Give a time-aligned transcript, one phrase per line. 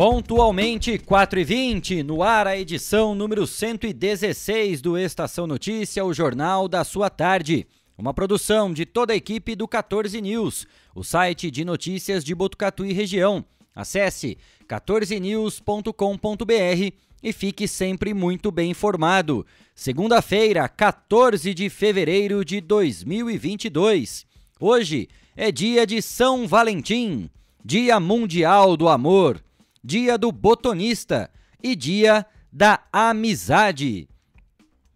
[0.00, 6.66] Pontualmente, 4 e 20 no ar a edição número 116 do Estação Notícia, o jornal
[6.66, 7.66] da sua tarde.
[7.98, 12.86] Uma produção de toda a equipe do 14 News, o site de notícias de Botucatu
[12.86, 13.44] e região.
[13.76, 19.44] Acesse 14news.com.br e fique sempre muito bem informado.
[19.74, 24.24] Segunda-feira, 14 de fevereiro de 2022.
[24.58, 27.28] Hoje é dia de São Valentim,
[27.62, 29.42] Dia Mundial do Amor
[29.82, 31.30] dia do botonista
[31.62, 34.08] e dia da amizade.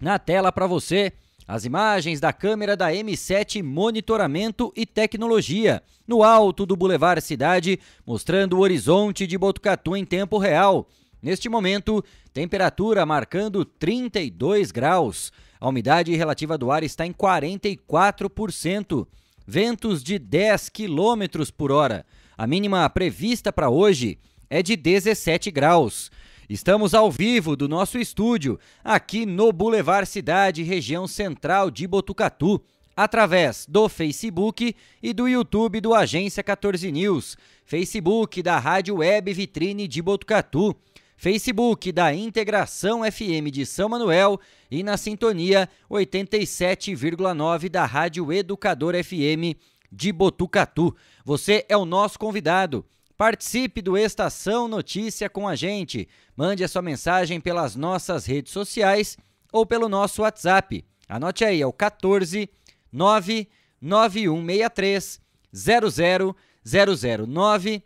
[0.01, 1.12] Na tela para você,
[1.47, 8.56] as imagens da câmera da M7 Monitoramento e Tecnologia, no alto do Boulevard Cidade, mostrando
[8.56, 10.89] o horizonte de Botucatu em tempo real.
[11.23, 15.33] Neste momento, temperatura marcando 32 graus.
[15.58, 19.06] A umidade relativa do ar está em 44%.
[19.47, 22.05] Ventos de 10 km por hora.
[22.36, 24.19] A mínima prevista para hoje
[24.55, 26.12] é de 17 graus.
[26.48, 32.62] Estamos ao vivo do nosso estúdio, aqui no Boulevard Cidade, região central de Botucatu,
[32.96, 39.88] através do Facebook e do YouTube do Agência 14 News, Facebook da Rádio Web Vitrine
[39.88, 40.77] de Botucatu,
[41.16, 44.39] Facebook da Integração FM de São Manuel
[44.70, 49.58] e na sintonia 87,9 da Rádio Educador FM
[49.91, 50.94] de Botucatu.
[51.24, 52.84] Você é o nosso convidado.
[53.17, 56.09] Participe do Estação Notícia com a gente.
[56.37, 59.17] Mande a sua mensagem pelas nossas redes sociais
[59.53, 60.84] ou pelo nosso WhatsApp.
[61.09, 62.51] Anote aí, é o 14
[62.92, 65.20] 99163
[65.53, 67.85] 00009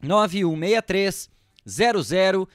[0.00, 1.28] 9163
[1.66, 2.48] 0000.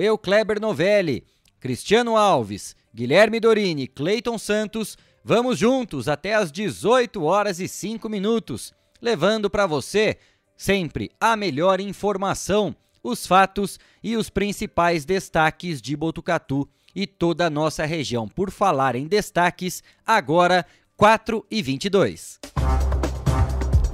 [0.00, 1.24] Eu, Kleber Novelli,
[1.58, 8.74] Cristiano Alves, Guilherme Dorini, Cleiton Santos, vamos juntos até às 18 horas e 5 minutos,
[9.00, 10.18] levando para você
[10.58, 17.50] Sempre a melhor informação, os fatos e os principais destaques de Botucatu e toda a
[17.50, 18.26] nossa região.
[18.26, 20.66] Por falar em destaques, agora
[20.96, 22.40] 4 e 22.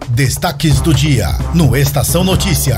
[0.09, 2.77] Destaques do dia no Estação Notícia.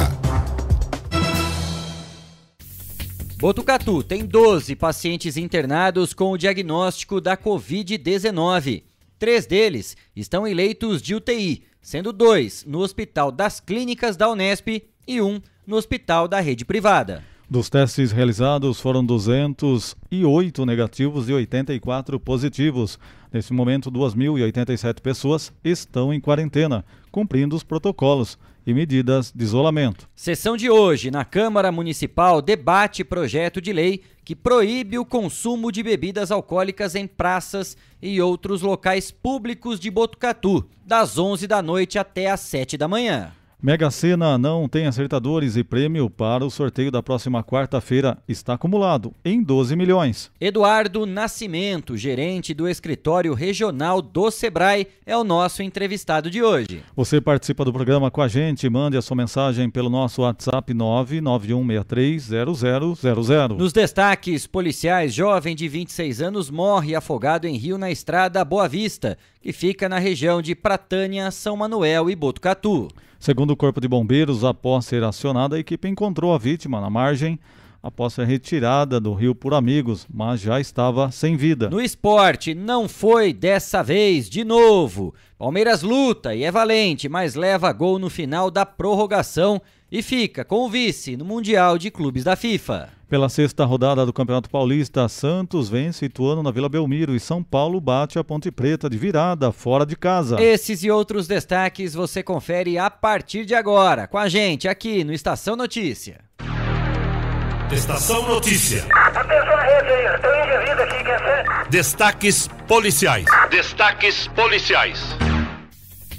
[3.39, 8.83] Botucatu tem 12 pacientes internados com o diagnóstico da Covid-19.
[9.17, 14.83] Três deles estão em leitos de UTI, sendo dois no Hospital das Clínicas da Unesp
[15.07, 17.23] e um no Hospital da Rede Privada.
[17.49, 22.99] Dos testes realizados foram 208 negativos e 84 positivos.
[23.33, 30.09] Nesse momento, 2.087 pessoas estão em quarentena, cumprindo os protocolos e medidas de isolamento.
[30.15, 35.85] Sessão de hoje, na Câmara Municipal, debate projeto de lei que proíbe o consumo de
[35.85, 42.29] bebidas alcoólicas em praças e outros locais públicos de Botucatu, das 11 da noite até
[42.29, 43.33] às 7 da manhã.
[43.63, 49.15] Mega Sena não tem acertadores e prêmio para o sorteio da próxima quarta-feira está acumulado
[49.25, 50.31] em 12 milhões.
[50.39, 56.83] Eduardo Nascimento, gerente do escritório regional do Sebrae, é o nosso entrevistado de hoje.
[56.95, 63.57] Você participa do programa com a gente, mande a sua mensagem pelo nosso WhatsApp 991630000.
[63.57, 69.17] Nos destaques policiais, jovem de 26 anos morre afogado em rio na estrada Boa Vista,
[69.41, 72.89] que fica na região de Pratânia, São Manuel e Botucatu.
[73.19, 77.39] Segundo o Corpo de Bombeiros, após ser acionada, a equipe encontrou a vítima na margem
[77.83, 81.71] após ser retirada do rio por amigos, mas já estava sem vida.
[81.71, 85.15] No esporte, não foi dessa vez de novo.
[85.39, 90.65] Palmeiras luta e é valente, mas leva gol no final da prorrogação e fica com
[90.65, 92.91] o vice no Mundial de Clubes da FIFA.
[93.09, 97.81] Pela sexta rodada do Campeonato Paulista, Santos vence Ituano na Vila Belmiro e São Paulo
[97.81, 100.43] bate a Ponte Preta de virada, fora de casa.
[100.43, 105.13] Esses e outros destaques você confere a partir de agora, com a gente aqui no
[105.13, 106.19] Estação Notícia.
[107.71, 108.85] Estação Notícia.
[108.93, 111.69] Atenção, rede, aqui, quer ser?
[111.69, 113.27] Destaques policiais.
[113.51, 115.17] Destaques policiais.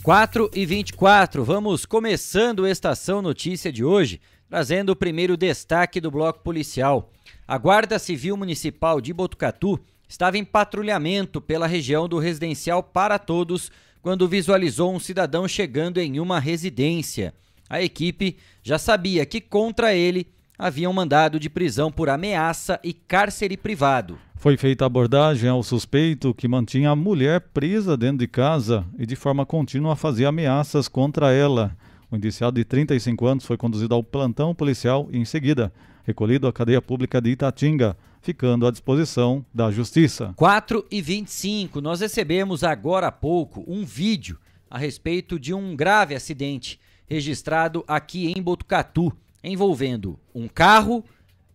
[0.07, 6.09] 4 e 24, vamos começando a Estação Notícia de hoje trazendo o primeiro destaque do
[6.09, 7.11] bloco policial.
[7.45, 9.77] A Guarda Civil Municipal de Botucatu
[10.07, 13.69] estava em patrulhamento pela região do residencial para todos
[14.01, 17.33] quando visualizou um cidadão chegando em uma residência.
[17.69, 20.25] A equipe já sabia que contra ele
[20.57, 24.17] haviam mandado de prisão por ameaça e cárcere privado.
[24.35, 29.15] Foi feita abordagem ao suspeito que mantinha a mulher presa dentro de casa e de
[29.15, 31.75] forma contínua fazia ameaças contra ela.
[32.09, 35.73] O indiciado de 35 anos foi conduzido ao plantão policial e, em seguida,
[36.05, 40.33] recolhido à cadeia pública de Itatinga, ficando à disposição da Justiça.
[40.37, 44.39] 4 e 25, nós recebemos agora há pouco um vídeo
[44.69, 49.11] a respeito de um grave acidente registrado aqui em Botucatu,
[49.47, 51.03] envolvendo um carro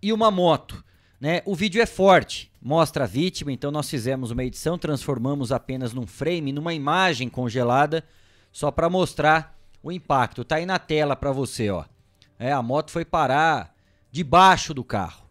[0.00, 0.84] e uma moto.
[1.20, 1.42] Né?
[1.44, 6.06] O vídeo é forte, mostra a vítima, então nós fizemos uma edição, transformamos apenas num
[6.06, 8.04] frame, numa imagem congelada,
[8.50, 10.44] só para mostrar o impacto.
[10.44, 11.84] Tá aí na tela para você, ó.
[12.38, 13.72] É, a moto foi parar
[14.10, 15.22] debaixo do carro.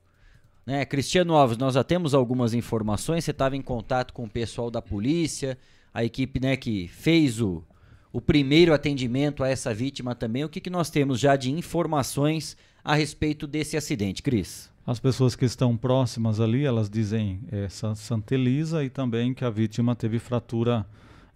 [0.66, 0.86] Né?
[0.86, 3.26] Cristiano Alves, nós já temos algumas informações.
[3.26, 5.58] Você estava em contato com o pessoal da polícia,
[5.94, 7.64] a equipe né, que fez o,
[8.12, 10.44] o primeiro atendimento a essa vítima também.
[10.44, 14.70] O que, que nós temos já de informações a respeito desse acidente, Cris?
[14.86, 19.50] As pessoas que estão próximas ali, elas dizem é, Santa Elisa e também que a
[19.50, 20.86] vítima teve fratura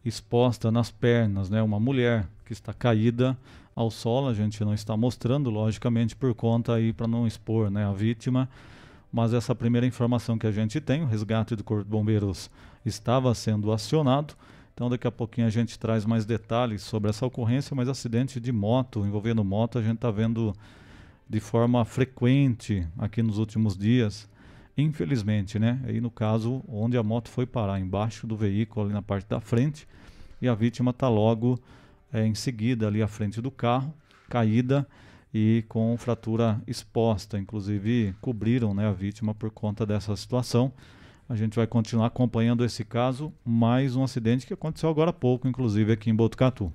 [0.03, 1.61] exposta nas pernas, né?
[1.61, 3.37] Uma mulher que está caída
[3.75, 7.85] ao solo, a gente não está mostrando, logicamente, por conta aí para não expor, né,
[7.85, 8.49] a vítima.
[9.11, 12.49] Mas essa primeira informação que a gente tem, o resgate do Corpo de Bombeiros
[12.85, 14.33] estava sendo acionado.
[14.75, 18.51] Então daqui a pouquinho a gente traz mais detalhes sobre essa ocorrência, mas acidente de
[18.51, 20.53] moto, envolvendo moto, a gente está vendo
[21.29, 24.29] de forma frequente aqui nos últimos dias.
[24.77, 25.81] Infelizmente, né?
[25.85, 29.39] Aí no caso onde a moto foi parar, embaixo do veículo, ali na parte da
[29.39, 29.87] frente,
[30.41, 31.57] e a vítima está logo
[32.11, 33.93] é, em seguida ali à frente do carro,
[34.29, 34.85] caída
[35.33, 37.39] e com fratura exposta.
[37.39, 40.73] Inclusive cobriram né, a vítima por conta dessa situação.
[41.27, 45.47] A gente vai continuar acompanhando esse caso, mais um acidente que aconteceu agora há pouco,
[45.47, 46.71] inclusive aqui em Botucatu.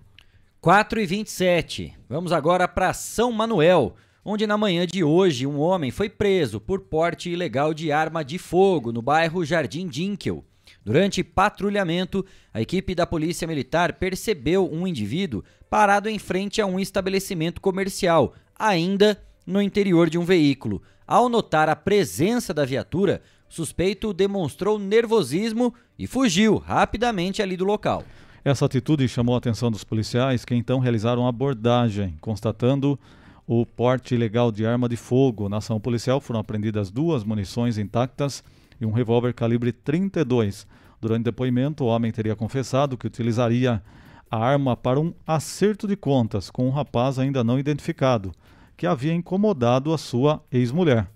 [0.60, 1.96] 4 e 27.
[2.08, 3.94] Vamos agora para São Manuel
[4.24, 8.38] onde na manhã de hoje um homem foi preso por porte ilegal de arma de
[8.38, 10.44] fogo no bairro Jardim Dinkel.
[10.84, 16.78] Durante patrulhamento, a equipe da Polícia Militar percebeu um indivíduo parado em frente a um
[16.78, 20.82] estabelecimento comercial, ainda no interior de um veículo.
[21.06, 23.20] Ao notar a presença da viatura,
[23.50, 28.04] suspeito demonstrou nervosismo e fugiu rapidamente ali do local.
[28.42, 32.98] Essa atitude chamou a atenção dos policiais, que então realizaram abordagem, constatando
[33.46, 35.48] o porte ilegal de arma de fogo.
[35.48, 38.42] Na ação policial foram apreendidas duas munições intactas
[38.80, 40.66] e um revólver calibre 32.
[41.00, 43.82] Durante o depoimento, o homem teria confessado que utilizaria
[44.30, 48.32] a arma para um acerto de contas com um rapaz ainda não identificado,
[48.76, 51.08] que havia incomodado a sua ex-mulher.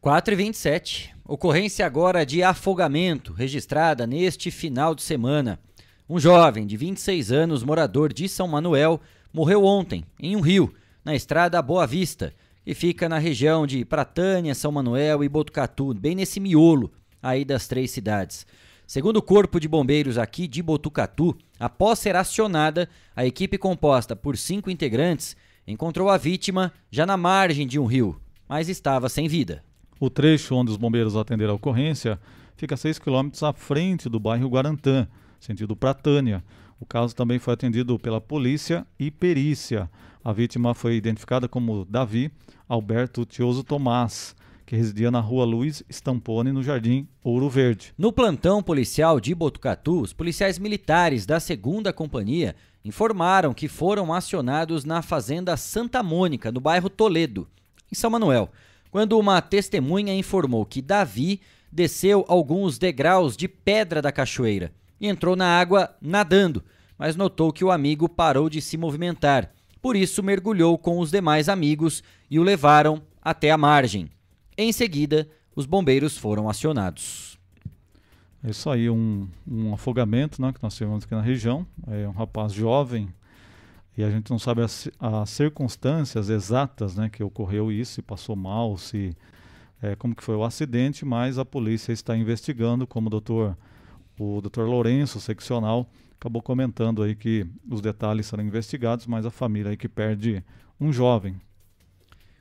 [0.00, 1.12] 4 e 27.
[1.26, 5.58] Ocorrência agora de afogamento, registrada neste final de semana.
[6.08, 9.00] Um jovem de 26 anos, morador de São Manuel,
[9.32, 10.72] morreu ontem em um rio
[11.04, 12.32] na estrada Boa Vista,
[12.64, 17.66] que fica na região de Pratânia, São Manuel e Botucatu, bem nesse miolo aí das
[17.66, 18.46] três cidades.
[18.86, 24.36] Segundo o Corpo de Bombeiros aqui de Botucatu, após ser acionada, a equipe composta por
[24.36, 25.36] cinco integrantes
[25.66, 29.66] encontrou a vítima já na margem de um rio, mas estava sem vida.
[30.00, 32.20] O trecho onde os bombeiros atenderam a ocorrência
[32.56, 35.08] fica a 6 quilômetros à frente do bairro Guarantã,
[35.40, 36.44] sentido Pratânia.
[36.80, 39.90] O caso também foi atendido pela polícia e perícia.
[40.22, 42.30] A vítima foi identificada como Davi
[42.68, 47.92] Alberto Tioso Tomás, que residia na rua Luiz Stampone, no Jardim Ouro Verde.
[47.96, 54.84] No plantão policial de Botucatu, os policiais militares da 2 Companhia informaram que foram acionados
[54.84, 57.48] na Fazenda Santa Mônica, no bairro Toledo,
[57.90, 58.50] em São Manuel,
[58.90, 61.40] quando uma testemunha informou que Davi
[61.70, 66.64] desceu alguns degraus de pedra da cachoeira e entrou na água nadando,
[66.98, 71.48] mas notou que o amigo parou de se movimentar por isso, mergulhou com os demais
[71.48, 74.10] amigos e o levaram até a margem.
[74.56, 77.38] Em seguida, os bombeiros foram acionados.
[78.42, 81.66] É isso aí, um, um afogamento né, que nós tivemos aqui na região.
[81.86, 83.08] É um rapaz jovem
[83.98, 88.36] e a gente não sabe as, as circunstâncias exatas né, que ocorreu isso, se passou
[88.36, 89.12] mal, se
[89.82, 93.58] é, como que foi o acidente, mas a polícia está investigando, como o doutor,
[94.16, 99.72] o doutor Lourenço, seccional, acabou comentando aí que os detalhes serão investigados, mas a família
[99.72, 100.44] aí que perde
[100.80, 101.34] um jovem.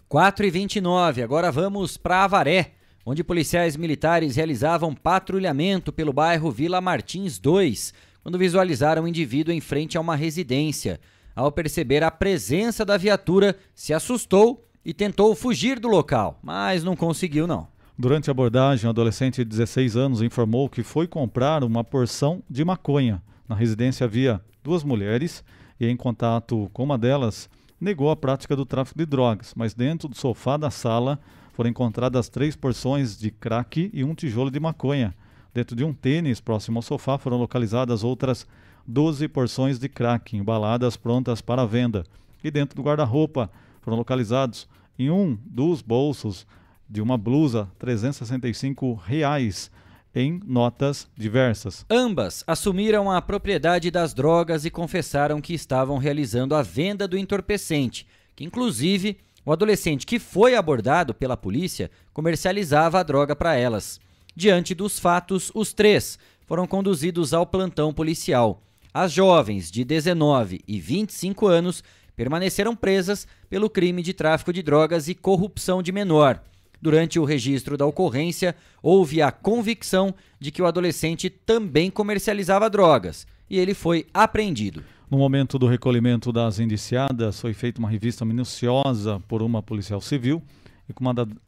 [0.07, 2.73] 4 e 29 agora vamos para Avaré,
[3.03, 9.59] onde policiais militares realizavam patrulhamento pelo bairro Vila Martins 2, quando visualizaram um indivíduo em
[9.59, 10.99] frente a uma residência.
[11.37, 16.95] Ao perceber a presença da viatura, se assustou e tentou fugir do local, mas não
[16.95, 17.67] conseguiu não.
[17.95, 22.65] Durante a abordagem, um adolescente de 16 anos informou que foi comprar uma porção de
[22.65, 23.21] maconha.
[23.47, 25.43] Na residência havia duas mulheres
[25.79, 27.47] e, em contato com uma delas,
[27.79, 31.19] negou a prática do tráfico de drogas, mas dentro do sofá da sala
[31.53, 35.13] foram encontradas três porções de crack e um tijolo de maconha.
[35.53, 38.47] Dentro de um tênis próximo ao sofá foram localizadas outras
[38.87, 42.05] 12 porções de crack embaladas prontas para venda.
[42.43, 43.51] E dentro do guarda-roupa
[43.81, 44.67] foram localizados
[44.97, 46.47] em um dos bolsos
[46.89, 49.69] de uma blusa 365 reais
[50.15, 51.85] em notas diversas.
[51.89, 58.07] Ambas assumiram a propriedade das drogas e confessaram que estavam realizando a venda do entorpecente,
[58.35, 63.99] que inclusive o adolescente que foi abordado pela polícia comercializava a droga para elas.
[64.35, 68.61] Diante dos fatos, os três foram conduzidos ao plantão policial.
[68.93, 71.83] As jovens de 19 e 25 anos
[72.15, 76.41] permaneceram presas pelo crime de tráfico de drogas e corrupção de menor.
[76.81, 83.25] Durante o registro da ocorrência, houve a convicção de que o adolescente também comercializava drogas
[83.49, 84.83] e ele foi apreendido.
[85.09, 90.43] No momento do recolhimento das indiciadas, foi feita uma revista minuciosa por uma policial civil
[90.89, 91.03] e com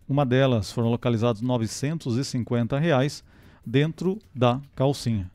[0.08, 3.24] uma, delas foram localizados 950 reais
[3.66, 5.30] dentro da calcinha.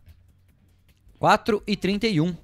[1.25, 2.37] 4 e 31.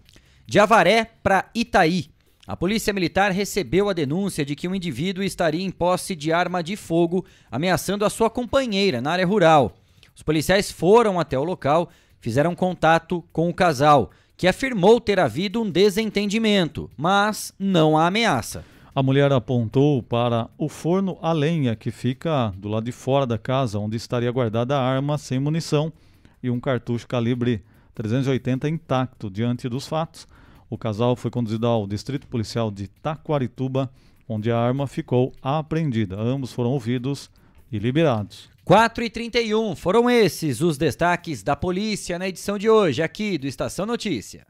[0.47, 2.07] De Avaré para Itaí.
[2.47, 6.63] A Polícia Militar recebeu a denúncia de que um indivíduo estaria em posse de arma
[6.63, 9.77] de fogo, ameaçando a sua companheira na área rural.
[10.17, 15.61] Os policiais foram até o local, fizeram contato com o casal que afirmou ter havido
[15.61, 18.65] um desentendimento, mas não há ameaça.
[18.95, 23.37] A mulher apontou para o forno a lenha que fica do lado de fora da
[23.37, 25.93] casa, onde estaria guardada a arma sem munição
[26.43, 27.63] e um cartucho calibre
[27.95, 29.31] 380 intacto.
[29.31, 30.27] Diante dos fatos,
[30.69, 33.91] o casal foi conduzido ao distrito policial de Taquarituba,
[34.29, 36.21] onde a arma ficou apreendida.
[36.21, 37.31] Ambos foram ouvidos
[37.71, 38.49] e liberados.
[38.65, 43.47] 4 e 31 foram esses os destaques da polícia na edição de hoje, aqui do
[43.47, 44.50] Estação Notícia.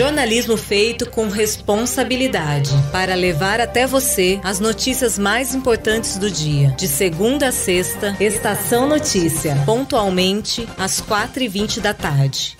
[0.00, 6.70] Jornalismo feito com responsabilidade para levar até você as notícias mais importantes do dia.
[6.78, 12.56] De segunda a sexta, Estação Notícia, pontualmente às 4h20 da tarde.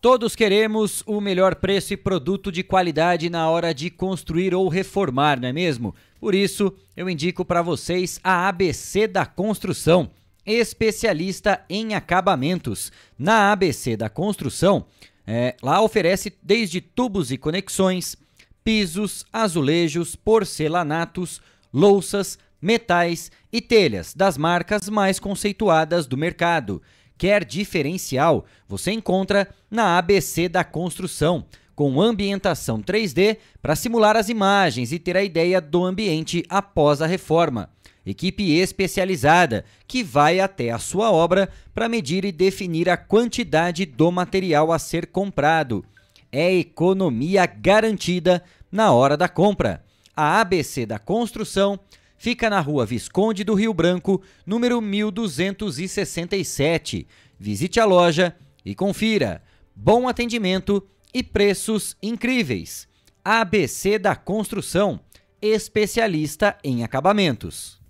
[0.00, 5.40] Todos queremos o melhor preço e produto de qualidade na hora de construir ou reformar,
[5.40, 5.94] não é mesmo?
[6.20, 10.10] Por isso, eu indico para vocês a ABC da Construção,
[10.46, 12.92] especialista em acabamentos.
[13.18, 14.86] Na ABC da Construção,
[15.26, 18.16] é, lá oferece desde tubos e conexões,
[18.62, 21.40] pisos, azulejos, porcelanatos,
[21.72, 26.80] louças, metais e telhas das marcas mais conceituadas do mercado.
[27.16, 28.46] Quer diferencial?
[28.68, 35.16] Você encontra na ABC da Construção, com ambientação 3D para simular as imagens e ter
[35.16, 37.70] a ideia do ambiente após a reforma.
[38.06, 44.10] Equipe especializada que vai até a sua obra para medir e definir a quantidade do
[44.12, 45.84] material a ser comprado.
[46.30, 49.84] É economia garantida na hora da compra.
[50.16, 51.80] A ABC da Construção
[52.24, 57.06] Fica na rua Visconde do Rio Branco, número 1267.
[57.38, 58.34] Visite a loja
[58.64, 59.42] e confira.
[59.76, 60.82] Bom atendimento
[61.12, 62.88] e preços incríveis.
[63.22, 64.98] ABC da Construção,
[65.42, 67.83] especialista em acabamentos.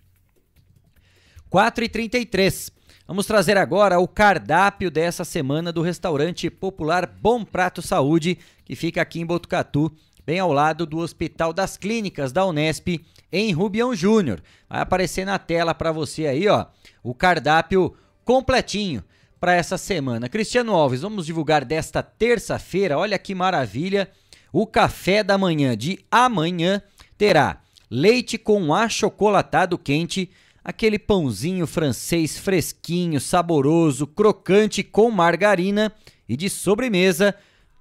[1.54, 2.72] 4 e 33.
[3.06, 9.00] Vamos trazer agora o cardápio dessa semana do restaurante popular Bom Prato Saúde, que fica
[9.00, 9.94] aqui em Botucatu,
[10.26, 14.42] bem ao lado do Hospital das Clínicas da Unesp, em Rubião Júnior.
[14.68, 16.66] Vai aparecer na tela para você aí, ó,
[17.04, 17.94] o cardápio
[18.24, 19.04] completinho
[19.38, 20.28] para essa semana.
[20.28, 22.98] Cristiano Alves, vamos divulgar desta terça-feira.
[22.98, 24.10] Olha que maravilha!
[24.52, 26.82] O café da manhã de amanhã
[27.16, 30.28] terá leite com achocolatado quente,
[30.64, 35.92] aquele pãozinho francês fresquinho, saboroso, crocante com margarina
[36.28, 37.34] e de sobremesa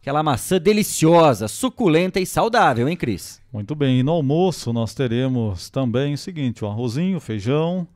[0.03, 3.41] Aquela maçã deliciosa, suculenta e saudável, hein, Cris?
[3.53, 3.99] Muito bem.
[3.99, 7.87] E no almoço nós teremos também o seguinte: o arrozinho, feijão,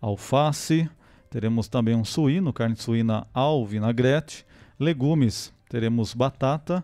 [0.00, 0.88] alface,
[1.28, 4.46] teremos também um suíno, carne suína ao vinagrete,
[4.78, 6.82] legumes, teremos batata,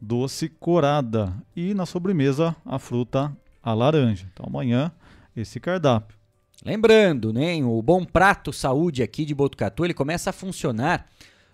[0.00, 4.26] doce corada e na sobremesa a fruta a laranja.
[4.32, 4.90] Então amanhã
[5.36, 6.15] esse cardápio.
[6.66, 11.06] Lembrando, né, o Bom Prato Saúde aqui de Botucatu, ele começa a funcionar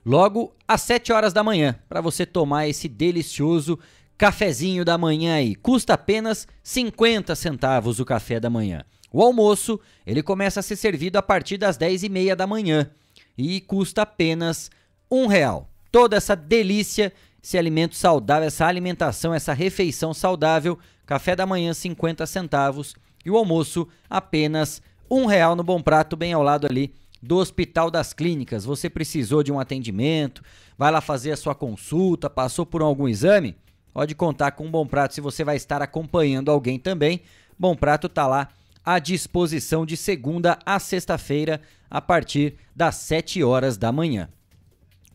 [0.02, 3.78] logo às 7 horas da manhã, para você tomar esse delicioso
[4.16, 5.54] cafezinho da manhã aí.
[5.54, 8.86] Custa apenas 50 centavos o café da manhã.
[9.12, 12.90] O almoço, ele começa a ser servido a partir das 10 e meia da manhã
[13.36, 14.70] e custa apenas
[15.10, 15.68] um real.
[15.90, 22.24] Toda essa delícia, esse alimento saudável, essa alimentação, essa refeição saudável, café da manhã 50
[22.24, 22.94] centavos
[23.26, 24.80] e o almoço apenas
[25.14, 28.64] um real no Bom Prato, bem ao lado ali do Hospital das Clínicas.
[28.64, 30.42] Você precisou de um atendimento,
[30.78, 33.54] vai lá fazer a sua consulta, passou por algum exame?
[33.92, 37.20] pode contar com um Bom Prato se você vai estar acompanhando alguém também.
[37.58, 38.48] Bom Prato está lá
[38.82, 44.30] à disposição de segunda a sexta-feira, a partir das 7 horas da manhã.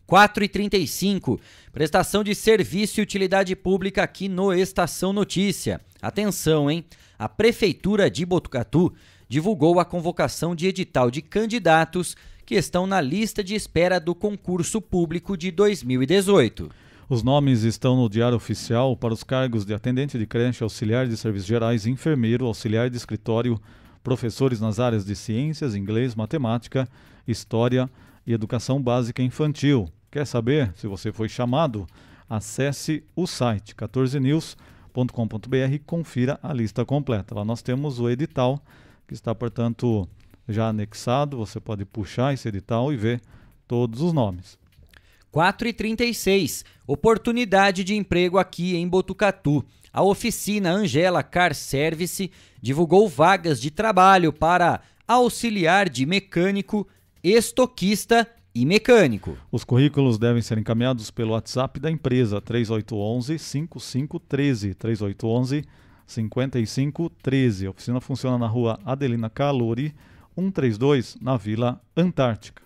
[0.06, 1.40] 4 e 35
[1.72, 5.80] prestação de serviço e utilidade pública aqui no Estação Notícia.
[6.00, 6.84] Atenção, hein?
[7.18, 8.94] A Prefeitura de Botucatu
[9.28, 12.16] divulgou a convocação de edital de candidatos
[12.46, 16.70] que estão na lista de espera do concurso público de 2018.
[17.10, 21.16] Os nomes estão no Diário Oficial para os cargos de atendente de creche, auxiliar de
[21.16, 23.60] serviços gerais, enfermeiro, auxiliar de escritório,
[24.02, 26.88] professores nas áreas de ciências, inglês, matemática,
[27.26, 27.88] história
[28.26, 29.88] e educação básica infantil.
[30.10, 31.86] Quer saber se você foi chamado?
[32.28, 37.34] Acesse o site 14news.com.br e confira a lista completa.
[37.34, 38.62] Lá nós temos o edital
[39.08, 40.06] que está, portanto,
[40.46, 41.38] já anexado.
[41.38, 43.22] Você pode puxar esse edital e ver
[43.66, 44.58] todos os nomes.
[45.32, 49.64] 4 e 36 Oportunidade de emprego aqui em Botucatu.
[49.92, 56.86] A oficina Angela Car Service divulgou vagas de trabalho para auxiliar de mecânico,
[57.22, 59.36] estoquista e mecânico.
[59.52, 65.64] Os currículos devem ser encaminhados pelo WhatsApp da empresa 3811 5513 3811
[66.08, 67.66] 5513.
[67.66, 69.94] A oficina funciona na rua Adelina Calori,
[70.34, 72.62] 132, na Vila Antártica.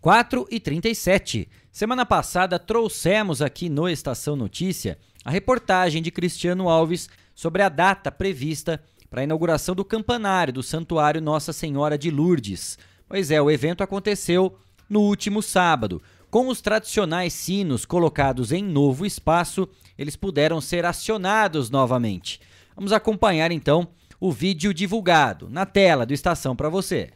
[0.00, 1.48] 4 e 37.
[1.70, 8.10] Semana passada trouxemos aqui no Estação Notícia a reportagem de Cristiano Alves sobre a data
[8.10, 12.78] prevista para a inauguração do campanário do Santuário Nossa Senhora de Lourdes.
[13.06, 14.56] Pois é, o evento aconteceu
[14.88, 16.00] no último sábado.
[16.30, 19.68] Com os tradicionais sinos colocados em novo espaço,
[19.98, 22.40] eles puderam ser acionados novamente.
[22.80, 27.10] Vamos acompanhar então o vídeo divulgado na tela do Estação para você.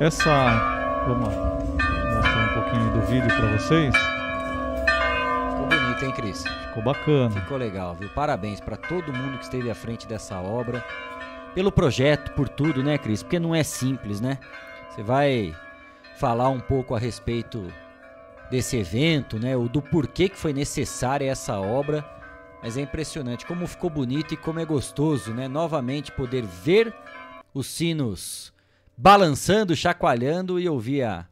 [0.00, 1.04] Essa.
[1.06, 3.94] Vamos mostrar um pouquinho do vídeo para vocês.
[5.50, 6.44] Ficou bonito, hein, Cris?
[6.68, 7.30] Ficou bacana.
[7.30, 8.08] Ficou legal, viu?
[8.14, 10.82] Parabéns para todo mundo que esteve à frente dessa obra.
[11.54, 13.22] Pelo projeto, por tudo, né, Cris?
[13.22, 14.38] Porque não é simples, né?
[14.88, 15.54] Você vai
[16.16, 17.70] falar um pouco a respeito
[18.50, 19.54] desse evento, né?
[19.58, 22.02] O do porquê que foi necessária essa obra.
[22.62, 25.48] Mas é impressionante como ficou bonito e como é gostoso, né?
[25.48, 26.94] Novamente poder ver
[27.52, 28.52] os sinos
[28.96, 31.26] balançando, chacoalhando e ouvir a,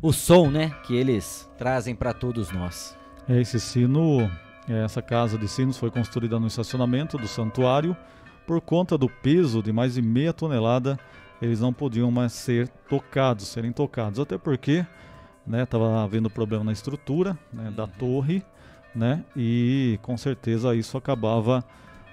[0.00, 0.70] o som, né?
[0.84, 2.96] Que eles trazem para todos nós.
[3.28, 4.30] É, esse sino,
[4.68, 7.96] essa casa de sinos foi construída no estacionamento do santuário.
[8.46, 10.96] Por conta do peso de mais de meia tonelada,
[11.42, 14.20] eles não podiam mais ser tocados, serem tocados.
[14.20, 14.86] Até porque
[15.64, 18.44] estava né, havendo problema na estrutura né, da torre
[18.96, 19.22] né?
[19.36, 21.62] E com certeza isso acabava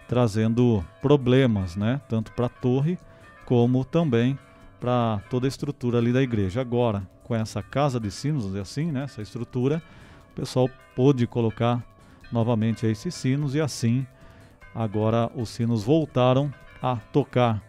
[0.08, 2.02] trazendo problemas, né?
[2.10, 3.00] Tanto para a torre
[3.46, 4.38] como também
[4.80, 6.60] para toda a estrutura ali da igreja.
[6.60, 9.04] Agora, com essa casa de sinos, assim, né?
[9.04, 9.82] Essa estrutura,
[10.32, 11.82] o pessoal pôde colocar
[12.32, 14.06] novamente esses sinos e assim
[14.76, 17.62] agora os sinos voltaram a tocar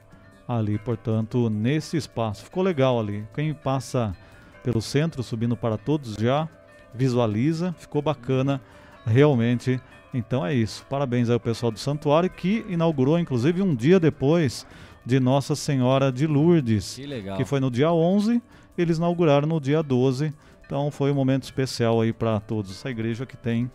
[0.48, 2.44] ali, portanto, nesse espaço.
[2.44, 3.26] Ficou legal ali.
[3.34, 4.14] Quem passa
[4.62, 6.48] pelo centro subindo para todos já
[6.92, 8.60] visualiza, ficou bacana
[9.06, 9.80] realmente.
[10.12, 10.86] Então é isso.
[10.88, 14.66] Parabéns ao pessoal do santuário que inaugurou, inclusive, um dia depois
[15.04, 16.94] de Nossa Senhora de Lourdes.
[16.94, 17.36] Que legal.
[17.36, 18.40] Que foi no dia 11,
[18.78, 20.32] eles inauguraram no dia 12.
[20.64, 22.70] Então foi um momento especial aí para todos.
[22.70, 23.70] Essa igreja que tem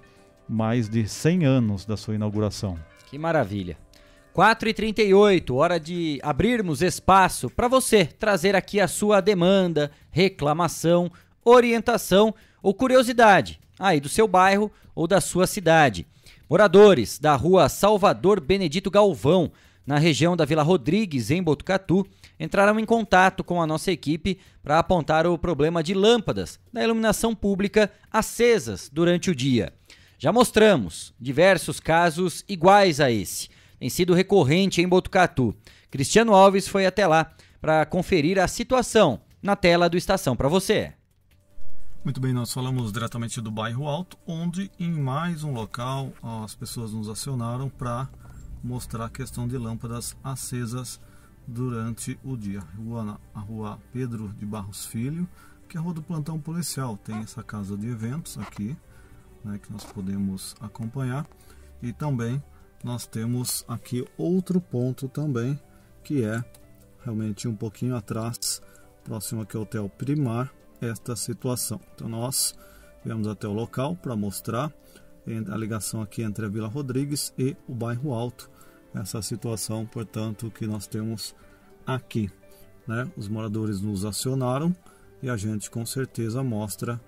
[0.47, 2.77] mais de 100 anos da sua inauguração.
[3.05, 3.77] Que maravilha.
[4.35, 11.11] 4h38, hora de abrirmos espaço para você trazer aqui a sua demanda, reclamação,
[11.43, 16.05] orientação ou curiosidade aí do seu bairro ou da sua cidade.
[16.49, 19.49] Moradores da rua Salvador Benedito Galvão,
[19.87, 22.05] na região da Vila Rodrigues, em Botucatu,
[22.37, 27.33] entraram em contato com a nossa equipe para apontar o problema de lâmpadas da iluminação
[27.33, 29.71] pública acesas durante o dia.
[30.17, 33.47] Já mostramos diversos casos iguais a esse.
[33.79, 35.55] Tem sido recorrente em Botucatu.
[35.89, 37.31] Cristiano Alves foi até lá
[37.61, 40.91] para conferir a situação na tela do Estação para você.
[42.01, 46.93] Muito bem, nós falamos diretamente do bairro Alto, onde em mais um local as pessoas
[46.93, 48.07] nos acionaram para
[48.63, 50.99] mostrar a questão de lâmpadas acesas
[51.45, 52.63] durante o dia.
[53.35, 55.27] a rua Pedro de Barros Filho,
[55.67, 56.95] que é a rua do plantão policial.
[56.95, 58.77] Tem essa casa de eventos aqui,
[59.43, 61.27] né, que nós podemos acompanhar.
[61.81, 62.41] E também
[62.81, 65.59] nós temos aqui outro ponto também,
[66.01, 66.41] que é
[67.03, 68.61] realmente um pouquinho atrás,
[69.03, 70.49] próximo aqui ao Hotel Primar,
[70.81, 71.79] esta situação.
[71.95, 72.55] Então nós
[73.03, 74.73] viemos até o local para mostrar
[75.51, 78.49] a ligação aqui entre a Vila Rodrigues e o bairro Alto,
[78.93, 81.35] essa situação, portanto, que nós temos
[81.85, 82.31] aqui.
[82.87, 83.09] Né?
[83.15, 84.75] Os moradores nos acionaram
[85.21, 86.99] e a gente com certeza mostra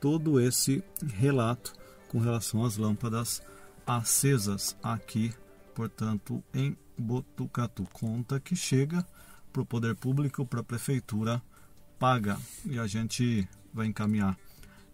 [0.00, 1.72] todo esse relato
[2.08, 3.42] com relação às lâmpadas
[3.86, 5.34] acesas aqui,
[5.74, 7.86] portanto, em Botucatu.
[7.92, 9.04] Conta que chega
[9.52, 11.42] para o poder público, para a prefeitura
[11.98, 12.38] paga.
[12.64, 14.36] E a gente vai encaminhar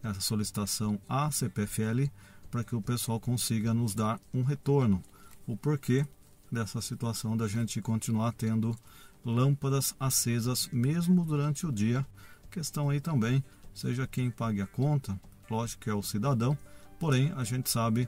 [0.03, 2.11] essa solicitação à CPFL
[2.51, 5.03] para que o pessoal consiga nos dar um retorno.
[5.47, 6.07] O porquê
[6.51, 8.77] dessa situação da gente continuar tendo
[9.25, 12.07] lâmpadas acesas mesmo durante o dia.
[12.51, 15.19] Questão aí também, seja quem pague a conta,
[15.51, 16.57] lógico que é o cidadão,
[17.01, 18.07] porém a gente sabe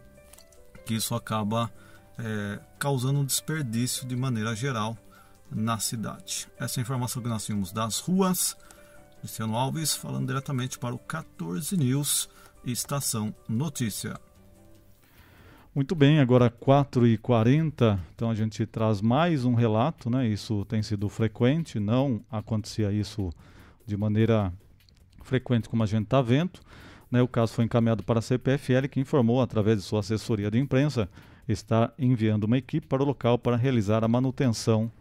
[0.84, 1.72] que isso acaba
[2.18, 4.98] é, causando um desperdício de maneira geral
[5.50, 6.48] na cidade.
[6.58, 8.56] Essa é informação que nós tínhamos das ruas.
[9.24, 12.28] Cristiano Alves falando diretamente para o 14 News
[12.62, 14.20] Estação Notícia.
[15.74, 20.28] Muito bem, agora 4h40, então a gente traz mais um relato, né?
[20.28, 23.30] Isso tem sido frequente, não acontecia isso
[23.86, 24.52] de maneira
[25.22, 26.60] frequente como a gente está vendo.
[27.10, 27.22] Né?
[27.22, 31.08] O caso foi encaminhado para a CPFL, que informou, através de sua assessoria de imprensa,
[31.48, 34.92] está enviando uma equipe para o local para realizar a manutenção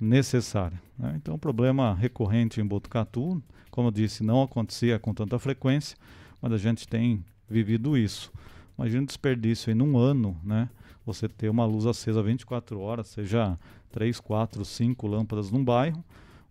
[0.00, 0.80] necessária.
[0.98, 1.14] Né?
[1.16, 5.96] Então, um problema recorrente em Botucatu, como eu disse, não acontecia com tanta frequência,
[6.40, 8.32] mas a gente tem vivido isso.
[8.78, 10.68] Imagina o desperdício aí num ano, né?
[11.04, 13.58] Você ter uma luz acesa 24 horas, seja
[13.92, 16.04] 3, 4, 5 lâmpadas num bairro,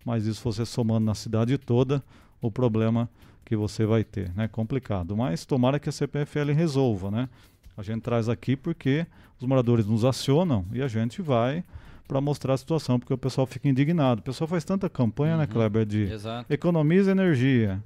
[0.04, 2.02] mas isso você somando na cidade toda,
[2.40, 3.08] o problema
[3.44, 4.48] que você vai ter, né?
[4.48, 5.16] Complicado.
[5.16, 7.28] Mas tomara que a CPFL resolva, né?
[7.76, 9.06] A gente traz aqui porque
[9.38, 11.62] os moradores nos acionam e a gente vai
[12.06, 14.20] para mostrar a situação, porque o pessoal fica indignado.
[14.20, 16.52] O pessoal faz tanta campanha, né, uhum, né, Kleber, de Exato.
[16.52, 17.82] economiza energia,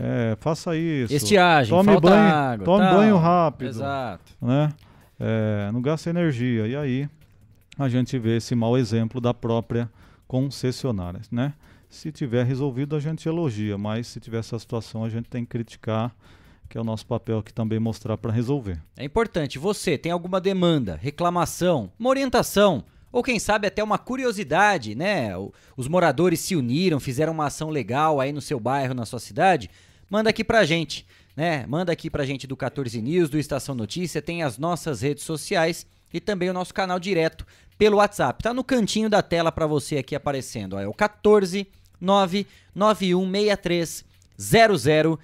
[0.00, 1.12] é, faça isso.
[1.12, 2.96] Estiagem, tome banho, água, tome tal.
[2.96, 3.68] banho rápido.
[3.68, 4.32] Exato.
[4.40, 4.72] Né?
[5.18, 6.68] É, não gasta energia.
[6.68, 7.08] E aí
[7.76, 9.90] a gente vê esse mau exemplo da própria
[10.28, 11.20] concessionária.
[11.32, 11.52] Né?
[11.88, 15.50] Se tiver resolvido, a gente elogia, mas se tiver essa situação, a gente tem que
[15.50, 16.14] criticar,
[16.68, 18.80] que é o nosso papel aqui também mostrar para resolver.
[18.96, 19.58] É importante.
[19.58, 25.30] Você tem alguma demanda, reclamação, uma orientação ou quem sabe até uma curiosidade, né?
[25.76, 29.70] Os moradores se uniram, fizeram uma ação legal aí no seu bairro, na sua cidade
[30.10, 31.66] manda aqui pra gente, né?
[31.66, 35.86] Manda aqui pra gente do 14 News, do Estação Notícia, tem as nossas redes sociais
[36.12, 38.42] e também o nosso canal direto pelo WhatsApp.
[38.42, 41.66] Tá no cantinho da tela para você aqui aparecendo, ó, é o 14
[42.00, 44.04] 99163
[44.38, 45.18] 0000.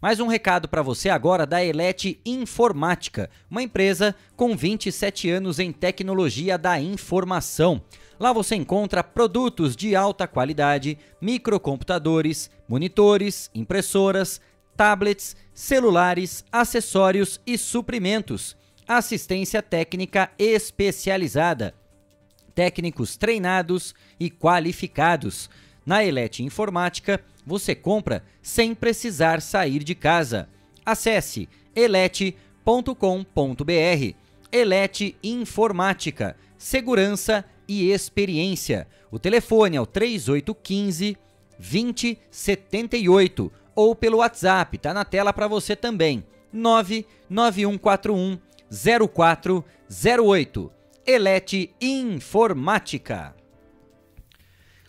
[0.00, 5.72] Mais um recado para você agora da Elete Informática, uma empresa com 27 anos em
[5.72, 7.82] tecnologia da informação.
[8.20, 14.38] Lá você encontra produtos de alta qualidade, microcomputadores, monitores, impressoras,
[14.76, 18.54] tablets, celulares, acessórios e suprimentos.
[18.86, 21.74] Assistência técnica especializada.
[22.54, 25.48] Técnicos treinados e qualificados.
[25.86, 30.48] Na Elete Informática, você compra sem precisar sair de casa.
[30.84, 32.64] Acesse elete.com.br.
[34.50, 38.88] Elete Informática, segurança e experiência.
[39.10, 41.16] O telefone é o 3815
[41.58, 46.24] 2078 ou pelo WhatsApp, tá na tela para você também.
[46.52, 48.38] 99141
[49.14, 50.72] 0408.
[51.06, 53.35] Elete Informática.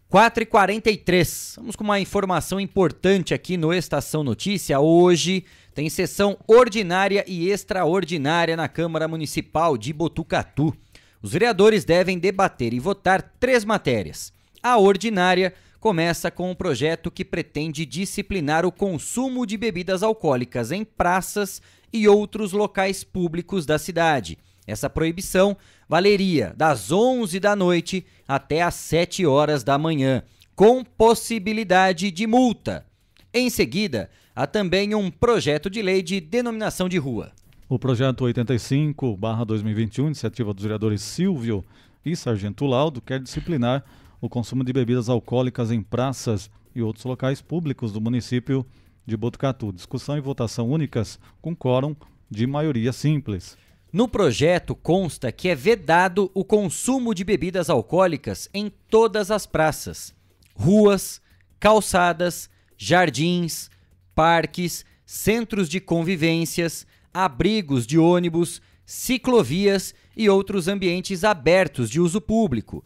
[0.10, 4.80] 4 e 43 Vamos com uma informação importante aqui no Estação Notícia.
[4.80, 5.44] Hoje
[5.76, 10.74] tem sessão ordinária e extraordinária na Câmara Municipal de Botucatu.
[11.22, 14.32] Os vereadores devem debater e votar três matérias.
[14.64, 20.86] A ordinária começa com um projeto que pretende disciplinar o consumo de bebidas alcoólicas em
[20.86, 24.38] praças e outros locais públicos da cidade.
[24.68, 25.56] Essa proibição
[25.88, 30.22] valeria das 11 da noite até às 7 horas da manhã,
[30.54, 32.86] com possibilidade de multa.
[33.34, 37.32] Em seguida, há também um projeto de lei de denominação de rua.
[37.70, 41.64] O projeto 85-2021, iniciativa dos vereadores Silvio
[42.06, 43.84] e Sargento Laudo, quer disciplinar
[44.20, 48.66] o consumo de bebidas alcoólicas em praças e outros locais públicos do município
[49.06, 49.72] de Botucatu.
[49.72, 51.96] Discussão e votação únicas com quórum
[52.30, 53.58] de maioria simples.
[53.92, 60.14] No projeto consta que é vedado o consumo de bebidas alcoólicas em todas as praças,
[60.54, 61.22] ruas,
[61.60, 63.70] calçadas, jardins,
[64.14, 72.84] parques, centros de convivências, abrigos de ônibus, ciclovias e outros ambientes abertos de uso público,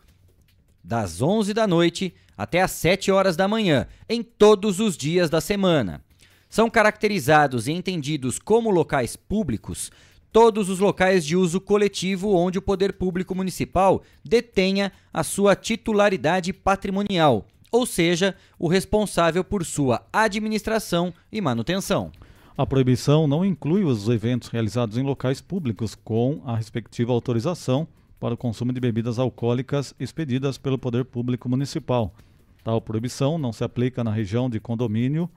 [0.84, 5.42] das 11 da noite até às 7 horas da manhã, em todos os dias da
[5.42, 6.04] semana.
[6.50, 9.92] São caracterizados e entendidos como locais públicos
[10.32, 16.54] todos os locais de uso coletivo onde o poder público municipal detenha a sua titularidade
[16.54, 22.12] patrimonial, ou seja, o responsável por sua administração e manutenção.
[22.58, 27.88] A proibição não inclui os eventos realizados em locais públicos com a respectiva autorização
[28.20, 32.14] para o consumo de bebidas alcoólicas expedidas pelo Poder Público Municipal.
[32.64, 35.30] Tal proibição não se aplica na região de condomínio,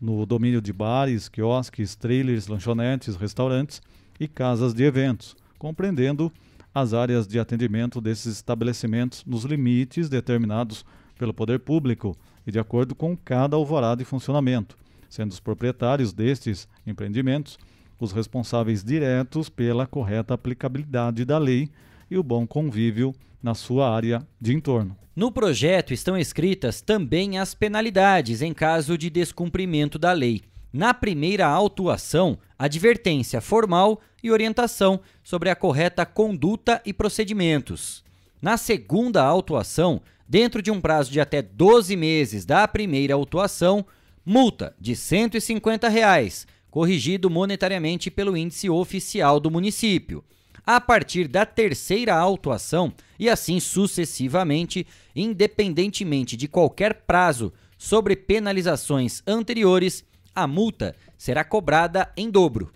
[0.00, 3.80] no domínio de bares, quiosques, trailers, lanchonetes, restaurantes
[4.18, 6.32] e casas de eventos, compreendendo
[6.74, 10.84] as áreas de atendimento desses estabelecimentos nos limites determinados
[11.18, 14.76] pelo poder público e de acordo com cada alvará de funcionamento,
[15.08, 17.58] sendo os proprietários destes empreendimentos
[18.00, 21.70] os responsáveis diretos pela correta aplicabilidade da lei
[22.10, 24.96] e o bom convívio na sua área de entorno.
[25.14, 30.42] No projeto estão escritas também as penalidades em caso de descumprimento da lei.
[30.74, 38.02] Na primeira autuação, advertência formal e orientação sobre a correta conduta e procedimentos.
[38.42, 43.86] Na segunda autuação, dentro de um prazo de até 12 meses da primeira autuação,
[44.26, 50.24] multa de 150 reais, corrigido monetariamente pelo índice oficial do município.
[50.66, 54.84] A partir da terceira autuação, e assim sucessivamente,
[55.14, 62.72] independentemente de qualquer prazo sobre penalizações anteriores, a multa será cobrada em dobro.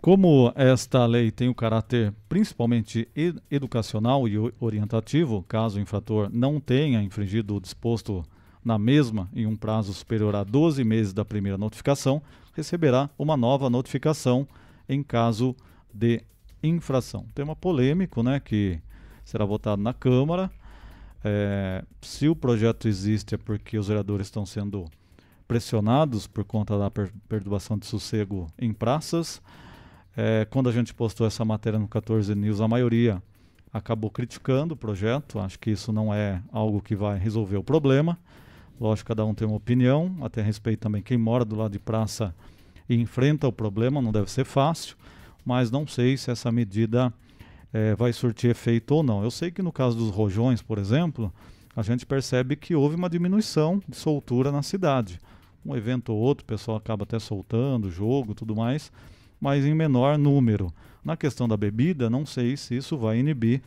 [0.00, 6.60] Como esta lei tem o caráter principalmente ed educacional e orientativo, caso o infrator não
[6.60, 8.22] tenha infringido o disposto
[8.62, 12.22] na mesma em um prazo superior a 12 meses da primeira notificação,
[12.54, 14.46] receberá uma nova notificação
[14.88, 15.54] em caso
[15.92, 16.22] de
[16.62, 17.26] infração.
[17.34, 18.80] Tema polêmico, né, que
[19.24, 20.50] será votado na Câmara.
[21.22, 24.84] É, se o projeto existe é porque os vereadores estão sendo
[25.54, 29.40] pressionados por conta da per perturbação de sossego em praças.
[30.16, 33.22] É, quando a gente postou essa matéria no 14 News, a maioria
[33.72, 35.38] acabou criticando o projeto.
[35.38, 38.18] Acho que isso não é algo que vai resolver o problema.
[38.80, 42.34] Lógico, cada um tem uma opinião, até respeito também quem mora do lado de praça
[42.88, 44.96] e enfrenta o problema, não deve ser fácil,
[45.44, 47.14] mas não sei se essa medida
[47.72, 49.22] é, vai surtir efeito ou não.
[49.22, 51.32] Eu sei que no caso dos rojões, por exemplo,
[51.76, 55.20] a gente percebe que houve uma diminuição de soltura na cidade.
[55.64, 58.92] Um evento ou outro, o pessoal acaba até soltando, jogo, tudo mais,
[59.40, 60.72] mas em menor número.
[61.02, 63.62] Na questão da bebida, não sei se isso vai inibir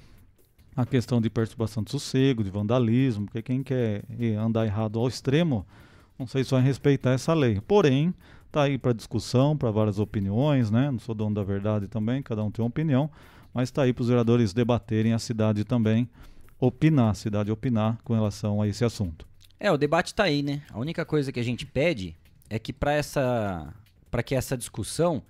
[0.75, 4.03] a questão de perturbação de sossego, de vandalismo, porque quem quer
[4.39, 5.65] andar errado ao extremo,
[6.19, 7.59] não sei se vai respeitar essa lei.
[7.61, 8.13] Porém,
[8.45, 10.91] está aí para discussão, para várias opiniões, né?
[10.91, 13.09] Não sou dono da verdade também, cada um tem uma opinião,
[13.53, 16.07] mas está aí para os vereadores debaterem a cidade também,
[16.59, 19.27] opinar, a cidade opinar com relação a esse assunto.
[19.59, 20.61] É, o debate está aí, né?
[20.71, 22.15] A única coisa que a gente pede
[22.49, 23.73] é que para essa
[24.09, 25.21] para que essa discussão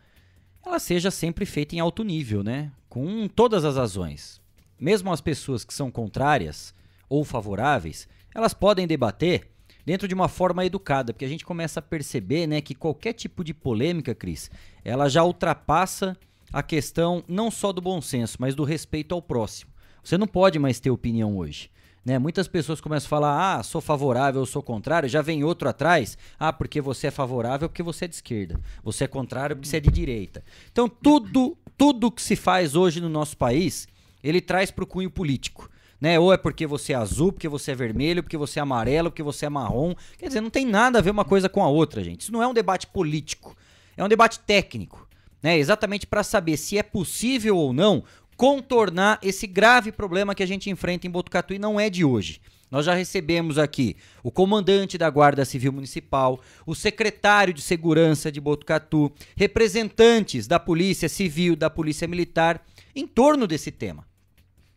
[0.66, 2.72] ela seja sempre feita em alto nível, né?
[2.90, 4.42] Com todas as razões.
[4.80, 6.76] Mesmo as pessoas que são contrárias
[7.10, 9.50] ou favoráveis, elas podem debater
[9.86, 13.42] dentro de uma forma educada, porque a gente começa a perceber, né, que qualquer tipo
[13.42, 14.52] de polêmica, Cris,
[14.84, 16.18] ela já ultrapassa
[16.52, 19.72] a questão não só do bom senso, mas do respeito ao próximo.
[20.04, 21.72] Você não pode mais ter opinião hoje.
[22.08, 22.18] Né?
[22.18, 26.54] Muitas pessoas começam a falar, ah, sou favorável, sou contrário, já vem outro atrás, ah,
[26.54, 29.82] porque você é favorável porque você é de esquerda, você é contrário porque você é
[29.82, 30.42] de direita.
[30.72, 33.90] Então tudo, tudo que se faz hoje no nosso país,
[34.24, 35.70] ele traz para o cunho político.
[36.00, 36.18] Né?
[36.18, 39.24] Ou é porque você é azul, porque você é vermelho, porque você é amarelo, porque
[39.24, 39.94] você é marrom.
[40.18, 42.22] Quer dizer, não tem nada a ver uma coisa com a outra, gente.
[42.22, 43.54] Isso não é um debate político,
[43.98, 45.06] é um debate técnico.
[45.44, 45.58] Né?
[45.58, 48.02] Exatamente para saber se é possível ou não
[48.38, 52.40] contornar esse grave problema que a gente enfrenta em Botucatu e não é de hoje.
[52.70, 58.40] Nós já recebemos aqui o comandante da Guarda Civil Municipal, o secretário de Segurança de
[58.40, 64.06] Botucatu, representantes da Polícia Civil, da Polícia Militar, em torno desse tema.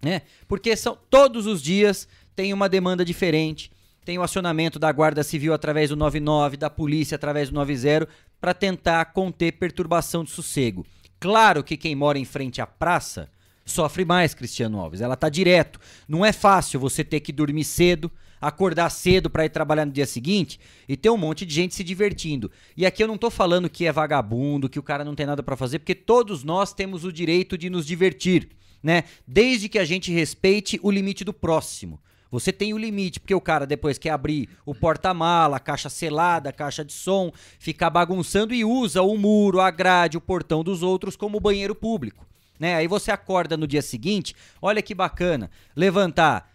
[0.02, 0.22] Né?
[0.48, 3.70] Porque são todos os dias tem uma demanda diferente.
[4.04, 8.08] Tem o acionamento da Guarda Civil através do 99, da polícia através do 90,
[8.40, 10.86] para tentar conter perturbação de sossego.
[11.18, 13.28] Claro que quem mora em frente à praça
[13.70, 15.00] sofre mais, Cristiano Alves.
[15.00, 15.80] Ela tá direto.
[16.08, 20.06] Não é fácil você ter que dormir cedo, acordar cedo para ir trabalhar no dia
[20.06, 22.50] seguinte e ter um monte de gente se divertindo.
[22.76, 25.42] E aqui eu não tô falando que é vagabundo, que o cara não tem nada
[25.42, 28.48] para fazer, porque todos nós temos o direito de nos divertir,
[28.82, 29.04] né?
[29.26, 32.00] Desde que a gente respeite o limite do próximo.
[32.30, 36.84] Você tem o limite, porque o cara depois quer abrir o porta-mala, caixa selada, caixa
[36.84, 41.40] de som, ficar bagunçando e usa o muro, a grade, o portão dos outros como
[41.40, 42.29] banheiro público
[42.60, 42.76] né?
[42.76, 46.48] Aí você acorda no dia seguinte, olha que bacana, levantar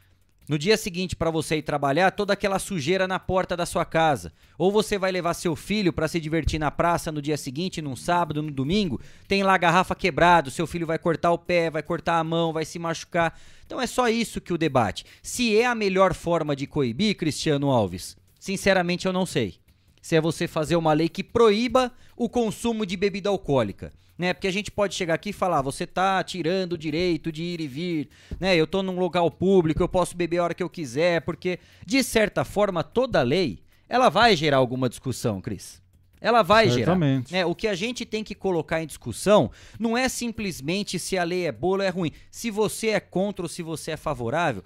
[0.47, 4.31] no dia seguinte para você ir trabalhar, toda aquela sujeira na porta da sua casa.
[4.59, 7.95] Ou você vai levar seu filho para se divertir na praça no dia seguinte, num
[7.95, 11.81] sábado, no domingo, tem lá a garrafa quebrada, seu filho vai cortar o pé, vai
[11.81, 13.37] cortar a mão, vai se machucar.
[13.65, 15.03] Então é só isso que o debate.
[15.23, 19.55] Se é a melhor forma de coibir, Cristiano Alves, sinceramente eu não sei.
[19.99, 23.91] se é você fazer uma lei que proíba o consumo de bebida alcoólica.
[24.17, 27.43] Né, porque a gente pode chegar aqui e falar, você tá tirando o direito de
[27.43, 28.55] ir e vir, né?
[28.55, 32.01] Eu tô num local público, eu posso beber a hora que eu quiser, porque de
[32.01, 35.83] certa forma toda lei, ela vai gerar alguma discussão, Cris.
[36.21, 37.29] Ela vai Certamente.
[37.29, 37.41] gerar.
[37.41, 41.23] É, o que a gente tem que colocar em discussão não é simplesmente se a
[41.23, 42.11] lei é boa ou é ruim.
[42.31, 44.63] Se você é contra ou se você é favorável,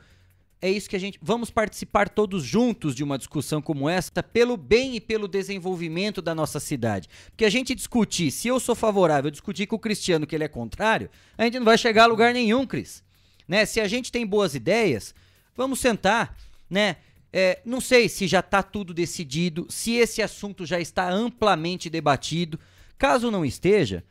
[0.61, 1.17] é isso que a gente.
[1.21, 6.35] Vamos participar todos juntos de uma discussão como essa, pelo bem e pelo desenvolvimento da
[6.35, 7.07] nossa cidade.
[7.31, 10.49] Porque a gente discutir, se eu sou favorável, discutir com o Cristiano que ele é
[10.49, 13.01] contrário, a gente não vai chegar a lugar nenhum, Cris.
[13.47, 13.65] Né?
[13.65, 15.15] Se a gente tem boas ideias,
[15.55, 16.37] vamos sentar,
[16.69, 16.97] né?
[17.31, 22.59] É, não sei se já está tudo decidido, se esse assunto já está amplamente debatido.
[22.97, 24.03] Caso não esteja,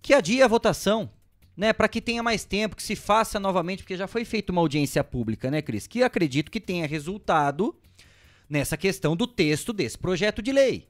[0.00, 1.08] que adie a votação
[1.56, 4.60] né, para que tenha mais tempo, que se faça novamente, porque já foi feita uma
[4.60, 5.86] audiência pública, né, Cris?
[5.86, 7.74] Que acredito que tenha resultado
[8.48, 10.88] nessa questão do texto desse projeto de lei.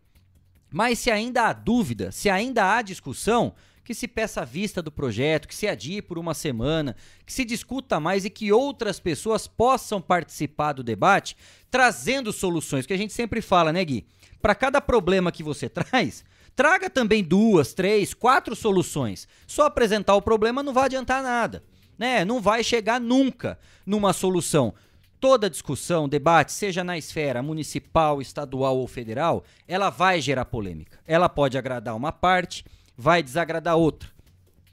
[0.73, 4.93] Mas se ainda há dúvida, se ainda há discussão, que se peça a vista do
[4.93, 6.97] projeto, que se adie por uma semana,
[7.27, 11.37] que se discuta mais e que outras pessoas possam participar do debate,
[11.71, 14.07] trazendo soluções, que a gente sempre fala, né, Gui?
[14.41, 19.27] Para cada problema que você traz, Traga também duas, três, quatro soluções.
[19.47, 21.63] Só apresentar o problema não vai adiantar nada.
[21.99, 22.25] Né?
[22.25, 24.75] Não vai chegar nunca numa solução.
[25.19, 30.99] Toda discussão, debate, seja na esfera municipal, estadual ou federal, ela vai gerar polêmica.
[31.07, 32.65] Ela pode agradar uma parte,
[32.97, 34.11] vai desagradar outra.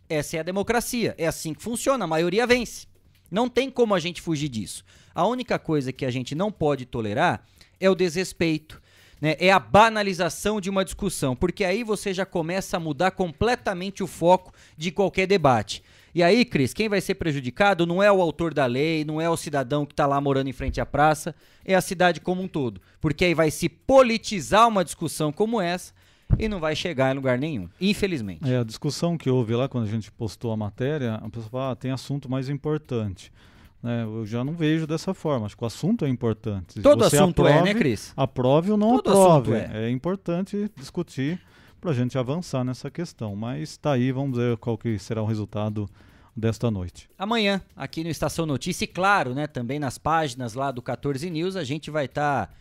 [0.09, 1.13] Essa é a democracia.
[1.19, 2.05] É assim que funciona.
[2.05, 2.87] A maioria vence.
[3.29, 4.83] Não tem como a gente fugir disso.
[5.13, 7.45] A única coisa que a gente não pode tolerar
[7.79, 8.81] é o desrespeito,
[9.21, 14.03] né, é a banalização de uma discussão, porque aí você já começa a mudar completamente
[14.03, 15.83] o foco de qualquer debate.
[16.13, 19.29] E aí, Cris, quem vai ser prejudicado não é o autor da lei, não é
[19.29, 22.47] o cidadão que está lá morando em frente à praça, é a cidade como um
[22.47, 22.81] todo.
[22.99, 25.93] Porque aí vai se politizar uma discussão como essa
[26.37, 28.49] e não vai chegar em lugar nenhum, infelizmente.
[28.49, 31.71] É, a discussão que houve lá quando a gente postou a matéria, a pessoa fala,
[31.71, 33.31] ah, tem assunto mais importante.
[33.81, 35.45] Né, eu já não vejo dessa forma.
[35.45, 36.81] Acho que o assunto é importante.
[36.81, 38.13] Todo assunto aprove, é, né, Cris?
[38.15, 39.53] Aprove ou não Todo aprove.
[39.53, 39.85] É.
[39.85, 41.39] é importante discutir
[41.79, 43.35] para a gente avançar nessa questão.
[43.35, 45.89] Mas está aí, vamos ver qual que será o resultado
[46.35, 47.09] desta noite.
[47.17, 51.55] Amanhã, aqui no Estação Notícia, e claro, né, também nas páginas lá do 14 News,
[51.55, 52.53] a gente vai estar tá,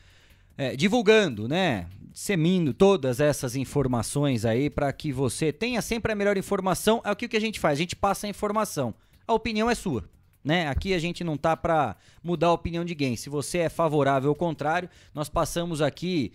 [0.56, 6.36] é, divulgando, né, semindo todas essas informações aí para que você tenha sempre a melhor
[6.36, 7.00] informação.
[7.04, 8.94] É o que a gente faz, a gente passa a informação.
[9.26, 10.04] A opinião é sua
[10.44, 10.68] né?
[10.68, 13.16] Aqui a gente não tá para mudar a opinião de ninguém.
[13.16, 16.32] Se você é favorável ou contrário, nós passamos aqui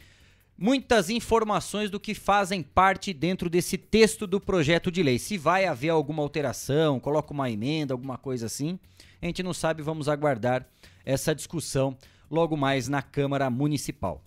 [0.57, 5.17] muitas informações do que fazem parte dentro desse texto do projeto de lei.
[5.19, 8.79] Se vai haver alguma alteração, coloca uma emenda, alguma coisa assim,
[9.21, 10.65] a gente não sabe, vamos aguardar
[11.05, 11.97] essa discussão
[12.29, 14.23] logo mais na Câmara Municipal.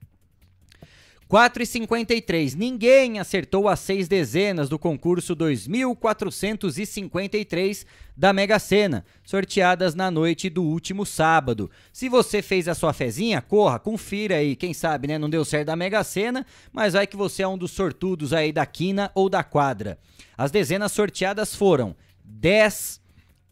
[1.30, 2.56] 4,53.
[2.56, 10.64] Ninguém acertou as seis dezenas do concurso 2453 da Mega Sena, sorteadas na noite do
[10.64, 11.72] último sábado.
[11.92, 14.56] Se você fez a sua fezinha, corra, confira aí.
[14.56, 15.18] Quem sabe, né?
[15.18, 18.52] Não deu certo da Mega Sena, mas vai que você é um dos sortudos aí
[18.52, 19.98] da quina ou da quadra.
[20.38, 23.02] As dezenas sorteadas foram 10,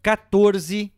[0.01, 0.91] 14,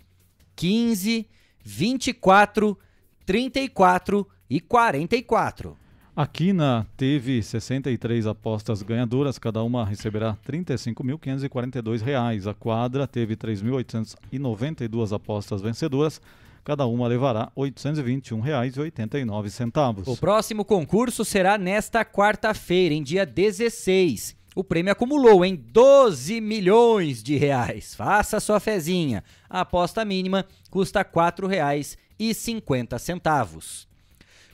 [0.56, 1.28] 15,
[1.64, 2.78] 24,
[3.26, 5.83] 34 e 44.
[6.16, 12.48] A Quina teve 63 apostas ganhadoras, cada uma receberá R$ 35.542.
[12.48, 16.22] A quadra teve 3.892 apostas vencedoras,
[16.64, 20.04] cada uma levará R$ 821,89.
[20.06, 24.36] O próximo concurso será nesta quarta-feira, em dia 16.
[24.56, 27.96] O prêmio acumulou em 12 milhões de reais.
[27.96, 29.24] Faça sua fezinha.
[29.50, 33.88] A aposta mínima custa R$ 4,50.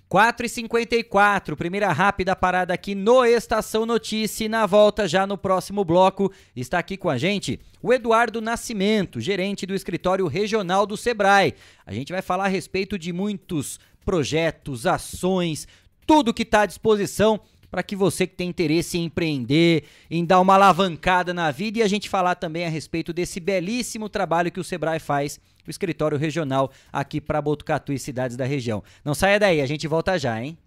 [0.10, 4.46] 4h54, primeira rápida parada aqui no Estação Notícia.
[4.46, 9.22] E na volta, já no próximo bloco, está aqui com a gente o Eduardo Nascimento,
[9.22, 11.54] gerente do escritório regional do Sebrae.
[11.86, 15.68] A gente vai falar a respeito de muitos projetos, ações,
[16.08, 17.40] tudo que está à disposição
[17.70, 21.82] para que você que tem interesse em empreender, em dar uma alavancada na vida e
[21.84, 26.18] a gente falar também a respeito desse belíssimo trabalho que o Sebrae faz, o escritório
[26.18, 28.84] regional aqui para Botucatu e cidades da região.
[29.04, 30.58] Não saia daí, a gente volta já, hein?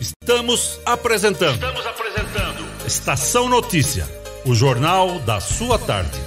[0.00, 1.54] Estamos apresentando.
[1.54, 2.86] Estamos apresentando.
[2.86, 4.06] Estação Notícia,
[4.44, 6.18] o jornal da sua tarde.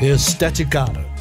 [0.00, 1.03] Esteticar.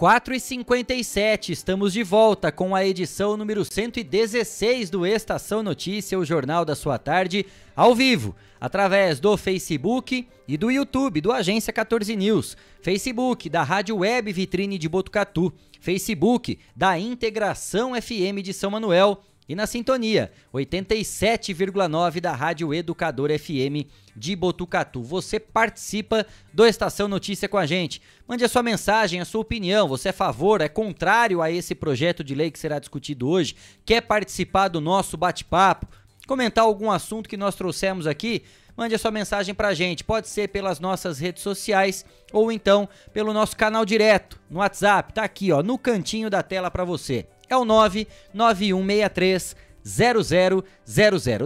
[0.00, 6.24] 4 e 57 estamos de volta com a edição número 116 do Estação Notícia, o
[6.24, 7.44] jornal da sua tarde,
[7.76, 13.98] ao vivo, através do Facebook e do YouTube do Agência 14 News, Facebook da Rádio
[13.98, 19.20] Web Vitrine de Botucatu, Facebook da Integração FM de São Manuel
[19.50, 23.84] e na sintonia 87,9 da Rádio Educador FM
[24.14, 25.02] de Botucatu.
[25.02, 26.24] Você participa
[26.54, 28.00] do Estação Notícia com a gente.
[28.28, 29.88] Mande a sua mensagem, a sua opinião.
[29.88, 33.56] Você é a favor, é contrário a esse projeto de lei que será discutido hoje?
[33.84, 35.88] Quer participar do nosso bate-papo?
[36.28, 38.44] Comentar algum assunto que nós trouxemos aqui?
[38.76, 40.04] Mande a sua mensagem pra gente.
[40.04, 45.12] Pode ser pelas nossas redes sociais ou então pelo nosso canal direto no WhatsApp.
[45.12, 50.64] Tá aqui, ó, no cantinho da tela para você é o 99163 0000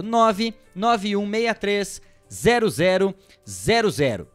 [0.03, 4.27] 99163 0000.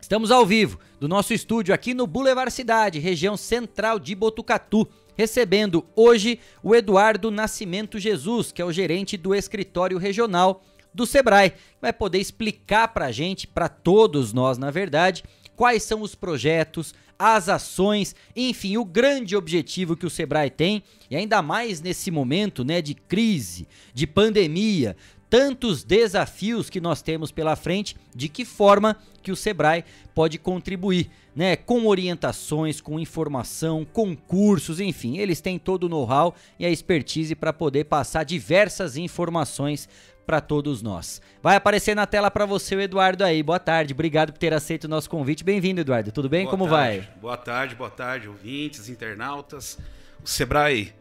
[0.00, 5.84] Estamos ao vivo do nosso estúdio aqui no Boulevard Cidade, região central de Botucatu, recebendo
[5.96, 10.62] hoje o Eduardo Nascimento Jesus, que é o gerente do escritório regional
[10.94, 15.22] do Sebrae, vai poder explicar para a gente, para todos nós, na verdade,
[15.58, 21.16] quais são os projetos, as ações, enfim, o grande objetivo que o Sebrae tem, e
[21.16, 24.96] ainda mais nesse momento, né, de crise, de pandemia,
[25.28, 29.84] tantos desafios que nós temos pela frente, de que forma que o Sebrae
[30.14, 36.36] pode contribuir, né, com orientações, com informação, com cursos, enfim, eles têm todo o know-how
[36.56, 39.88] e a expertise para poder passar diversas informações
[40.28, 41.22] para todos nós.
[41.42, 43.42] Vai aparecer na tela para você o Eduardo aí.
[43.42, 45.42] Boa tarde, obrigado por ter aceito o nosso convite.
[45.42, 46.12] Bem-vindo, Eduardo.
[46.12, 46.44] Tudo bem?
[46.44, 46.98] Boa Como tarde.
[46.98, 47.14] vai?
[47.18, 49.78] Boa tarde, boa tarde, ouvintes, internautas.
[50.22, 50.92] O Sebrae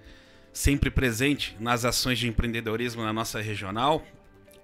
[0.54, 4.02] sempre presente nas ações de empreendedorismo na nossa regional,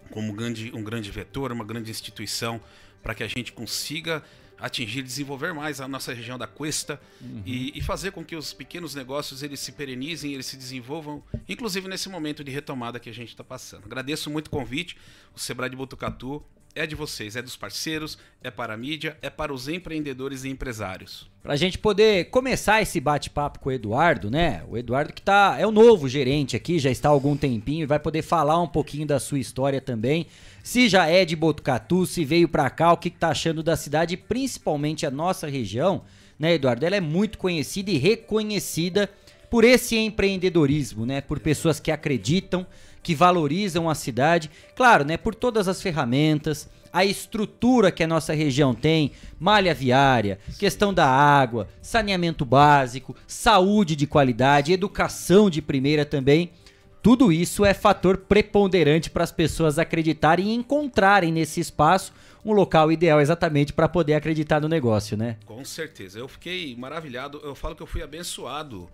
[0.09, 2.61] como um grande, um grande vetor, uma grande instituição
[3.03, 4.24] para que a gente consiga
[4.60, 7.43] atingir, desenvolver mais a nossa região da Cuesta uhum.
[7.45, 11.88] e, e, fazer com que os pequenos negócios eles se perenizem, eles se desenvolvam, inclusive
[11.88, 13.86] nesse momento de retomada que a gente está passando.
[13.86, 14.97] Agradeço muito o convite,
[15.36, 16.43] o Sebrae de Botucatu
[16.76, 20.49] é de vocês, é dos parceiros, é para a mídia, é para os empreendedores e
[20.49, 21.30] empresários.
[21.41, 24.63] Para a gente poder começar esse bate-papo com o Eduardo, né?
[24.67, 27.88] O Eduardo que tá, é o novo gerente aqui, já está há algum tempinho e
[27.88, 30.28] vai poder falar um pouquinho da sua história também.
[30.63, 33.76] Se já é de Botucatu, se veio para cá, o que, que tá achando da
[33.76, 36.03] cidade, principalmente a nossa região,
[36.39, 36.86] né, Eduardo?
[36.86, 39.09] Ela é muito conhecida e reconhecida
[39.54, 41.22] por esse empreendedorismo, né?
[41.22, 42.66] Por pessoas que acreditam,
[43.04, 48.34] que valorizam a cidade, claro, né, por todas as ferramentas, a estrutura que a nossa
[48.34, 56.04] região tem, malha viária, questão da água, saneamento básico, saúde de qualidade, educação de primeira
[56.04, 56.49] também.
[57.04, 62.12] Tudo isso é fator preponderante para as pessoas acreditarem e encontrarem nesse espaço
[62.43, 65.38] um local ideal exatamente para poder acreditar no negócio, né?
[65.45, 66.18] Com certeza.
[66.18, 67.39] Eu fiquei maravilhado.
[67.43, 68.89] Eu falo que eu fui abençoado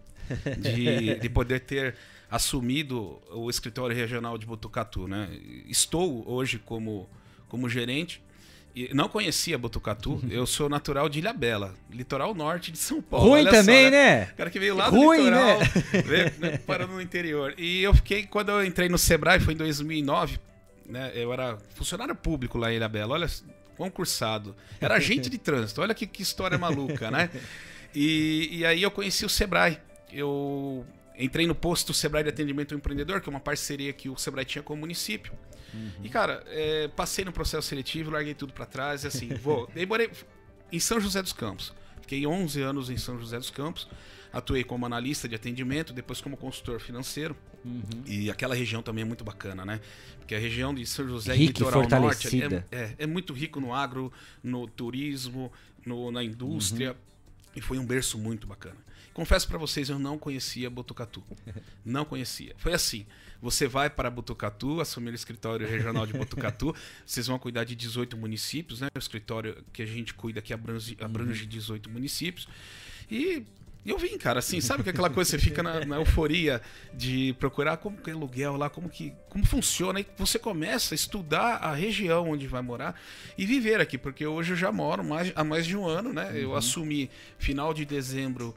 [0.57, 1.95] de, de poder ter
[2.30, 5.30] assumido o escritório regional de Botucatu, né?
[5.67, 7.09] Estou hoje como,
[7.47, 8.21] como gerente.
[8.75, 10.30] E não conhecia Botucatu, uhum.
[10.30, 13.30] eu sou natural de Ilha Bela, litoral norte de São Paulo.
[13.30, 14.19] Ruim também, só, né?
[14.19, 14.25] né?
[14.38, 16.01] cara que veio lá do Ruim, litoral, né?
[16.05, 17.55] veio, né, parando no interior.
[17.57, 20.39] E eu fiquei, quando eu entrei no Sebrae, foi em 2009,
[20.86, 21.11] né?
[21.15, 23.27] Eu era funcionário público lá em Ilha Bela, olha,
[23.75, 24.55] concursado.
[24.80, 27.30] Era agente de trânsito, olha que, que história maluca, né?
[27.95, 29.80] E, e aí eu conheci o Sebrae.
[30.12, 30.86] Eu
[31.18, 34.45] entrei no posto Sebrae de Atendimento ao Empreendedor, que é uma parceria que o Sebrae
[34.45, 35.34] tinha com o município.
[35.74, 35.91] Uhum.
[36.03, 39.70] E, cara, é, passei no processo seletivo, larguei tudo para trás, e assim, vou.
[39.74, 40.10] Daí morei
[40.72, 41.74] em São José dos Campos.
[42.01, 43.88] Fiquei 11 anos em São José dos Campos.
[44.32, 47.36] Atuei como analista de atendimento, depois como consultor financeiro.
[47.66, 47.82] Uhum.
[48.05, 49.82] E aquela região também é muito bacana, né?
[50.18, 53.74] Porque a região de São José e Litoral Norte é, é, é, muito rico no
[53.74, 54.12] agro,
[54.43, 55.51] no turismo,
[55.86, 56.91] no, na indústria.
[56.91, 56.97] Uhum.
[57.55, 58.78] E foi um berço muito bacana.
[59.20, 61.22] Confesso para vocês, eu não conhecia Botucatu.
[61.84, 62.55] Não conhecia.
[62.57, 63.05] Foi assim:
[63.41, 66.74] você vai para Botucatu, assumir o escritório regional de Botucatu,
[67.05, 68.88] vocês vão cuidar de 18 municípios, né?
[68.95, 72.47] O escritório que a gente cuida aqui abrange, abrange 18 municípios.
[73.11, 73.45] E
[73.86, 76.61] e eu vim, cara, assim, sabe que aquela coisa você fica na, na, euforia
[76.93, 80.95] de procurar como que é aluguel lá, como que como funciona, e você começa a
[80.95, 82.99] estudar a região onde vai morar
[83.38, 86.30] e viver aqui, porque hoje eu já moro mais, há mais de um ano, né?
[86.30, 86.36] Uhum.
[86.36, 88.53] Eu assumi final de dezembro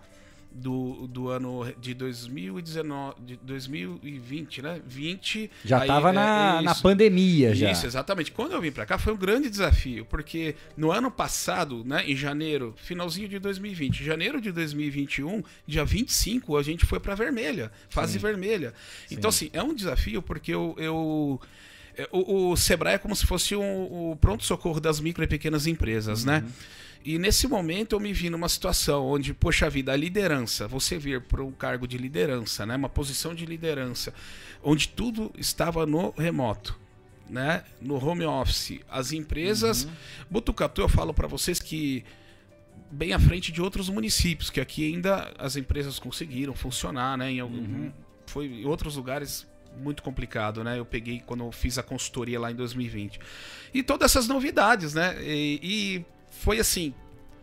[0.54, 4.80] do, do ano de 2019, de 2020, né?
[4.86, 5.50] 20.
[5.64, 7.70] Já estava é, na, é na pandemia já.
[7.70, 8.30] Isso, exatamente.
[8.30, 12.16] Quando eu vim para cá foi um grande desafio, porque no ano passado, né, em
[12.16, 18.14] janeiro, finalzinho de 2020, janeiro de 2021, dia 25, a gente foi para vermelha, fase
[18.14, 18.18] Sim.
[18.18, 18.74] vermelha.
[19.06, 19.14] Sim.
[19.16, 21.40] Então assim, é um desafio porque eu, eu
[21.96, 25.66] é, o, o Sebrae é como se fosse um, o pronto-socorro das micro e pequenas
[25.66, 26.36] empresas, né?
[26.36, 26.42] uhum.
[26.42, 26.52] né?
[27.04, 31.20] E nesse momento eu me vi numa situação onde, poxa vida, a liderança, você vir
[31.22, 34.14] para um cargo de liderança, né, uma posição de liderança,
[34.62, 36.78] onde tudo estava no remoto,
[37.28, 39.90] né, no home office, as empresas, uhum.
[40.30, 42.04] Botucatu, eu falo para vocês que
[42.90, 47.40] bem à frente de outros municípios, que aqui ainda as empresas conseguiram funcionar, né, em
[47.40, 47.92] algum, uhum.
[48.26, 50.78] foi em outros lugares muito complicado, né?
[50.78, 53.18] Eu peguei quando eu fiz a consultoria lá em 2020.
[53.72, 55.16] E todas essas novidades, né?
[55.22, 56.92] E, e foi assim,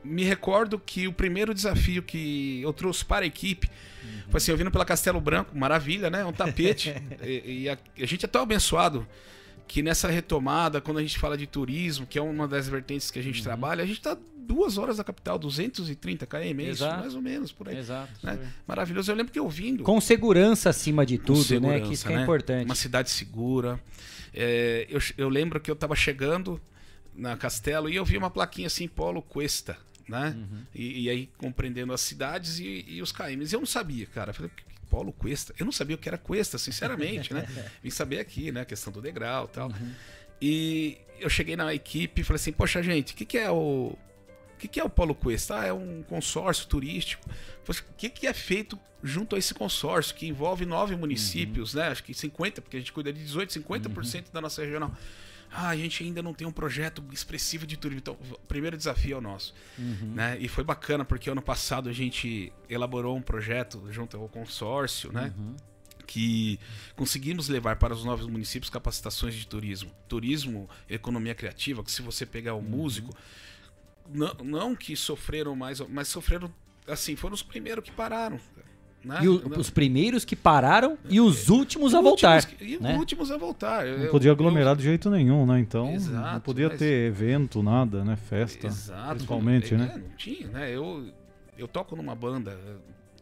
[0.04, 3.70] me recordo que o primeiro desafio que eu trouxe para a equipe
[4.04, 4.22] uhum.
[4.30, 6.26] foi assim, eu vindo pela Castelo Branco, maravilha, né?
[6.26, 6.94] Um tapete.
[7.24, 9.08] e, e a, a, gente é tão abençoado
[9.68, 13.20] que nessa retomada, quando a gente fala de turismo, que é uma das vertentes que
[13.20, 13.44] a gente uhum.
[13.44, 17.70] trabalha, a gente está duas horas da capital, 230 km, isso, mais ou menos, por
[17.70, 17.78] aí.
[17.78, 18.10] Exato.
[18.24, 18.40] Né?
[18.68, 19.12] Maravilhoso.
[19.12, 19.84] Eu lembro que eu vindo.
[19.84, 21.82] Com segurança acima de tudo, né?
[21.82, 22.24] Que isso que é né?
[22.24, 22.66] importante.
[22.66, 23.80] Uma cidade segura.
[24.34, 26.60] É, eu, eu lembro que eu estava chegando
[27.20, 30.36] na Castelo e eu vi uma plaquinha assim, Polo Cuesta, né?
[30.36, 30.66] Uhum.
[30.74, 33.54] E, e, aí compreendendo as cidades e, e, os KMs.
[33.54, 34.32] Eu não sabia, cara.
[34.32, 34.52] Eu falei,
[34.90, 35.54] Polo Cuesta?
[35.60, 37.46] Eu não sabia o que era Cuesta, sinceramente, né?
[37.84, 38.62] Vim saber aqui, né?
[38.62, 39.70] A questão do degrau e tal.
[39.70, 39.94] Uhum.
[40.42, 43.96] E eu cheguei na equipe e falei assim, poxa, gente, o que, que é o.
[43.96, 45.62] O que, que é o Polo Cuesta?
[45.62, 47.30] Ah, é um consórcio turístico.
[47.66, 51.80] O que, que é feito junto a esse consórcio, que envolve nove municípios, uhum.
[51.80, 51.88] né?
[51.88, 54.24] Acho que 50, porque a gente cuida de 18, 50% uhum.
[54.34, 54.94] da nossa regional.
[55.52, 58.00] Ah, a gente ainda não tem um projeto expressivo de turismo.
[58.00, 59.54] Então, o primeiro desafio é o nosso.
[59.78, 60.14] Uhum.
[60.14, 60.38] Né?
[60.40, 65.34] E foi bacana, porque ano passado a gente elaborou um projeto junto ao consórcio, né?
[65.38, 65.56] Uhum.
[66.06, 66.60] Que
[66.96, 69.92] conseguimos levar para os novos municípios capacitações de turismo.
[70.08, 72.64] Turismo, economia criativa, que se você pegar o uhum.
[72.64, 73.16] músico,
[74.08, 76.54] não, não que sofreram mais, mas sofreram,
[76.88, 78.40] assim, foram os primeiros que pararam.
[79.04, 79.20] Né?
[79.22, 82.44] E o, os primeiros que pararam e os últimos a voltar.
[82.60, 82.94] e né?
[82.94, 83.86] os últimos a voltar.
[83.86, 84.76] Não eu, podia aglomerar eu...
[84.76, 85.60] de jeito nenhum, né?
[85.60, 86.80] Então exato, não podia mas...
[86.80, 88.18] ter evento, nada, né?
[88.18, 88.68] Festa.
[88.68, 89.10] Exato.
[89.12, 89.92] Principalmente, né?
[89.96, 90.76] É, não tinha, né?
[90.76, 91.06] Eu,
[91.58, 92.58] eu toco numa banda.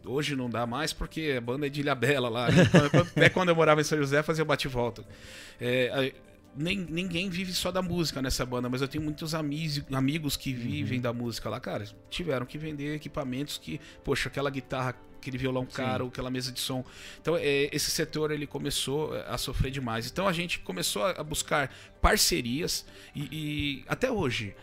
[0.04, 2.48] Hoje não dá mais porque a banda é de Ilhabela lá.
[2.50, 2.64] Né?
[3.16, 5.04] Até quando eu morava em São José fazia bate-volta.
[5.60, 6.12] É,
[6.58, 10.52] nem, ninguém vive só da música nessa banda, mas eu tenho muitos amigos, amigos que
[10.52, 11.84] vivem da música lá, cara.
[12.10, 16.84] Tiveram que vender equipamentos que, poxa, aquela guitarra, aquele violão caro, aquela mesa de som.
[17.20, 20.06] Então, é, esse setor ele começou a sofrer demais.
[20.10, 24.54] Então, a gente começou a buscar parcerias e, e até hoje,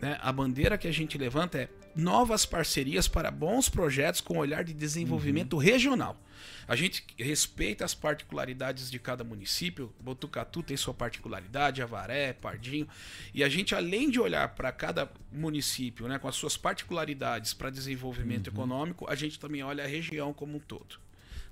[0.00, 4.64] né, a bandeira que a gente levanta é novas parcerias para bons projetos com olhar
[4.64, 6.16] de desenvolvimento regional.
[6.66, 9.92] A gente respeita as particularidades de cada município.
[10.00, 12.88] Botucatu tem sua particularidade, Avaré, Pardinho.
[13.34, 17.70] E a gente, além de olhar para cada município, né, com as suas particularidades para
[17.70, 20.96] desenvolvimento econômico, a gente também olha a região como um todo.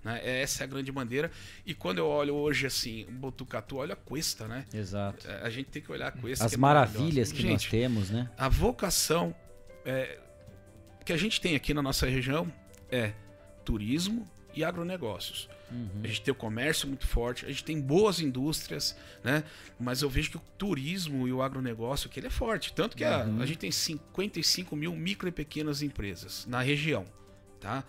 [0.02, 0.20] Né?
[0.42, 1.30] Essa é a grande bandeira.
[1.66, 4.64] E quando eu olho hoje assim, Botucatu, olha a Cuesta, né?
[4.72, 5.28] Exato.
[5.28, 6.46] É, A gente tem que olhar a Cuesta.
[6.46, 8.30] As é maravilhas que nós Gente, temos, né?
[8.38, 9.34] a vocação
[9.84, 10.18] é,
[11.10, 12.46] que a gente tem aqui na nossa região
[12.88, 13.10] é
[13.64, 15.48] turismo e agronegócios.
[16.04, 19.42] A gente tem o comércio muito forte, a gente tem boas indústrias, né?
[19.78, 22.72] Mas eu vejo que o turismo e o agronegócio que ele é forte.
[22.72, 27.04] Tanto que a, a gente tem 55 mil micro e pequenas empresas na região,
[27.60, 27.82] tá?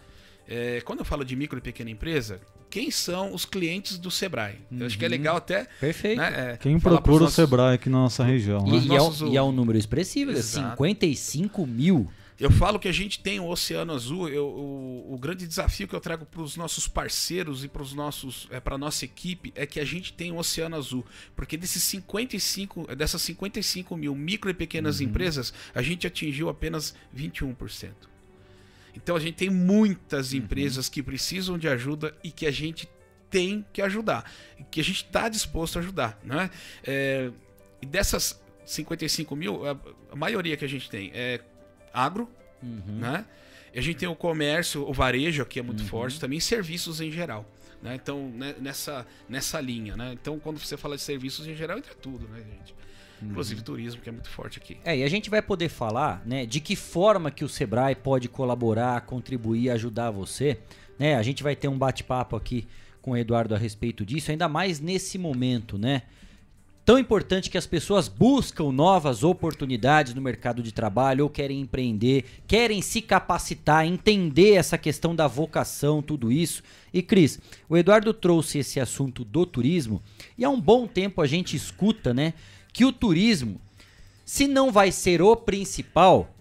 [0.47, 2.39] É, quando eu falo de micro e pequena empresa,
[2.71, 4.57] quem são os clientes do Sebrae?
[4.71, 5.65] Eu acho que é legal até...
[5.79, 6.17] Perfeito.
[6.19, 8.77] né, é, Quem procura o nossos- Sebrae aqui na nossa região, E, né?
[8.77, 10.69] E é, um- nossos- e é um número expressivo, Exato.
[10.71, 12.11] 55 mil.
[12.41, 14.27] Eu falo que a gente tem o Oceano Azul.
[14.27, 17.93] eu- o, o grande desafio que eu trago para os nossos parceiros e para os
[17.93, 21.83] nossos, é, para nossa equipe é que a gente tem o Oceano Azul, porque desses
[21.83, 27.91] 55, dessas 55 mil micro e pequenas empresas, a gente atingiu apenas 21%.
[28.95, 32.89] Então a gente tem muitas empresas que precisam de ajuda e que a gente
[33.29, 34.29] tem que ajudar,
[34.71, 36.49] que a gente está disposto a ajudar, né?
[36.83, 37.29] É,
[37.79, 39.77] e dessas 55 mil, a,
[40.11, 41.39] a maioria que a gente tem é
[41.93, 42.29] agro,
[42.61, 43.25] né?
[43.73, 47.09] E a gente tem o comércio, o varejo aqui é muito forte, também serviços em
[47.11, 47.45] geral.
[47.81, 47.95] Né?
[47.95, 50.11] Então, né, nessa, nessa linha, né?
[50.13, 52.75] Então, quando você fala de serviços em geral, entra tudo, né, gente?
[53.21, 54.77] Inclusive turismo, que é muito forte aqui.
[54.83, 58.27] É, e a gente vai poder falar, né, de que forma que o Sebrae pode
[58.27, 60.59] colaborar, contribuir, ajudar você,
[60.97, 61.15] né?
[61.15, 62.67] A gente vai ter um bate-papo aqui
[63.01, 66.03] com o Eduardo a respeito disso, ainda mais nesse momento, né?
[66.83, 72.25] Tão importante que as pessoas buscam novas oportunidades no mercado de trabalho ou querem empreender,
[72.47, 76.63] querem se capacitar, entender essa questão da vocação, tudo isso.
[76.91, 80.01] E Cris, o Eduardo trouxe esse assunto do turismo
[80.37, 82.33] e há um bom tempo a gente escuta, né,
[82.73, 83.61] que o turismo
[84.31, 86.33] se não vai ser o principal,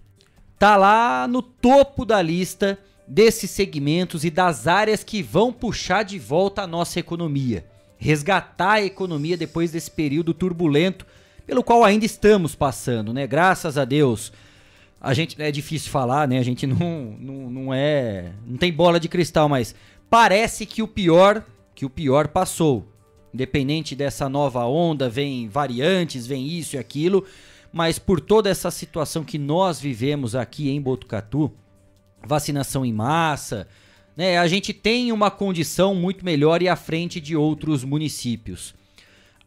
[0.56, 6.16] tá lá no topo da lista desses segmentos e das áreas que vão puxar de
[6.16, 7.66] volta a nossa economia,
[8.00, 11.06] resgatar a economia depois desse período turbulento
[11.46, 13.26] pelo qual ainda estamos passando, né?
[13.26, 14.32] Graças a Deus.
[15.00, 16.38] A gente é difícil falar, né?
[16.38, 19.74] A gente não, não, não é, não tem bola de cristal, mas
[20.08, 21.44] parece que o pior,
[21.74, 22.88] que o pior passou.
[23.32, 27.24] Independente dessa nova onda, vem variantes, vem isso e aquilo,
[27.72, 31.52] mas por toda essa situação que nós vivemos aqui em Botucatu,
[32.26, 33.68] vacinação em massa,
[34.20, 34.36] né?
[34.36, 38.74] A gente tem uma condição muito melhor e à frente de outros municípios.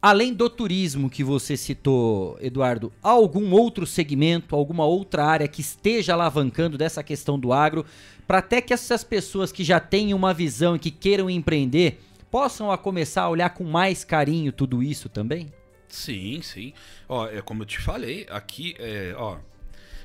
[0.02, 5.60] Além do turismo que você citou, Eduardo, há algum outro segmento, alguma outra área que
[5.60, 7.86] esteja alavancando dessa questão do agro,
[8.26, 12.68] para até que essas pessoas que já têm uma visão e que queiram empreender possam
[12.68, 15.52] a começar a olhar com mais carinho tudo isso também?
[15.86, 16.72] Sim, sim.
[17.08, 19.38] Ó, é como eu te falei, aqui, é, ó,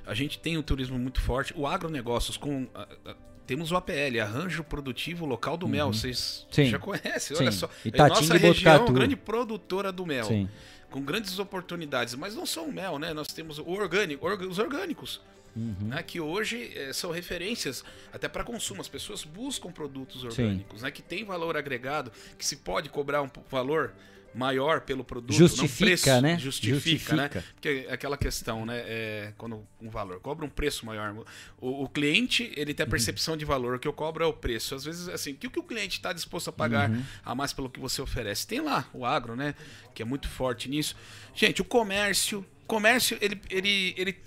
[0.05, 1.55] a gente tem um turismo muito forte.
[1.57, 2.67] O agronegócios com.
[2.75, 5.91] a- a- temos o APL, Arranjo Produtivo Local do Mel.
[5.91, 6.65] Vocês Sim.
[6.65, 7.41] já conhecem, Sim.
[7.43, 7.67] olha só.
[7.83, 10.25] Itatinga nossa e região é grande produtora do mel.
[10.25, 10.47] Sim.
[10.91, 12.13] Com grandes oportunidades.
[12.13, 13.11] Mas não só o mel, né?
[13.11, 15.19] Nós temos o orgânico, os orgânicos.
[15.55, 17.83] Né, que hoje eh, são referências
[18.13, 18.81] até para consumo.
[18.81, 23.29] As pessoas buscam produtos orgânicos, né, que tem valor agregado, que se pode cobrar um
[23.49, 23.91] valor
[24.33, 26.39] maior pelo produto, Justifica, não preço, né?
[26.39, 27.23] Justifica, né?
[27.23, 27.45] Justifica.
[27.53, 28.77] Porque é aquela questão, né?
[28.85, 31.15] É, quando um valor cobra um preço maior,
[31.59, 34.33] o, o cliente ele tem a percepção de valor, o que eu cobro é o
[34.33, 34.75] preço.
[34.75, 36.91] Às vezes, assim, o que, o cliente está disposto a pagar
[37.23, 38.47] a mais pelo que você oferece?
[38.47, 39.55] Tem lá o agro, né?
[39.93, 40.95] Que é muito forte nisso.
[41.33, 44.17] Gente, o comércio, comércio, ele, ele, ele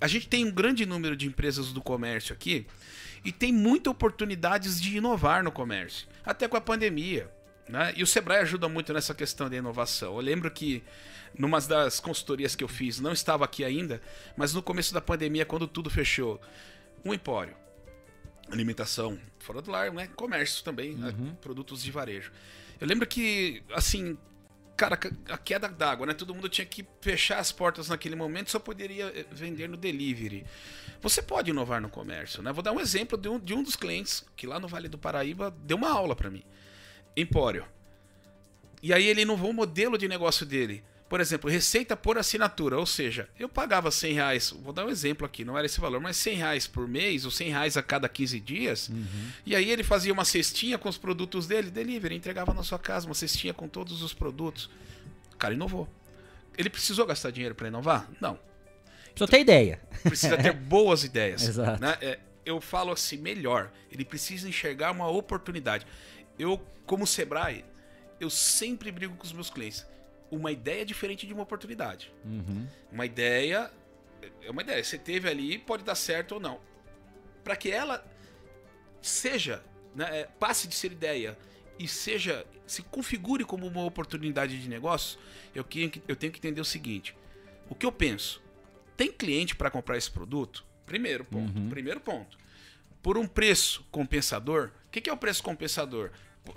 [0.00, 2.66] a gente tem um grande número de empresas do comércio aqui
[3.24, 7.30] e tem muitas oportunidades de inovar no comércio, até com a pandemia.
[7.68, 7.92] Né?
[7.96, 10.14] E o Sebrae ajuda muito nessa questão da inovação.
[10.14, 10.82] Eu lembro que
[11.36, 14.00] numa das consultorias que eu fiz, não estava aqui ainda,
[14.36, 16.40] mas no começo da pandemia, quando tudo fechou,
[17.04, 17.54] um empório,
[18.50, 20.08] alimentação fora do lar, né?
[20.16, 21.14] comércio também, né?
[21.40, 22.32] produtos de varejo.
[22.80, 24.16] Eu lembro que, assim,
[24.76, 24.98] cara,
[25.28, 26.14] a queda d'água, né?
[26.14, 30.46] Todo mundo tinha que fechar as portas naquele momento, só poderia eh, vender no delivery.
[31.00, 32.52] Você pode inovar no comércio, né?
[32.52, 34.96] Vou dar um exemplo de um, de um dos clientes que lá no Vale do
[34.96, 36.44] Paraíba deu uma aula para mim.
[37.20, 37.64] Empório.
[38.82, 40.84] E aí ele inovou o modelo de negócio dele.
[41.08, 45.24] por exemplo, receita por assinatura, ou seja, eu pagava 100 reais, vou dar um exemplo
[45.26, 48.06] aqui, não era esse valor, mas 100 reais por mês ou 100 reais a cada
[48.10, 49.30] 15 dias, uhum.
[49.46, 53.06] e aí ele fazia uma cestinha com os produtos dele, delivery, entregava na sua casa
[53.06, 54.68] uma cestinha com todos os produtos.
[55.32, 55.88] O cara inovou.
[56.58, 58.06] Ele precisou gastar dinheiro para inovar?
[58.20, 58.38] Não.
[59.14, 59.80] Precisa ter ideia.
[60.02, 61.42] Precisa ter boas ideias.
[61.42, 61.80] Exato.
[61.80, 61.96] Né?
[62.02, 65.86] É, eu falo assim, melhor, ele precisa enxergar uma oportunidade.
[66.38, 67.64] Eu, como Sebrae,
[68.20, 69.86] eu sempre brigo com os meus clientes
[70.30, 72.12] uma ideia diferente de uma oportunidade.
[72.24, 72.66] Uhum.
[72.92, 73.70] Uma ideia
[74.42, 74.82] é uma ideia.
[74.82, 76.60] Você teve ali, pode dar certo ou não.
[77.44, 78.04] Para que ela
[79.00, 79.62] seja,
[79.94, 81.38] né, é, passe de ser ideia
[81.78, 85.18] e seja, se configure como uma oportunidade de negócio,
[85.54, 85.64] eu,
[86.06, 87.16] eu tenho que entender o seguinte:
[87.68, 88.42] o que eu penso?
[88.96, 90.66] Tem cliente para comprar esse produto?
[90.84, 91.56] Primeiro ponto.
[91.58, 91.68] Uhum.
[91.68, 92.36] Primeiro ponto.
[93.02, 94.72] Por um preço compensador.
[94.86, 96.10] O que, que é o preço compensador?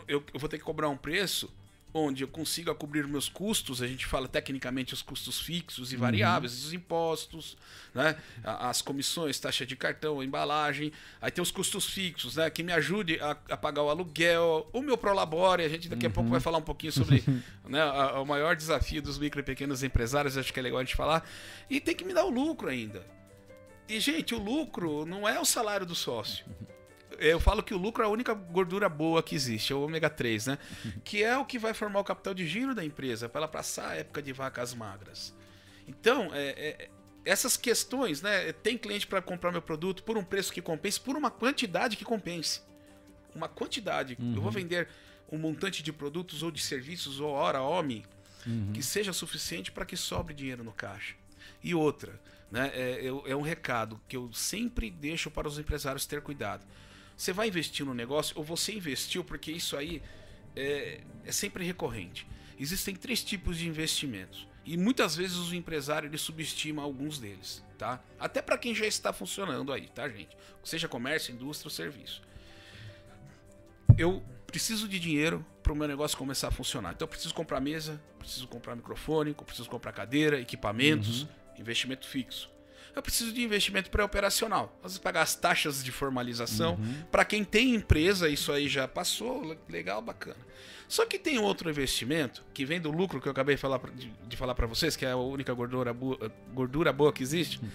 [0.07, 1.51] Eu, eu vou ter que cobrar um preço
[1.93, 6.01] onde eu consiga cobrir meus custos, a gente fala tecnicamente os custos fixos e uhum.
[6.01, 6.67] variáveis, uhum.
[6.67, 7.57] os impostos,
[7.93, 8.15] né?
[8.43, 12.49] as comissões, taxa de cartão, embalagem, aí tem os custos fixos, né?
[12.49, 16.11] que me ajude a, a pagar o aluguel, o meu Prolabore, a gente daqui uhum.
[16.11, 17.23] a pouco vai falar um pouquinho sobre
[17.67, 20.83] né, a, o maior desafio dos micro e pequenos empresários, acho que é legal a
[20.83, 21.27] gente falar,
[21.69, 23.05] e tem que me dar o lucro ainda.
[23.89, 26.45] E, gente, o lucro não é o salário do sócio
[27.21, 30.09] eu falo que o lucro é a única gordura boa que existe, é o ômega
[30.09, 30.57] 3, né?
[31.03, 33.91] que é o que vai formar o capital de giro da empresa, para ela passar
[33.91, 35.33] a época de vacas magras.
[35.87, 36.89] Então, é, é,
[37.23, 38.51] essas questões, né?
[38.51, 42.03] Tem cliente para comprar meu produto por um preço que compense, por uma quantidade que
[42.05, 42.61] compense.
[43.35, 44.17] Uma quantidade.
[44.19, 44.29] Uhum.
[44.29, 44.51] Eu vou uhum.
[44.51, 44.87] vender
[45.31, 48.03] um montante de produtos ou de serviços ou hora, homem,
[48.45, 48.71] uhum.
[48.73, 51.15] que seja suficiente para que sobre dinheiro no caixa.
[51.63, 52.19] E outra,
[52.51, 52.71] né?
[52.73, 56.65] É, é, é um recado que eu sempre deixo para os empresários ter cuidado.
[57.21, 60.01] Você vai investir no negócio ou você investiu porque isso aí
[60.55, 62.25] é, é sempre recorrente.
[62.59, 64.47] Existem três tipos de investimentos.
[64.65, 68.03] E muitas vezes o empresário ele subestima alguns deles, tá?
[68.19, 70.35] Até para quem já está funcionando aí, tá, gente?
[70.63, 72.23] Seja comércio, indústria ou serviço.
[73.95, 76.93] Eu preciso de dinheiro para o meu negócio começar a funcionar.
[76.93, 81.29] Então eu preciso comprar mesa, preciso comprar microfone, preciso comprar cadeira, equipamentos, uhum.
[81.59, 82.50] investimento fixo
[82.95, 84.77] eu preciso de investimento pré-operacional.
[84.81, 86.75] Vezes pagar as taxas de formalização.
[86.75, 87.03] Uhum.
[87.11, 90.37] Para quem tem empresa, isso aí já passou, legal, bacana.
[90.87, 94.11] Só que tem outro investimento que vem do lucro que eu acabei de falar, de,
[94.27, 97.69] de falar para vocês, que é a única gordura boa, gordura boa que existe, uhum.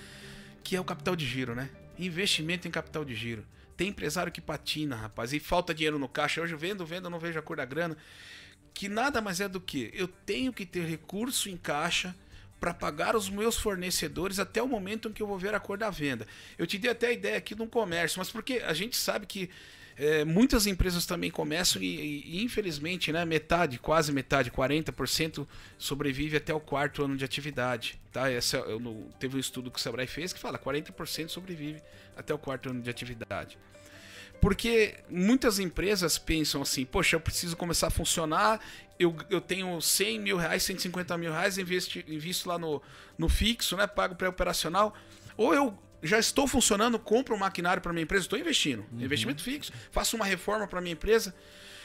[0.63, 1.71] que é o capital de giro, né?
[1.99, 3.47] Investimento em capital de giro.
[3.75, 6.43] Tem empresário que patina, rapaz, e falta dinheiro no caixa.
[6.43, 7.97] Hoje eu vendo, vendo, não vejo a cor da grana.
[8.75, 12.15] Que nada mais é do que eu tenho que ter recurso em caixa
[12.67, 15.79] para pagar os meus fornecedores até o momento em que eu vou ver a cor
[15.79, 16.27] da venda.
[16.59, 19.25] Eu te dei até a ideia aqui de um comércio, mas porque a gente sabe
[19.25, 19.49] que
[19.97, 25.47] é, muitas empresas também começam e, e, infelizmente, né, metade, quase metade, 40%
[25.79, 28.01] sobrevive até o quarto ano de atividade.
[28.11, 28.29] Tá?
[28.29, 31.81] Essa, eu, teve um estudo que o Sebrae fez que fala 40% sobrevive
[32.17, 33.57] até o quarto ano de atividade.
[34.41, 38.61] Porque muitas empresas pensam assim, poxa, eu preciso começar a funcionar,
[38.99, 42.83] eu, eu tenho 100 mil reais, 150 mil reais, invisto, invisto lá no,
[43.19, 44.95] no fixo, né, pago pré-operacional,
[45.37, 49.01] ou eu já estou funcionando, compro um maquinário para minha empresa, estou investindo, uhum.
[49.01, 51.35] investimento fixo, faço uma reforma para minha empresa,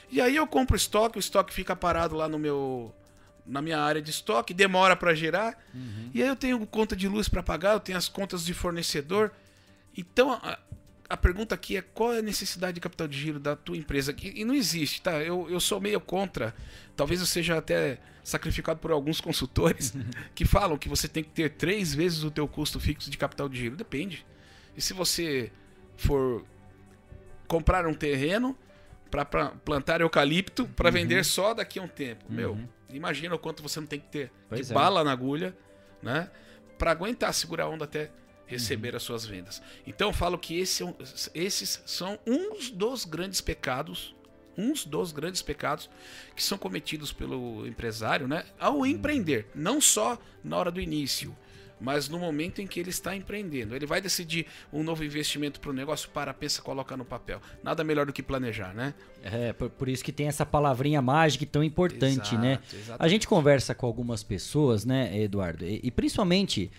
[0.10, 2.94] e aí eu compro estoque, o estoque fica parado lá no meu
[3.44, 6.12] na minha área de estoque, demora para gerar, uhum.
[6.14, 9.32] e aí eu tenho conta de luz para pagar, eu tenho as contas de fornecedor.
[9.98, 10.40] Então,
[11.12, 14.16] a pergunta aqui é qual é a necessidade de capital de giro da tua empresa?
[14.22, 15.22] E, e não existe, tá?
[15.22, 16.56] Eu, eu sou meio contra.
[16.96, 19.94] Talvez eu seja até sacrificado por alguns consultores
[20.34, 23.50] que falam que você tem que ter três vezes o teu custo fixo de capital
[23.50, 23.76] de giro.
[23.76, 24.26] Depende.
[24.76, 25.52] E se você
[25.98, 26.46] for
[27.46, 28.58] comprar um terreno
[29.10, 30.94] para plantar eucalipto para uhum.
[30.94, 32.36] vender só daqui a um tempo, uhum.
[32.36, 32.60] meu,
[32.90, 34.76] imagina o quanto você não tem que ter pois de é.
[34.76, 35.54] bala na agulha,
[36.02, 36.32] né?
[36.78, 38.10] Para aguentar segurar a onda até
[38.52, 39.62] receber as suas vendas.
[39.88, 40.94] Então eu falo que esse, é
[41.34, 44.16] esses são uns dos grandes pecados,
[44.58, 45.90] uns dos grandes pecados
[46.36, 48.86] que são cometidos pelo empresário, né, ao uhum.
[48.86, 51.36] empreender, não só na hora do início,
[51.82, 53.76] mas no momento em que ele está empreendendo.
[53.76, 57.42] Ele vai decidir um novo investimento para o negócio, para, pensa, coloca no papel.
[57.64, 58.94] Nada melhor do que planejar, né?
[59.24, 62.52] É, por, por isso que tem essa palavrinha mágica tão importante, né?
[62.52, 62.80] Exato, né?
[62.82, 62.96] Exatamente.
[63.00, 66.72] A gente conversa com algumas pessoas, né, Eduardo, e, e principalmente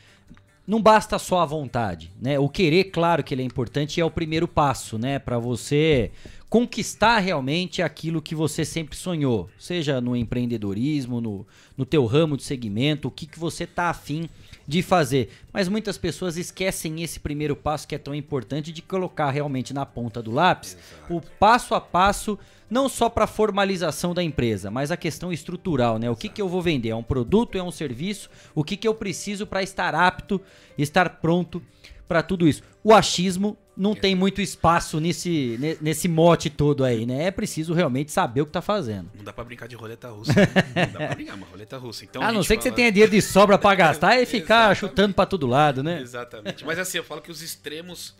[0.67, 2.39] não basta só a vontade, né?
[2.39, 6.11] O querer, claro que ele é importante e é o primeiro passo, né, para você
[6.49, 11.47] conquistar realmente aquilo que você sempre sonhou, seja no empreendedorismo, no,
[11.77, 14.29] no teu ramo de segmento, o que, que você tá afim
[14.73, 15.29] de fazer.
[15.53, 19.85] Mas muitas pessoas esquecem esse primeiro passo que é tão importante de colocar realmente na
[19.85, 21.15] ponta do lápis Exato.
[21.15, 22.39] o passo a passo,
[22.71, 26.09] não só para a formalização da empresa, mas a questão estrutural, né?
[26.09, 26.89] O que, que eu vou vender?
[26.89, 28.31] É um produto, é um serviço?
[28.55, 30.41] O que, que eu preciso para estar apto,
[30.79, 31.63] estar pronto
[32.09, 32.63] para tudo isso?
[32.83, 37.25] O achismo não tem muito espaço nesse, nesse mote todo aí, né?
[37.25, 39.11] É preciso realmente saber o que tá fazendo.
[39.15, 40.33] Não dá pra brincar de roleta russa.
[40.33, 40.47] Né?
[40.87, 42.05] Não dá pra brincar, uma roleta russa.
[42.05, 42.57] Então, a não ser fala...
[42.59, 46.01] que você tenha dinheiro de sobra pra gastar e ficar chutando pra todo lado, né?
[46.01, 46.65] Exatamente.
[46.65, 48.15] Mas assim, eu falo que os extremos,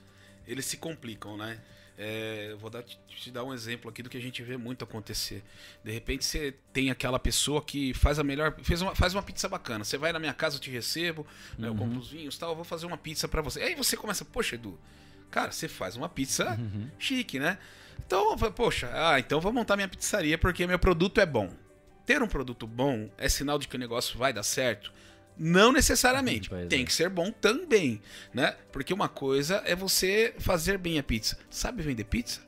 [0.47, 1.59] eles se complicam, né?
[1.99, 5.45] É, vou dar, te dar um exemplo aqui do que a gente vê muito acontecer.
[5.85, 9.49] De repente você tem aquela pessoa que faz a melhor, fez uma, faz uma pizza
[9.49, 9.85] bacana.
[9.85, 11.27] Você vai na minha casa, eu te recebo,
[11.59, 12.01] né, eu compro uhum.
[12.01, 13.61] os vinhos, tal, eu vou fazer uma pizza para você.
[13.61, 14.79] Aí você começa, poxa, Edu,
[15.33, 16.89] Cara, você faz uma pizza uhum.
[16.99, 17.59] chique, né?
[18.07, 21.51] Então, poxa, ah, então vou montar minha pizzaria porque meu produto é bom.
[22.05, 24.93] Ter um produto bom é sinal de que o negócio vai dar certo?
[25.39, 26.51] Não necessariamente.
[26.51, 26.85] Pois Tem é.
[26.85, 28.03] que ser bom também,
[28.35, 28.55] né?
[28.71, 31.39] Porque uma coisa é você fazer bem a pizza.
[31.49, 32.41] Sabe vender pizza?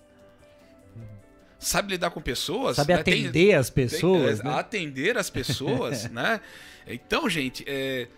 [1.58, 2.76] Sabe lidar com pessoas?
[2.76, 3.00] Sabe né?
[3.00, 4.40] atender tem, as pessoas?
[4.40, 4.60] Tem, é, né?
[4.60, 6.38] Atender as pessoas, né?
[6.86, 8.08] Então, gente, é,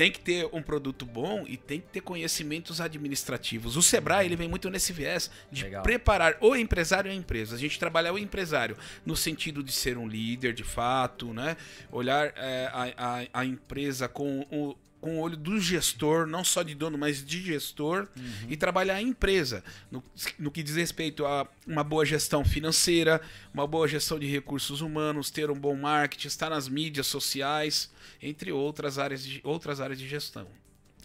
[0.00, 3.76] tem que ter um produto bom e tem que ter conhecimentos administrativos.
[3.76, 5.82] O Sebrae ele vem muito nesse viés de Legal.
[5.82, 7.54] preparar o empresário e a empresa.
[7.54, 11.54] A gente trabalha o empresário no sentido de ser um líder de fato, né?
[11.92, 16.62] Olhar é, a, a, a, empresa com o, com o olho do gestor, não só
[16.62, 18.46] de dono, mas de gestor, uhum.
[18.48, 20.02] e trabalhar a empresa no,
[20.38, 23.20] no, que diz respeito a uma boa gestão financeira,
[23.52, 27.90] uma boa gestão de recursos humanos, ter um bom marketing, estar nas mídias sociais,
[28.22, 30.46] entre outras áreas de, outras áreas de gestão.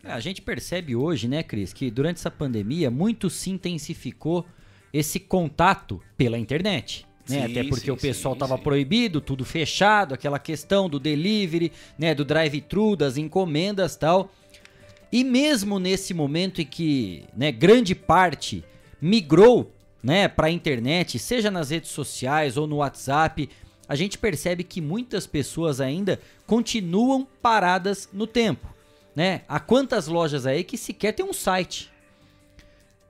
[0.04, 4.46] É, a gente percebe hoje, né, Cris, que durante essa pandemia muito se intensificou
[4.94, 7.06] esse contato pela internet.
[7.28, 7.48] Né?
[7.48, 12.14] Sim, Até porque sim, o pessoal estava proibido, tudo fechado, aquela questão do delivery, né,
[12.14, 14.32] do drive-thru, das encomendas, tal.
[15.12, 18.64] E mesmo nesse momento em que, né, grande parte
[19.02, 19.72] migrou,
[20.04, 23.50] né, para a internet, seja nas redes sociais ou no WhatsApp,
[23.88, 28.68] a gente percebe que muitas pessoas ainda continuam paradas no tempo,
[29.16, 29.42] né?
[29.48, 31.92] Há quantas lojas aí que sequer tem um site,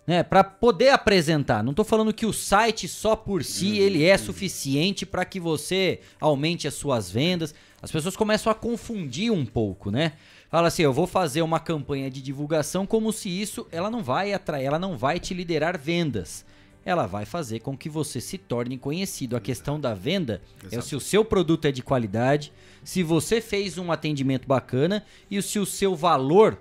[0.05, 1.63] né, para poder apresentar.
[1.63, 3.75] Não estou falando que o site só por si uhum.
[3.75, 7.55] ele é suficiente para que você aumente as suas vendas.
[7.81, 10.13] As pessoas começam a confundir um pouco, né?
[10.49, 14.33] Fala assim, eu vou fazer uma campanha de divulgação como se isso ela não vai
[14.33, 16.45] atrair, ela não vai te liderar vendas.
[16.85, 19.35] Ela vai fazer com que você se torne conhecido.
[19.35, 20.75] A questão da venda Exato.
[20.75, 22.53] é se o seu produto é de qualidade,
[22.83, 26.59] se você fez um atendimento bacana e se o seu valor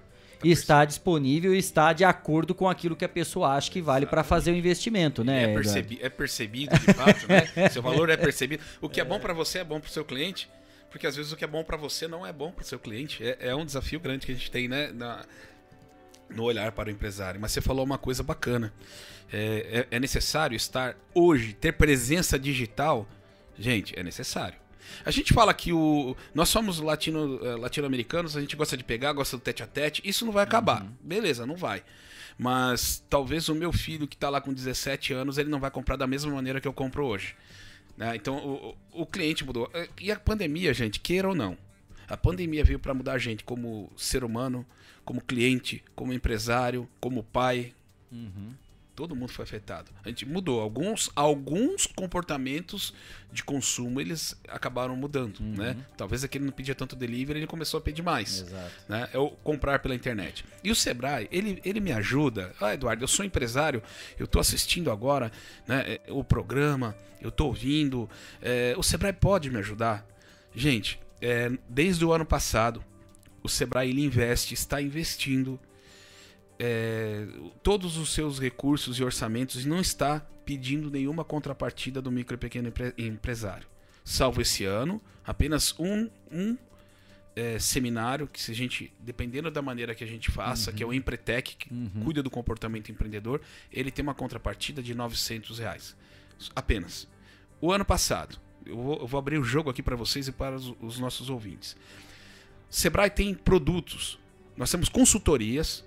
[0.51, 4.23] está disponível e está de acordo com aquilo que a pessoa acha que vale para
[4.23, 5.45] fazer o investimento, né?
[5.45, 7.69] É, percebi é percebido, de fato, né?
[7.71, 8.63] Seu valor é percebido.
[8.81, 10.49] O que é bom para você é bom para o seu cliente,
[10.91, 12.79] porque às vezes o que é bom para você não é bom para o seu
[12.79, 13.23] cliente.
[13.23, 14.91] É, é, um desafio grande que a gente tem, né?
[14.93, 15.25] Na,
[16.31, 17.41] no olhar para o empresário.
[17.41, 18.73] Mas você falou uma coisa bacana.
[19.33, 23.09] É, é, é necessário estar hoje, ter presença digital.
[23.59, 24.64] Gente, é necessário.
[25.05, 29.13] A gente fala que o nós somos latino, eh, latino-americanos, a gente gosta de pegar,
[29.13, 30.03] gosta do tete a tete.
[30.05, 30.83] Isso não vai acabar.
[30.83, 30.93] Uhum.
[31.01, 31.83] Beleza, não vai.
[32.37, 35.97] Mas talvez o meu filho que está lá com 17 anos, ele não vai comprar
[35.97, 37.37] da mesma maneira que eu compro hoje.
[37.97, 38.17] Né?
[38.17, 38.37] Então
[38.93, 39.71] o, o cliente mudou.
[39.73, 41.57] Eh, e a pandemia, gente, queira ou não,
[42.09, 44.67] a pandemia veio para mudar a gente como ser humano,
[45.05, 47.73] como cliente, como empresário, como pai.
[48.11, 48.53] Uhum.
[48.95, 49.91] Todo mundo foi afetado.
[50.05, 50.61] A gente mudou.
[50.61, 52.95] Alguns, alguns comportamentos
[53.33, 55.55] de consumo eles acabaram mudando, uhum.
[55.57, 55.77] né?
[55.97, 58.43] Talvez aquele não pedia tanto delivery, ele começou a pedir mais.
[58.43, 58.73] Exato.
[58.89, 59.09] Né?
[59.13, 60.45] É o comprar pela internet.
[60.63, 62.55] E o Sebrae, ele, ele me ajuda.
[62.61, 63.83] Ah, Eduardo, eu sou empresário,
[64.17, 65.33] eu estou assistindo agora
[65.67, 68.09] né, o programa, eu estou ouvindo.
[68.41, 70.07] É, o Sebrae pode me ajudar.
[70.55, 72.85] Gente, é, desde o ano passado,
[73.43, 75.59] o Sebrae ele investe, está investindo
[76.59, 77.27] é,
[77.63, 82.39] todos os seus recursos e orçamentos e não está pedindo nenhuma contrapartida do micro e
[82.39, 83.67] pequeno empre empresário.
[84.05, 86.57] Salvo esse ano, apenas um, um
[87.35, 90.77] é, seminário que se a gente, dependendo da maneira que a gente faça, uhum.
[90.77, 90.95] que é o uhum.
[90.95, 92.05] Empretec, que uhum.
[92.05, 93.41] cuida do comportamento empreendedor,
[93.73, 95.97] ele tem uma contrapartida de 900 reais.
[96.55, 97.09] Apenas.
[97.61, 100.55] O ano passado, eu vou, eu vou abrir o jogo aqui para vocês e para
[100.55, 101.77] os, os nossos ouvintes.
[102.69, 104.19] Sebrae tem produtos,
[104.57, 105.85] nós temos consultorias,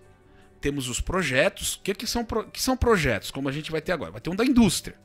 [0.62, 1.76] temos os projetos.
[1.76, 3.32] O que, que, são, que são projetos?
[3.32, 4.12] Como a gente vai ter agora?
[4.12, 4.96] Vai ter um da indústria,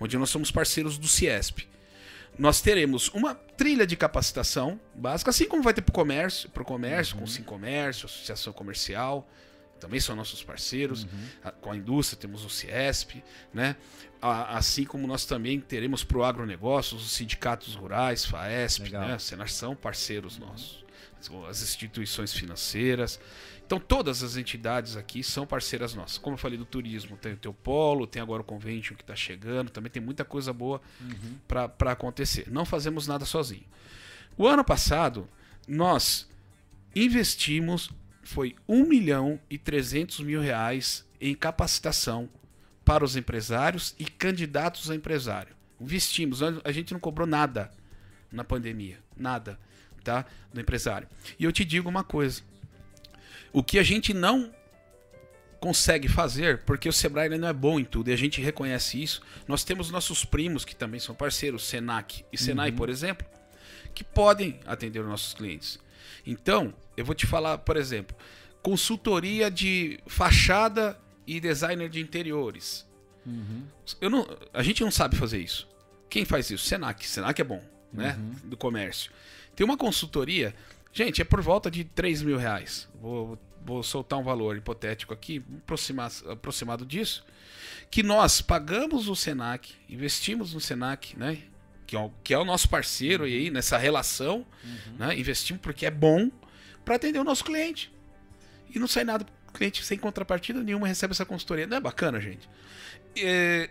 [0.00, 1.68] onde nós somos parceiros do Ciesp.
[2.38, 6.64] Nós teremos uma trilha de capacitação básica, assim como vai ter para o comércio, pro
[6.64, 7.20] comércio uhum.
[7.20, 9.26] com o Sim Comércio, Associação Comercial,
[9.80, 11.04] também são nossos parceiros.
[11.04, 11.52] Uhum.
[11.60, 13.22] Com a indústria temos o Ciesp,
[13.54, 13.76] né?
[14.20, 19.08] assim como nós também teremos para o agronegócio, os sindicatos rurais, FAESP, Legal.
[19.08, 19.18] né?
[19.18, 20.84] Senar são parceiros nossos
[21.48, 23.18] as instituições financeiras.
[23.66, 26.18] Então, todas as entidades aqui são parceiras nossas.
[26.18, 29.16] Como eu falei do turismo, tem o teu polo, tem agora o convention que está
[29.16, 31.36] chegando, também tem muita coisa boa uhum.
[31.48, 32.48] para acontecer.
[32.48, 33.64] Não fazemos nada sozinho.
[34.38, 35.28] O ano passado,
[35.66, 36.28] nós
[36.94, 37.90] investimos,
[38.22, 42.28] foi 1 milhão e 300 mil reais em capacitação
[42.84, 45.56] para os empresários e candidatos a empresário.
[45.80, 47.72] Investimos, a gente não cobrou nada
[48.30, 49.58] na pandemia, nada,
[50.04, 50.24] tá?
[50.54, 51.08] Do empresário.
[51.36, 52.42] E eu te digo uma coisa,
[53.56, 54.52] o que a gente não
[55.58, 59.22] consegue fazer, porque o Sebrae não é bom em tudo, e a gente reconhece isso.
[59.48, 62.76] Nós temos nossos primos, que também são parceiros, Senac e Senai, uhum.
[62.76, 63.26] por exemplo,
[63.94, 65.78] que podem atender os nossos clientes.
[66.26, 68.14] Então, eu vou te falar, por exemplo,
[68.62, 72.86] consultoria de fachada e designer de interiores.
[73.24, 73.62] Uhum.
[74.02, 75.66] Eu não, a gente não sabe fazer isso.
[76.10, 76.66] Quem faz isso?
[76.66, 77.08] Senac.
[77.08, 78.18] Senac é bom, né?
[78.18, 78.50] Uhum.
[78.50, 79.10] Do comércio.
[79.54, 80.54] Tem uma consultoria
[80.96, 82.88] Gente, é por volta de 3 mil reais.
[82.98, 85.44] Vou, vou soltar um valor hipotético aqui,
[86.26, 87.22] aproximado disso.
[87.90, 91.36] Que nós pagamos o Senac, investimos no Senac, né?
[91.86, 94.96] Que é o, que é o nosso parceiro aí nessa relação, uhum.
[94.98, 95.18] né?
[95.18, 96.30] Investimos porque é bom
[96.82, 97.92] para atender o nosso cliente.
[98.74, 101.66] E não sai nada o cliente sem contrapartida nenhuma recebe essa consultoria.
[101.66, 102.48] Não é bacana, gente?
[103.14, 103.68] É,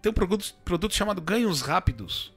[0.00, 2.32] tem um produto, produto chamado Ganhos Rápidos.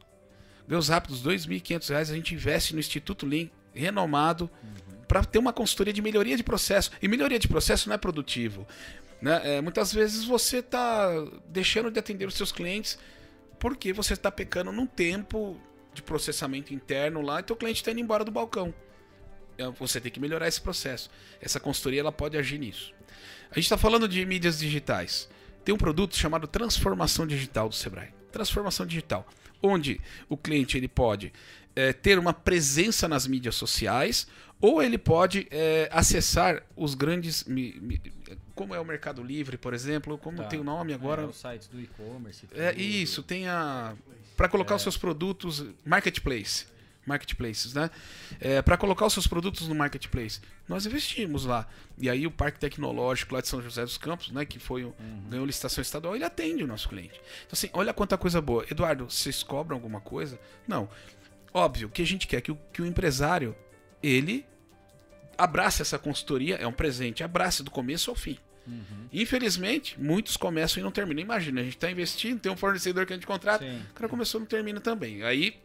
[0.68, 5.04] Ganhos Rápidos, R$ 2.500, a gente investe no Instituto Lean renomado uhum.
[5.08, 6.92] para ter uma consultoria de melhoria de processo.
[7.02, 8.66] E melhoria de processo não é produtivo.
[9.22, 9.58] Né?
[9.58, 11.10] É, muitas vezes você está
[11.48, 12.98] deixando de atender os seus clientes
[13.60, 15.60] porque você está pecando num tempo
[15.94, 18.74] de processamento interno lá e teu cliente está indo embora do balcão.
[19.58, 21.10] É, você tem que melhorar esse processo.
[21.42, 22.94] Essa consultoria ela pode agir nisso.
[23.50, 25.30] A gente está falando de mídias digitais.
[25.64, 28.10] Tem um produto chamado Transformação Digital do Sebrae.
[28.32, 29.26] Transformação Digital,
[29.64, 31.32] onde o cliente ele pode
[31.76, 34.28] é, ter uma presença nas mídias sociais,
[34.62, 37.44] ou ele pode é, acessar os grandes.
[37.44, 38.02] Mi, mi,
[38.54, 40.46] como é o Mercado Livre, por exemplo, como tá.
[40.46, 41.24] tem o nome agora.
[41.24, 42.48] É, os sites do e-commerce.
[42.54, 43.94] É isso, tem a.
[44.38, 45.66] Para colocar os seus produtos.
[45.84, 46.66] Marketplace
[47.06, 47.90] marketplaces, né?
[48.40, 50.42] É, para colocar os seus produtos no marketplace.
[50.68, 51.68] Nós investimos lá.
[51.98, 54.94] E aí o Parque Tecnológico lá de São José dos Campos, né, que foi uhum.
[55.30, 57.14] ganhou licitação estadual, ele atende o nosso cliente.
[57.46, 58.66] Então assim, olha quanta coisa boa.
[58.70, 60.40] Eduardo, vocês cobram alguma coisa?
[60.68, 60.90] Não.
[61.56, 63.56] Óbvio, o que a gente quer é que o, que o empresário,
[64.04, 64.46] ele
[65.38, 68.38] abrace essa consultoria, é um presente, abrace do começo ao fim.
[68.68, 69.08] Uhum.
[69.14, 71.22] Infelizmente, muitos começam e não terminam.
[71.22, 73.80] Imagina, a gente está investindo, tem um fornecedor que a gente contrata, Sim.
[73.90, 75.24] o cara começou e não termina também.
[75.24, 75.56] Aí,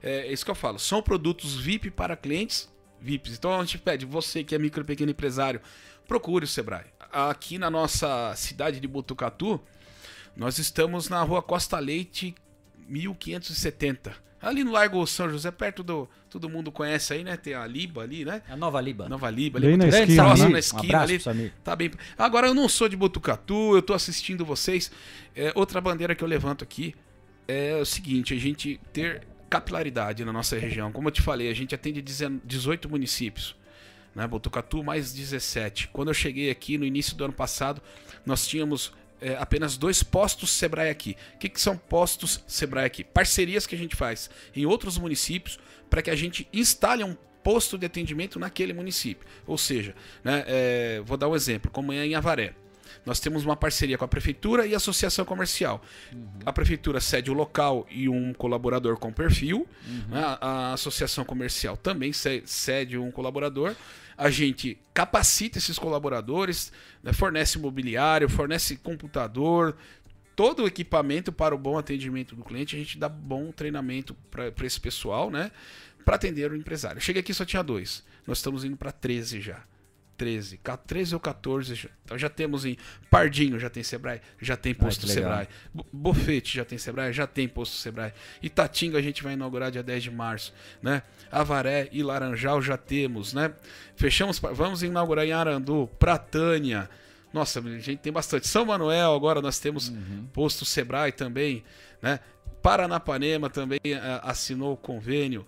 [0.00, 3.36] é, é isso que eu falo, são produtos VIP para clientes VIPs.
[3.36, 5.60] Então a gente pede, você que é micro e pequeno empresário,
[6.06, 6.86] procure o Sebrae.
[7.10, 9.60] Aqui na nossa cidade de Botucatu,
[10.36, 12.36] nós estamos na rua Costa Leite
[12.86, 16.08] 1570 Ali no Largo São José, perto do.
[16.30, 17.36] Todo mundo conhece aí, né?
[17.36, 18.42] Tem a Liba ali, né?
[18.48, 19.08] A Nova Liba.
[19.08, 19.66] Nova Liba ali.
[19.66, 20.48] Bem na esquina, né?
[20.48, 21.52] na esquina um abraço, ali.
[21.62, 21.90] Tá bem.
[22.16, 24.90] Agora eu não sou de Botucatu, eu tô assistindo vocês.
[25.36, 26.94] É, outra bandeira que eu levanto aqui
[27.46, 30.92] é o seguinte: a gente ter capilaridade na nossa região.
[30.92, 33.56] Como eu te falei, a gente atende 18 municípios.
[34.14, 34.26] Né?
[34.26, 35.88] Botucatu mais 17.
[35.88, 37.82] Quando eu cheguei aqui no início do ano passado,
[38.24, 41.16] nós tínhamos é, apenas dois postos Sebrae aqui.
[41.34, 43.04] O que, que são postos Sebrae aqui?
[43.04, 45.58] Parcerias que a gente faz em outros municípios
[45.88, 49.26] para que a gente instale um posto de atendimento naquele município.
[49.46, 52.54] Ou seja, né, é, vou dar um exemplo, como é em Avaré.
[53.04, 55.82] Nós temos uma parceria com a prefeitura e a associação comercial.
[56.12, 56.28] Uhum.
[56.44, 59.66] A prefeitura cede o local e um colaborador com perfil.
[59.86, 60.04] Uhum.
[60.08, 60.20] Né?
[60.22, 63.74] A, a, associação comercial também cede um colaborador
[64.20, 66.70] a gente capacita esses colaboradores,
[67.02, 69.74] né, fornece mobiliário, fornece computador,
[70.36, 74.52] todo o equipamento para o bom atendimento do cliente, a gente dá bom treinamento para
[74.66, 75.50] esse pessoal, né?
[76.04, 77.00] Para atender o empresário.
[77.00, 78.04] Cheguei aqui só tinha dois.
[78.26, 79.62] Nós estamos indo para 13 já.
[80.20, 81.88] 13, 13 ou 14.
[82.04, 82.76] Então já temos em
[83.08, 85.48] Pardinho, já tem Sebrae, já tem posto ah, Sebrae.
[85.90, 88.12] Bofete já tem Sebrae, já tem posto Sebrae.
[88.42, 90.52] Itatinga a gente vai inaugurar dia 10 de março,
[90.82, 91.02] né?
[91.32, 93.50] Avaré e Laranjal já temos, né?
[93.96, 96.90] Fechamos, vamos inaugurar em Arandu, Pratânia.
[97.32, 98.46] Nossa, a gente tem bastante.
[98.46, 100.26] São Manuel, agora nós temos uhum.
[100.34, 101.64] posto Sebrae também,
[102.02, 102.20] né?
[102.60, 105.46] Paranapanema também uh, assinou o convênio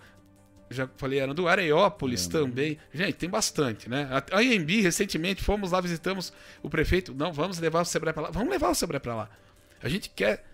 [0.73, 2.79] já falei, era do Areópolis também.
[2.93, 4.09] Gente, tem bastante, né?
[4.31, 7.15] A IMB, recentemente, fomos lá, visitamos o prefeito.
[7.15, 8.31] Não, vamos levar o Sebrae para lá.
[8.31, 9.31] Vamos levar o Sebrae para lá.
[9.83, 10.45] A gente quer,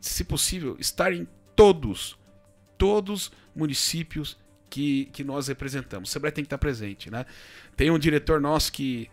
[0.00, 2.18] se possível, estar em todos,
[2.76, 4.36] todos municípios
[4.72, 6.08] que, que nós representamos.
[6.08, 7.26] O Sebrae tem que estar presente, né?
[7.76, 9.10] Tem um diretor nosso que,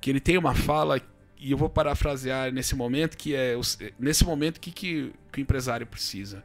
[0.00, 1.00] que ele tem uma fala
[1.38, 3.54] e eu vou parafrasear nesse momento que é
[3.98, 6.42] nesse momento que, que, que o empresário precisa,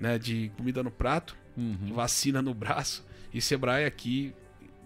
[0.00, 0.18] né?
[0.18, 1.92] De comida no prato, uhum.
[1.92, 3.04] vacina no braço.
[3.34, 4.32] E Sebrae aqui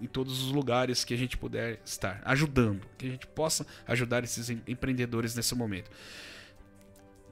[0.01, 4.25] em todos os lugares que a gente puder estar, ajudando, que a gente possa ajudar
[4.25, 5.91] esses empreendedores nesse momento.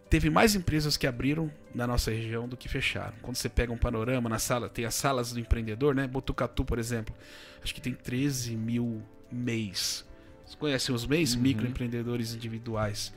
[0.09, 3.15] Teve mais empresas que abriram na nossa região do que fecharam.
[3.23, 6.07] Quando você pega um panorama na sala, tem as salas do empreendedor, né?
[6.07, 7.15] Botucatu, por exemplo,
[7.63, 10.05] acho que tem 13 mil MEIs.
[10.45, 11.35] Vocês conhecem os MEIs?
[11.35, 11.43] Uhum.
[11.43, 13.13] Microempreendedores individuais.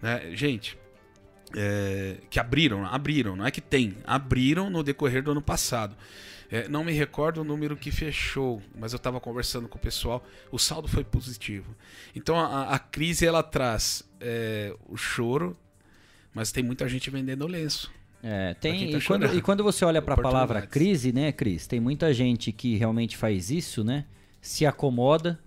[0.00, 0.34] Né?
[0.34, 0.78] Gente,
[1.56, 5.96] é, que abriram, abriram, não é que tem, abriram no decorrer do ano passado.
[6.50, 10.24] É, não me recordo o número que fechou, mas eu estava conversando com o pessoal,
[10.50, 11.74] o saldo foi positivo.
[12.14, 15.56] Então a, a crise ela traz é, o choro,
[16.34, 17.90] mas tem muita gente vendendo lenço.
[18.22, 18.90] É, tem.
[18.90, 21.66] Tá e, quando, e, quando, você olha para a palavra crise, né, Cris?
[21.66, 24.04] Tem muita gente que realmente faz isso, né?
[24.42, 25.38] Se acomoda,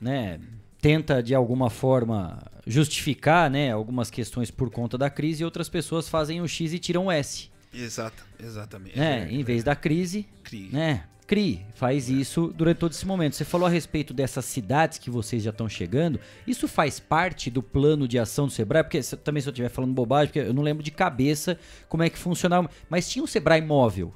[0.00, 0.38] né?
[0.80, 6.08] Tenta de alguma forma justificar, né, algumas questões por conta da crise e outras pessoas
[6.08, 7.50] fazem o X e tiram o S.
[7.72, 8.98] Exato, exatamente.
[8.98, 9.28] Né?
[9.28, 10.68] É, em vez da crise, crie.
[10.70, 11.04] né?
[11.26, 13.36] CRI faz isso durante todo esse momento.
[13.36, 16.18] Você falou a respeito dessas cidades que vocês já estão chegando.
[16.46, 18.82] Isso faz parte do plano de ação do Sebrae?
[18.82, 22.08] Porque também se eu estiver falando bobagem, porque eu não lembro de cabeça como é
[22.08, 22.70] que funcionava.
[22.88, 24.14] Mas tinha um Sebrae móvel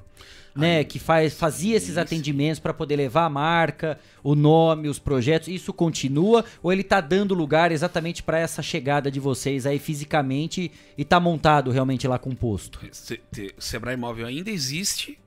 [0.55, 5.47] né, que faz, fazia esses atendimentos para poder levar a marca, o nome, os projetos.
[5.47, 10.71] Isso continua ou ele está dando lugar exatamente para essa chegada de vocês aí fisicamente
[10.97, 12.79] e está montado realmente lá com o posto?
[13.57, 15.17] O Sebrae Móvel ainda existe.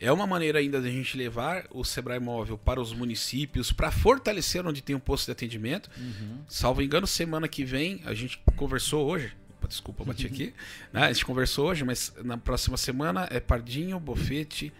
[0.00, 4.66] É uma maneira ainda da gente levar o Sebrae Móvel para os municípios, para fortalecer
[4.66, 5.88] onde tem um posto de atendimento.
[5.96, 6.40] Uhum.
[6.48, 9.32] Salvo engano, semana que vem, a gente conversou hoje,
[9.66, 10.54] desculpa, bati aqui.
[10.92, 11.02] Né?
[11.02, 14.72] A gente conversou hoje, mas na próxima semana é Pardinho, Bofete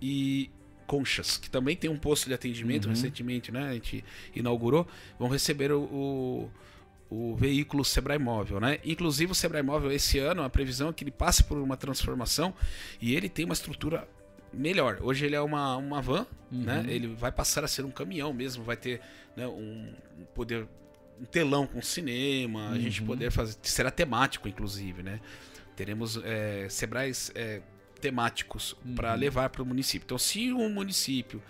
[0.00, 0.50] e
[0.86, 2.90] Conchas, que também tem um posto de atendimento uhum.
[2.90, 3.70] recentemente, né?
[3.70, 4.04] A gente
[4.34, 4.86] inaugurou.
[5.18, 6.50] Vão receber o, o,
[7.10, 8.78] o, veículo Sebrae Móvel, né?
[8.84, 12.54] Inclusive o Sebrae Móvel esse ano, a previsão é que ele passe por uma transformação
[13.00, 14.06] e ele tem uma estrutura
[14.52, 14.98] melhor.
[15.00, 16.62] Hoje ele é uma, uma van, uhum.
[16.62, 16.84] né?
[16.86, 19.00] Ele vai passar a ser um caminhão mesmo, vai ter
[19.36, 19.92] né, um
[20.34, 20.66] poder
[21.20, 22.72] um telão com cinema, uhum.
[22.72, 23.06] a gente uhum.
[23.06, 23.56] poder fazer.
[23.62, 25.20] Será temático, inclusive, né?
[25.76, 27.60] Teremos é, Sebrais é,
[28.00, 28.94] temáticos uhum.
[28.94, 30.04] para levar para o município.
[30.04, 31.42] Então, se um município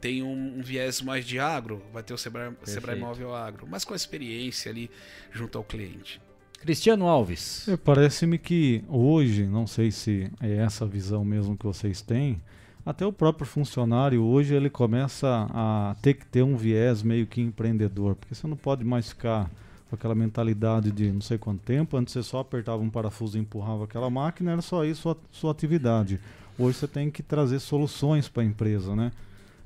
[0.00, 3.84] tem um, um, viés mais de agro, vai ter o Sebrae, Sebrae Móvel Agro, mas
[3.84, 4.90] com a experiência ali
[5.32, 6.20] junto ao cliente.
[6.60, 7.66] Cristiano Alves.
[7.68, 12.42] É, Parece-me que hoje, não sei se é essa visão mesmo que vocês têm,
[12.84, 17.40] até o próprio funcionário hoje ele começa a ter que ter um viés meio que
[17.40, 19.50] empreendedor, porque você não pode mais ficar
[19.88, 23.40] com aquela mentalidade de não sei quanto tempo, antes você só apertava um parafuso e
[23.40, 26.20] empurrava aquela máquina, era só isso a sua atividade.
[26.58, 29.12] Hoje você tem que trazer soluções para a empresa, né?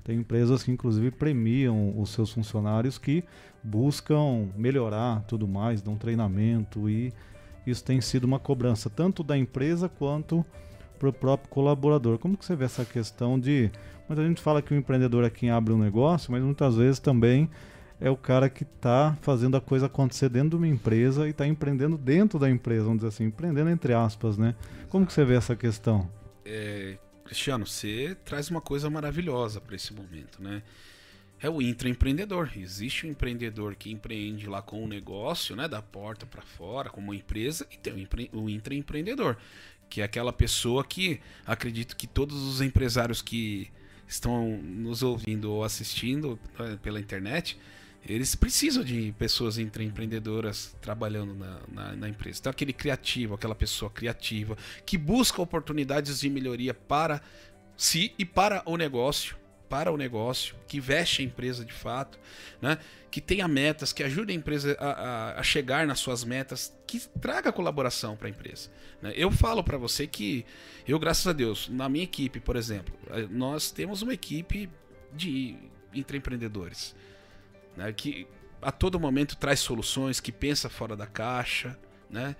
[0.04, 3.22] Tem empresas que inclusive premiam os seus funcionários que
[3.62, 7.12] buscam melhorar tudo mais, dão treinamento e
[7.66, 10.44] isso tem sido uma cobrança tanto da empresa quanto
[10.98, 12.18] para o próprio colaborador.
[12.18, 13.70] Como que você vê essa questão de.
[14.08, 17.48] Muita gente fala que o empreendedor é quem abre um negócio, mas muitas vezes também
[18.00, 21.46] é o cara que está fazendo a coisa acontecer dentro de uma empresa e está
[21.46, 24.54] empreendendo dentro da empresa, vamos dizer assim, empreendendo entre aspas, né?
[24.88, 26.08] Como que você vê essa questão?
[26.44, 30.62] É, Cristiano, você traz uma coisa maravilhosa para esse momento, né?
[31.40, 32.50] É o intraempreendedor.
[32.56, 36.90] Existe o um empreendedor que empreende lá com um negócio, né, da porta para fora,
[36.90, 39.36] como uma empresa, e tem o, empre o intraempreendedor,
[39.88, 43.70] que é aquela pessoa que acredito que todos os empresários que
[44.06, 47.58] estão nos ouvindo ou assistindo né, pela internet,
[48.06, 52.38] eles precisam de pessoas empreendedoras trabalhando na, na, na, empresa.
[52.40, 57.20] Então, aquele criativo, aquela pessoa criativa que busca oportunidades de melhoria para
[57.76, 59.36] si e para o negócio
[59.68, 62.18] para o negócio, que veste a empresa de fato,
[62.60, 62.78] né?
[63.10, 67.00] que tenha metas, que ajude a empresa a, a, a chegar nas suas metas, que
[67.20, 68.70] traga colaboração para a empresa.
[69.02, 69.12] Né?
[69.16, 70.44] Eu falo para você que
[70.86, 74.70] eu, graças a Deus, na minha equipe, por exemplo, eh, nós temos uma equipe
[75.12, 75.56] de
[75.94, 76.94] empreendedores
[77.76, 77.92] né?
[77.92, 78.26] que
[78.60, 81.78] a todo momento traz soluções, que pensa fora da caixa,
[82.10, 82.34] né?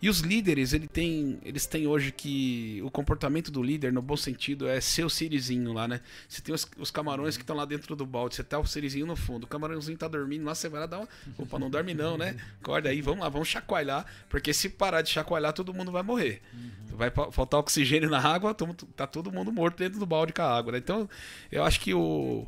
[0.00, 4.16] E os líderes, ele tem, eles têm hoje que o comportamento do líder, no bom
[4.16, 6.00] sentido, é ser o sirizinho lá, né?
[6.28, 9.06] Você tem os, os camarões que estão lá dentro do balde, você tá o sirizinho
[9.06, 11.08] no fundo, o camarãozinho tá dormindo lá, você vai lá dar uma.
[11.36, 12.36] Opa, não dorme não, né?
[12.60, 16.40] Acorda aí, vamos lá, vamos chacoalhar, porque se parar de chacoalhar, todo mundo vai morrer.
[16.52, 16.96] Uhum.
[16.96, 18.54] Vai faltar oxigênio na água,
[18.96, 20.78] tá todo mundo morto dentro do balde com a água, né?
[20.78, 21.08] Então,
[21.50, 22.46] eu acho que o.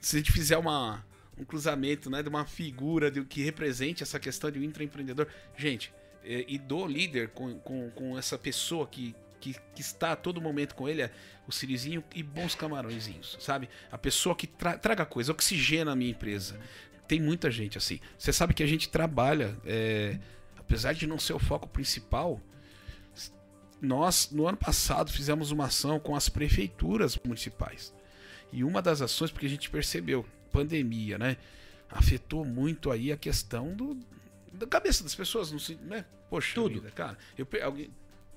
[0.00, 1.04] Se a gente fizer uma
[1.38, 5.26] um cruzamento, né, de uma figura de, que represente essa questão de um intraempreendedor.
[5.56, 5.92] Gente,
[6.28, 10.74] e do líder com, com, com essa pessoa que, que, que, está a todo momento
[10.74, 11.10] com ele é
[11.46, 13.68] o Sirizinho e bons camarõezinhos, sabe?
[13.90, 16.60] A pessoa que tra traga coisa, oxigena a minha empresa.
[17.06, 17.98] Tem muita gente assim.
[18.18, 20.18] Você sabe que a gente trabalha, é,
[20.58, 22.38] apesar de não ser o foco principal,
[23.80, 27.94] nós no ano passado fizemos uma ação com as prefeituras municipais.
[28.52, 31.38] E uma das ações, porque a gente percebeu, pandemia, né?
[31.90, 33.98] Afetou muito aí a questão do,
[34.58, 36.04] da cabeça das pessoas, não sei, né?
[36.28, 36.74] Poxa, Tudo.
[36.74, 37.16] vida, cara.
[37.36, 37.90] Eu, alguém,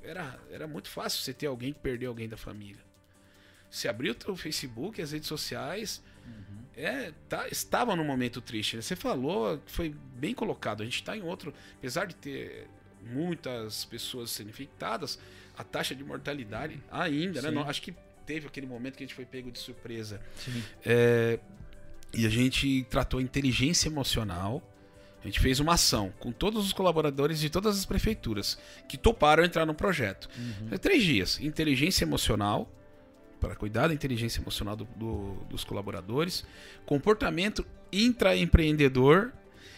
[0.04, 2.82] era, era muito fácil você ter alguém que perdeu alguém da família.
[3.70, 6.02] Você abriu o teu Facebook, as redes sociais,
[6.76, 8.76] é, tá, estava num momento triste.
[8.76, 8.82] né?
[8.82, 10.82] Você falou, foi bem colocado.
[10.82, 12.68] A gente está em outro, apesar de ter
[13.02, 15.20] muitas pessoas sendo infectadas,
[15.58, 17.52] a taxa de mortalidade ainda, né?
[17.52, 17.94] Não- acho que
[18.26, 20.22] teve aquele momento que a gente foi pego de surpresa.
[20.38, 20.64] Sim.
[20.86, 21.40] É,
[22.14, 24.62] e a gente tratou a inteligência emocional.
[25.22, 28.58] A gente fez uma ação com todos os colaboradores de todas as prefeituras
[28.90, 30.28] que toparam entrar no projeto.
[30.72, 31.40] É três dias.
[31.40, 32.68] Inteligência emocional,
[33.40, 36.44] para cuidar da inteligência emocional do- do- dos colaboradores.
[36.86, 39.32] Comportamento intraempreendedor.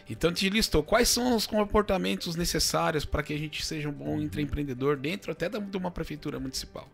[0.09, 3.93] Então a gente listou quais são os comportamentos necessários para que a gente seja um
[3.93, 6.89] bom intraempreendedor dentro até da- de uma prefeitura municipal.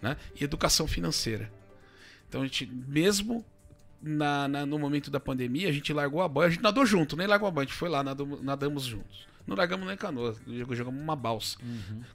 [0.00, 0.16] Né?
[0.38, 1.52] E educação financeira.
[2.28, 3.44] Então a gente, mesmo
[4.02, 7.16] na, na- no momento da pandemia, a gente largou a boia, a gente nadou junto,
[7.16, 9.26] nem largou a boia, a gente foi lá, nadamos, nadamos juntos.
[9.46, 11.56] Não largamos nem canoa, jog- jogamos uma balsa.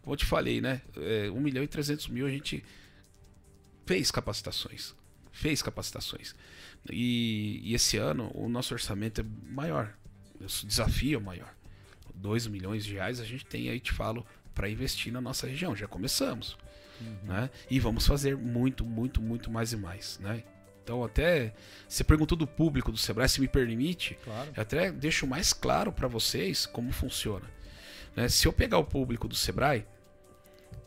[0.01, 0.81] Como eu te falei, né?
[0.97, 2.63] É, 1 milhão e 300 mil a gente
[3.85, 4.93] fez capacitações.
[5.31, 6.35] Fez capacitações.
[6.91, 9.93] E, e esse ano o nosso orçamento é maior.
[10.39, 11.53] O desafio é maior.
[12.15, 15.75] 2 milhões de reais a gente tem aí, te falo, para investir na nossa região.
[15.75, 16.57] Já começamos.
[17.23, 17.49] Né?
[17.69, 20.19] E vamos fazer muito, muito, muito mais e mais.
[20.19, 20.43] Né?
[20.83, 21.53] Então, até
[21.87, 24.49] você perguntou do público do Sebrae, se me permite, Claro.
[24.55, 27.45] eu até deixo mais claro para vocês como funciona.
[28.15, 28.27] né?
[28.27, 29.85] Se eu pegar o público do Sebrae,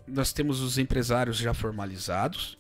[0.07, 2.59] nós temos os empresários já formalizados,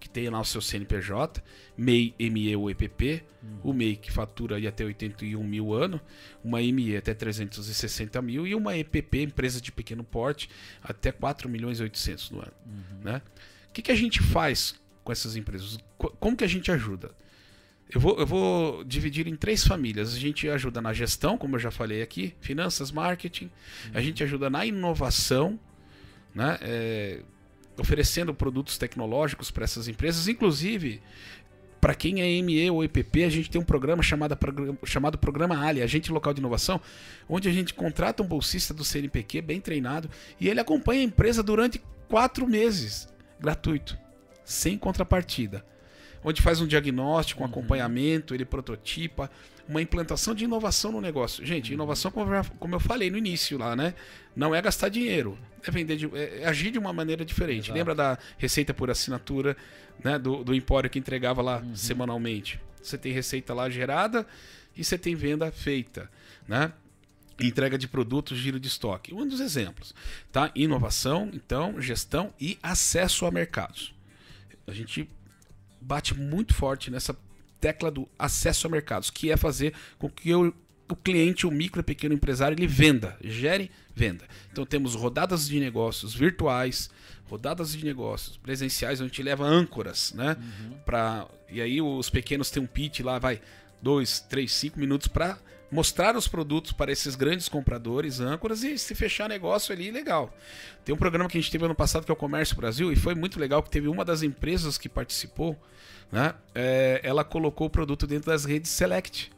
[0.00, 1.42] que tem lá o seu CNPJ,
[1.76, 3.24] MEI, ME ou EPP,
[3.62, 6.00] o MEI que fatura até 81 mil ano,
[6.42, 10.48] uma ME até 360 mil e uma EPP, empresa de pequeno porte,
[10.82, 12.52] até 4 milhões e 800 no ano.
[13.02, 13.20] Né?
[13.68, 14.74] O que, que a gente faz
[15.06, 15.78] com essas empresas?
[15.96, 17.12] Co- Como que a gente ajuda?
[17.88, 20.12] Eu vou, eu vou dividir em três famílias.
[20.12, 23.48] A gente ajuda na gestão, como eu já falei aqui, finanças, marketing.
[23.94, 25.58] A gente ajuda na inovação,
[26.34, 26.58] né?
[26.60, 27.20] É,
[27.78, 30.26] oferecendo produtos tecnológicos para essas empresas.
[30.26, 31.00] Inclusive,
[31.80, 34.36] para quem é ME ou EPP, a gente tem um programa chamado,
[34.84, 36.80] chamado Programa Ali, Agente Local de Inovação,
[37.28, 40.10] onde a gente contrata um bolsista do CNPq bem treinado
[40.40, 43.08] e ele acompanha a empresa durante quatro meses,
[43.38, 43.96] gratuito,
[44.46, 45.62] sem contrapartida
[46.24, 49.30] onde faz um diagnóstico, um acompanhamento, ele prototipa,
[49.68, 51.46] uma implantação de inovação no negócio.
[51.46, 53.94] Gente, inovação, como eu, falei no início lá, né?
[54.34, 57.66] Não é gastar dinheiro, é vender, de- é é agir de uma maneira diferente.
[57.66, 57.74] Exato.
[57.78, 59.56] Lembra da receita por assinatura,
[60.02, 60.18] né?
[60.18, 62.58] Do, do empório que entregava lá semanalmente.
[62.82, 64.26] Você tem receita lá gerada
[64.76, 66.10] e você tem venda feita,
[66.48, 66.72] né?
[67.38, 69.14] Entrega de produtos, giro de estoque.
[69.14, 69.94] Um dos exemplos,
[70.32, 70.50] tá?
[70.56, 73.94] Inovação, então, gestão e acesso a mercados.
[74.66, 75.08] A gente
[75.80, 77.16] bate muito forte nessa
[77.60, 80.52] tecla do acesso a mercados, que é fazer com que o,
[80.88, 84.24] o cliente, o micro e pequeno empresário, ele venda, gere venda.
[84.52, 86.90] Então temos rodadas de negócios virtuais,
[87.28, 90.36] rodadas de negócios presenciais, onde a gente leva âncoras, né?
[90.84, 93.40] Pra, e aí os pequenos têm um pitch lá, vai,
[93.80, 95.38] dois, três, cinco minutos para
[95.70, 100.34] mostrar os produtos para esses grandes compradores, âncoras, e se fechar negócio ali, legal.
[100.84, 102.96] Tem um programa que a gente teve ano passado que é o Comércio Brasil, e
[102.96, 105.58] foi muito legal que teve uma das empresas que participou,
[106.10, 106.34] né?
[106.54, 109.32] é, ela colocou o produto dentro das redes Select.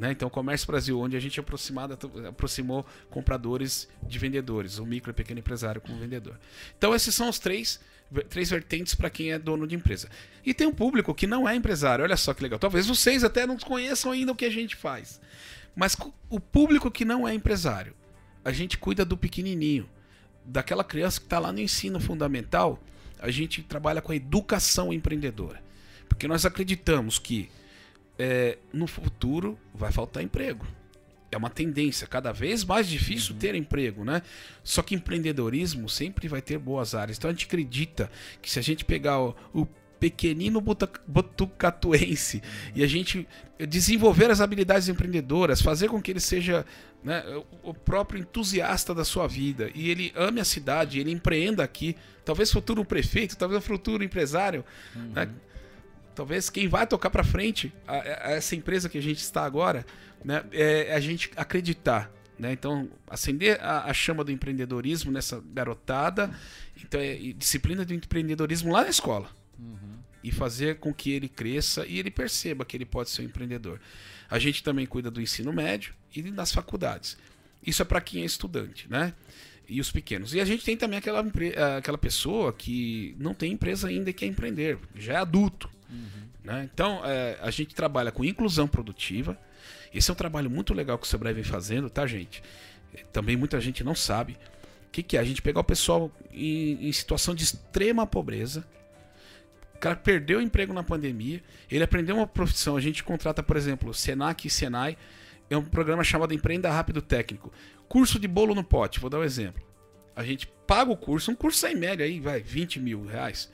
[0.00, 0.12] Né?
[0.12, 5.14] Então, o Comércio Brasil, onde a gente aproximada, aproximou compradores de vendedores, o micro e
[5.14, 6.38] pequeno empresário com o vendedor.
[6.78, 7.78] Então, esses são os três,
[8.28, 10.08] três vertentes para quem é dono de empresa.
[10.44, 12.58] E tem um público que não é empresário, olha só que legal.
[12.58, 15.20] Talvez vocês até não conheçam ainda o que a gente faz.
[15.74, 15.96] Mas
[16.28, 17.94] o público que não é empresário,
[18.44, 19.88] a gente cuida do pequenininho,
[20.44, 22.82] daquela criança que está lá no ensino fundamental,
[23.18, 25.62] a gente trabalha com a educação empreendedora.
[26.08, 27.50] Porque nós acreditamos que
[28.18, 30.66] é, no futuro vai faltar emprego.
[31.32, 34.20] É uma tendência, cada vez mais difícil ter emprego, né?
[34.64, 37.18] Só que empreendedorismo sempre vai ter boas áreas.
[37.18, 38.10] Então a gente acredita
[38.42, 39.66] que se a gente pegar o, o
[40.00, 42.42] pequenino botu- botucatuense
[42.74, 43.28] e a gente
[43.68, 46.64] desenvolver as habilidades empreendedoras, fazer com que ele seja
[47.04, 47.22] né,
[47.62, 51.94] o próprio entusiasta da sua vida e ele ame a cidade, ele empreenda aqui,
[52.24, 54.64] talvez futuro prefeito, talvez futuro empresário,
[55.14, 55.28] né?
[56.20, 59.86] Talvez quem vai tocar para frente a, a essa empresa que a gente está agora,
[60.22, 62.12] né, é a gente acreditar.
[62.38, 62.52] Né?
[62.52, 66.30] Então, acender a, a chama do empreendedorismo nessa garotada,
[66.76, 69.30] então é e disciplina do empreendedorismo lá na escola.
[70.22, 73.80] E fazer com que ele cresça e ele perceba que ele pode ser um empreendedor.
[74.28, 77.16] A gente também cuida do ensino médio e das faculdades.
[77.66, 79.14] Isso é para quem é estudante, né?
[79.66, 80.34] E os pequenos.
[80.34, 84.12] E a gente tem também aquela, empre- aquela pessoa que não tem empresa ainda e
[84.12, 85.70] quer empreender, já é adulto.
[85.90, 86.28] Uhum.
[86.44, 86.68] Né?
[86.72, 89.38] Então, é, a gente trabalha com inclusão produtiva.
[89.92, 92.42] Esse é um trabalho muito legal que o Sebrae vem fazendo, tá, gente?
[93.12, 94.34] Também muita gente não sabe.
[94.86, 95.20] O que, que é?
[95.20, 98.64] A gente pegar o pessoal em, em situação de extrema pobreza,
[99.74, 102.76] o cara perdeu o emprego na pandemia, ele aprendeu uma profissão.
[102.76, 104.96] A gente contrata, por exemplo, Senac e Senai.
[105.48, 107.52] É um programa chamado Empreenda Rápido Técnico.
[107.88, 109.62] Curso de bolo no pote, vou dar um exemplo.
[110.14, 113.50] A gente paga o curso, um curso em média aí, vai, 20 mil reais.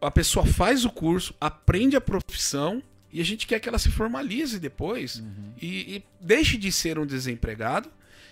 [0.00, 2.82] A pessoa faz o curso, aprende a profissão
[3.12, 5.52] e a gente quer que ela se formalize depois uhum.
[5.60, 7.90] e, e deixe de ser um desempregado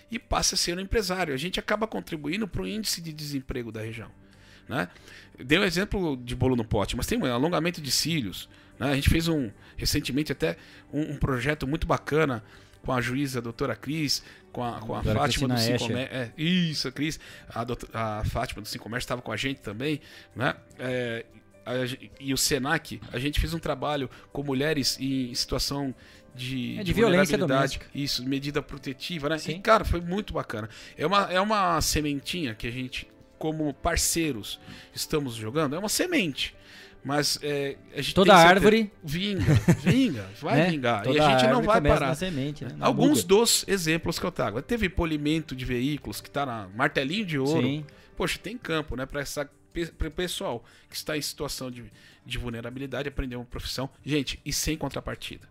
[0.09, 1.33] e passe a ser um empresário.
[1.33, 4.09] A gente acaba contribuindo para o índice de desemprego da região.
[4.67, 4.87] Né?
[5.37, 8.49] Dei um exemplo de bolo no pote, mas tem um alongamento de cílios.
[8.79, 8.91] Né?
[8.91, 10.57] A gente fez um recentemente até
[10.91, 12.43] um, um projeto muito bacana
[12.83, 15.97] com a juíza a doutora Cris, com a, com a Fátima do Sincomércio.
[15.97, 17.19] É, isso, a Cris,
[17.49, 19.99] a, doutora, a Fátima do Sincomércio estava com a gente também,
[20.35, 20.55] né?
[20.77, 21.25] É,
[21.69, 25.93] a, e o Senac, a gente fez um trabalho com mulheres em situação
[26.33, 27.85] de, é, de, violência doméstica.
[27.93, 29.37] Isso, medida protetiva, né?
[29.37, 29.51] Sim.
[29.53, 30.69] E, cara, foi muito bacana.
[30.97, 34.59] É uma, é uma sementinha que a gente, como parceiros,
[34.93, 35.75] estamos jogando.
[35.75, 36.55] É uma semente.
[37.03, 38.91] Mas é, a gente Toda árvore.
[39.01, 40.69] Vinga, vinga, vai né?
[40.69, 41.03] vingar.
[41.03, 42.13] Toda e a gente não vai parar.
[42.15, 42.75] Semente, né?
[42.79, 43.41] Alguns buga.
[43.41, 44.61] dos exemplos que eu trago.
[44.61, 47.65] Teve polimento de veículos que está na martelinho de ouro.
[47.65, 47.85] Sim.
[48.17, 49.05] Poxa, tem campo, né?
[49.05, 49.49] Para essa
[49.97, 51.85] para o pessoal que está em situação de,
[52.25, 53.89] de vulnerabilidade aprender uma profissão.
[54.05, 55.47] Gente, e sem contrapartida.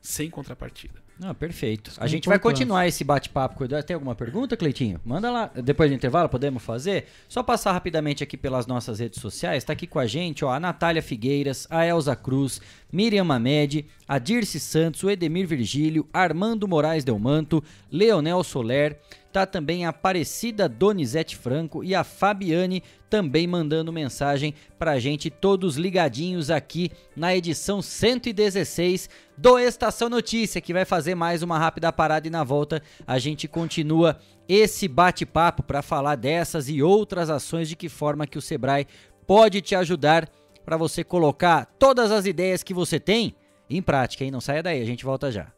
[0.00, 1.06] Sem contrapartida.
[1.22, 1.92] Ah, perfeito.
[1.98, 3.66] a gente vai continuar esse bate-papo.
[3.82, 5.00] Tem alguma pergunta, Cleitinho?
[5.02, 5.50] Manda lá.
[5.54, 7.06] Depois do intervalo, podemos fazer?
[7.26, 9.62] Só passar rapidamente aqui pelas nossas redes sociais.
[9.62, 12.60] Está aqui com a gente ó, a Natália Figueiras, a Elza Cruz,
[12.92, 19.00] Miriam Mamed, a Dirce Santos, o Edemir Virgílio, Armando Moraes Delmanto, Leonel Soler,
[19.36, 25.76] Tá também a Aparecida Donizete Franco e a Fabiane também mandando mensagem pra gente, todos
[25.76, 32.26] ligadinhos aqui na edição 116 do Estação Notícia, que vai fazer mais uma rápida parada
[32.26, 34.16] e na volta a gente continua
[34.48, 38.86] esse bate-papo para falar dessas e outras ações de que forma que o Sebrae
[39.26, 40.30] pode te ajudar
[40.64, 43.36] para você colocar todas as ideias que você tem
[43.68, 44.30] em prática, hein?
[44.30, 45.48] Não saia daí, a gente volta já.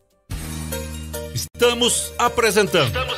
[1.32, 2.88] Estamos apresentando.
[2.88, 3.17] Estamos.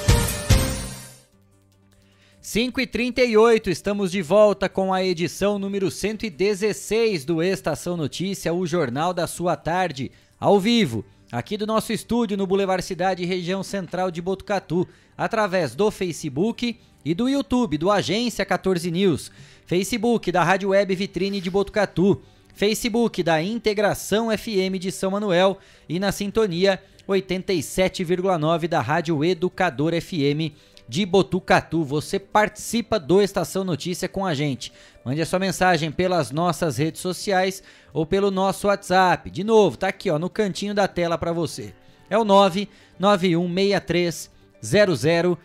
[2.51, 8.67] 5 e 38 estamos de volta com a edição número 116 do Estação Notícia, o
[8.67, 14.11] jornal da sua tarde, ao vivo, aqui do nosso estúdio no Boulevard Cidade, região central
[14.11, 14.85] de Botucatu,
[15.17, 19.31] através do Facebook e do YouTube do Agência 14 News,
[19.65, 22.21] Facebook da Rádio Web Vitrine de Botucatu,
[22.53, 25.57] Facebook da Integração FM de São Manuel
[25.87, 30.53] e na sintonia 87,9 da Rádio Educador FM
[30.91, 31.85] de Botucatu.
[31.85, 34.73] Você participa do Estação Notícia com a gente.
[35.05, 37.63] Mande a sua mensagem pelas nossas redes sociais
[37.93, 39.31] ou pelo nosso WhatsApp.
[39.31, 41.73] De novo, tá aqui ó, no cantinho da tela para você.
[42.09, 44.29] É o 99163
[44.61, 45.37] 0000.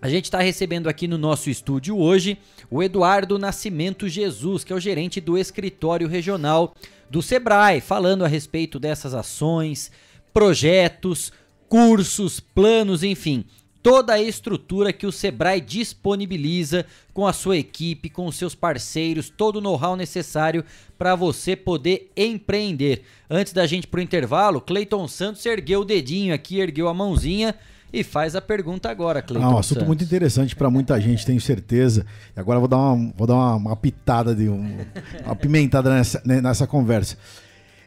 [0.00, 2.38] A gente está recebendo aqui no nosso estúdio hoje
[2.70, 6.74] o Eduardo Nascimento Jesus, que é o gerente do escritório regional
[7.10, 9.92] do Sebrae, falando a respeito dessas ações,
[10.32, 11.30] projetos,
[11.68, 13.44] cursos, planos, enfim,
[13.82, 19.30] toda a estrutura que o Sebrae disponibiliza com a sua equipe, com os seus parceiros,
[19.30, 20.64] todo o know-how necessário
[20.98, 23.02] para você poder empreender.
[23.30, 27.54] Antes da gente pro intervalo, Cleiton Santos ergueu o dedinho aqui, ergueu a mãozinha
[27.92, 29.46] e faz a pergunta agora, Cleiton.
[29.46, 29.86] Ah, um assunto Santos.
[29.86, 32.04] muito interessante para muita gente, tenho certeza.
[32.36, 34.78] E agora vou dar uma, vou dar uma, uma pitada, de um,
[35.24, 37.16] uma pimentada nessa, nessa conversa.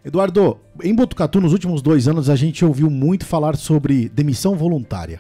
[0.04, 5.20] Eduardo, em Botucatu, nos últimos dois anos, a gente ouviu muito falar sobre demissão voluntária.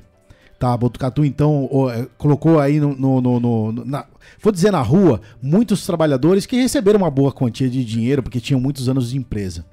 [0.58, 2.96] Tá, Botucatu, então, o, colocou aí no.
[2.96, 4.06] no, no, no na,
[4.40, 8.60] vou dizer na rua, muitos trabalhadores que receberam uma boa quantia de dinheiro porque tinham
[8.60, 9.66] muitos anos de empresa.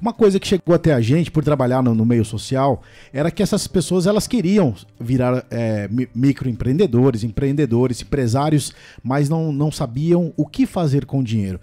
[0.00, 2.82] Uma coisa que chegou até a gente por trabalhar no, no meio social
[3.12, 8.72] era que essas pessoas elas queriam virar é, microempreendedores, empreendedores, empresários,
[9.02, 11.60] mas não, não sabiam o que fazer com o dinheiro.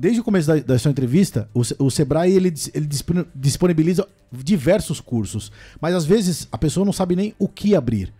[0.00, 2.88] Desde o começo da, da sua entrevista, o, o Sebrae ele, ele
[3.34, 5.50] disponibiliza diversos cursos,
[5.80, 8.14] mas às vezes a pessoa não sabe nem o que abrir.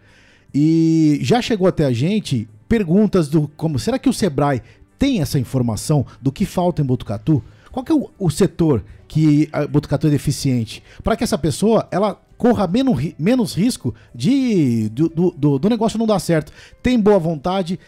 [0.52, 4.60] E já chegou até a gente perguntas do como será que o Sebrae
[4.98, 7.44] tem essa informação do que falta em Botucatu?
[7.70, 10.82] Qual que é o, o setor que a Botucatu é deficiente?
[11.04, 16.06] Para que essa pessoa ela corra menos, menos risco de do, do, do, negócio não
[16.06, 16.52] dar certo.
[16.80, 17.78] Tem boa vontade,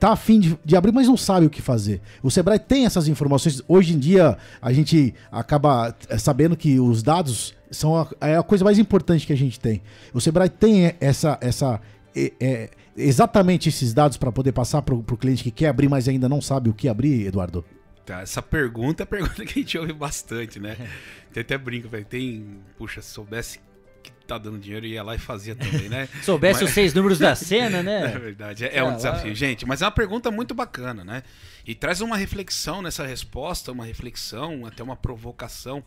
[0.00, 2.02] tá afim de, de abrir, mas não sabe o que fazer.
[2.20, 3.62] O Sebrae tem essas informações.
[3.68, 8.42] Hoje em dia a gente acaba eh, sabendo que os dados são a, é a
[8.42, 9.80] coisa mais importante que a gente tem.
[10.12, 11.80] O Sebrae tem essa essa
[12.16, 16.08] é, é, exatamente esses dados para poder passar para o cliente que quer abrir, mas
[16.08, 17.64] ainda não sabe o que abrir, Eduardo?
[18.04, 20.76] Tá, essa pergunta é a pergunta que a gente ouve bastante, né?
[21.32, 22.04] Tem até brinco, velho.
[22.04, 22.44] Tem,
[22.76, 23.60] puxa, se soubesse
[24.26, 26.08] tá dando dinheiro, ia lá e fazia também, né?
[26.22, 26.68] Soubesse mas...
[26.68, 28.12] os seis números da cena, né?
[28.14, 29.66] É verdade, é, é um desafio, gente.
[29.66, 31.22] Mas é uma pergunta muito bacana, né?
[31.66, 35.82] E traz uma reflexão nessa resposta, uma reflexão, até uma provocação.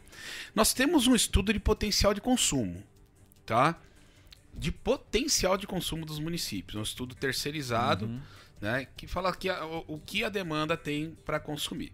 [0.55, 2.83] Nós temos um estudo de potencial de consumo,
[3.45, 3.75] tá?
[4.53, 6.75] De potencial de consumo dos municípios.
[6.75, 8.05] Um estudo terceirizado.
[8.05, 8.19] Uhum
[8.61, 8.87] né?
[8.97, 11.91] Que fala que a, o, o, que a demanda tem para consumir.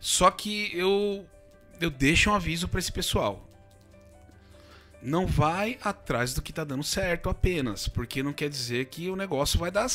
[0.00, 1.26] Só que eu
[1.80, 3.48] eu deixo um aviso para esse pessoal.
[5.02, 9.16] Não vai atrás do que tá dando certo apenas, porque não quer dizer que o
[9.16, 9.88] negócio vai dar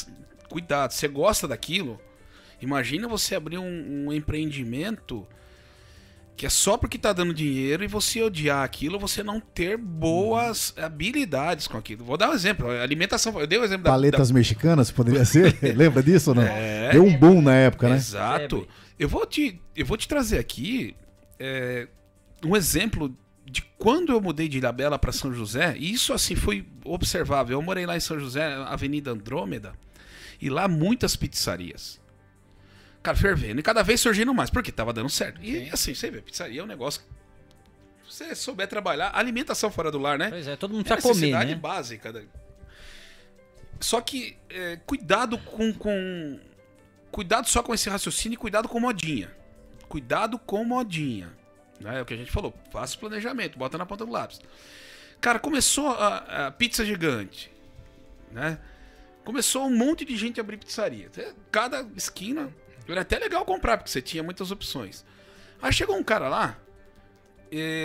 [0.49, 0.91] cuidado.
[0.91, 1.99] Você gosta daquilo?
[2.61, 5.25] Imagina você abrir um, um empreendimento
[6.37, 10.71] que é só porque tá dando dinheiro e você odiar aquilo, você não ter boas
[10.77, 12.05] habilidades com aquilo.
[12.05, 13.39] Vou dar um exemplo, alimentação.
[13.39, 14.37] Eu dei o um exemplo Paletas da, da...
[14.37, 15.57] mexicanas, poderia ser?
[15.75, 16.43] Lembra disso ou não?
[16.43, 16.91] É...
[16.91, 17.95] Deu um boom na época, né?
[17.95, 18.67] Exato.
[18.99, 20.95] Eu vou te, eu vou te trazer aqui
[21.39, 21.87] é,
[22.45, 23.15] um exemplo
[23.49, 27.57] de quando eu mudei de Ilhabela para São José, e isso assim foi observável.
[27.57, 29.73] Eu morei lá em São José, Avenida Andrômeda,
[30.41, 31.99] e lá muitas pizzarias.
[33.01, 33.59] Cara, fervendo.
[33.59, 34.49] E cada vez surgindo mais.
[34.49, 35.41] Porque tava dando certo.
[35.41, 35.69] E Sim.
[35.71, 37.01] assim, você vê, pizzaria é um negócio.
[38.09, 40.29] Se você souber trabalhar, alimentação fora do lar, né?
[40.29, 41.45] Pois é, todo mundo é precisa é comer.
[41.45, 41.55] né?
[41.55, 42.25] básica.
[43.79, 46.39] Só que é, cuidado com, com.
[47.09, 49.31] Cuidado só com esse raciocínio e cuidado com modinha.
[49.87, 51.36] Cuidado com modinha.
[51.79, 51.99] Né?
[51.99, 52.53] É o que a gente falou.
[52.71, 54.39] Faça planejamento, bota na ponta do lápis.
[55.19, 57.51] Cara, começou a, a pizza gigante.
[58.31, 58.59] Né?
[59.23, 61.09] Começou um monte de gente a abrir pizzaria.
[61.51, 62.49] Cada esquina
[62.87, 65.03] era até legal comprar, porque você tinha muitas opções.
[65.61, 66.57] Aí chegou um cara lá,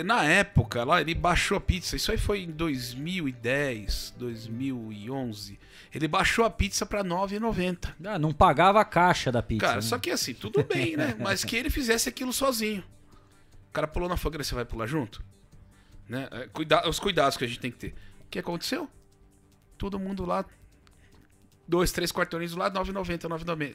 [0.05, 1.95] na época, lá ele baixou a pizza.
[1.95, 5.59] Isso aí foi em 2010, 2011.
[5.93, 7.93] Ele baixou a pizza para 9,90.
[8.05, 9.65] Ah, não pagava a caixa da pizza.
[9.65, 9.81] Cara, né?
[9.81, 11.15] só que assim, tudo bem, né?
[11.19, 12.83] Mas que ele fizesse aquilo sozinho.
[13.73, 15.23] O cara pulou na fogueira, você vai pular junto?
[16.07, 16.27] Né?
[16.29, 17.95] É, cuida os cuidados que a gente tem que ter.
[18.21, 18.87] O que aconteceu?
[19.79, 20.45] Todo mundo lá
[21.67, 23.21] dois, três do lado, 9,90,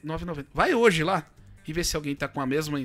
[0.05, 0.47] 9,90.
[0.55, 1.29] Vai hoje lá
[1.67, 2.79] e vê se alguém tá com a mesma.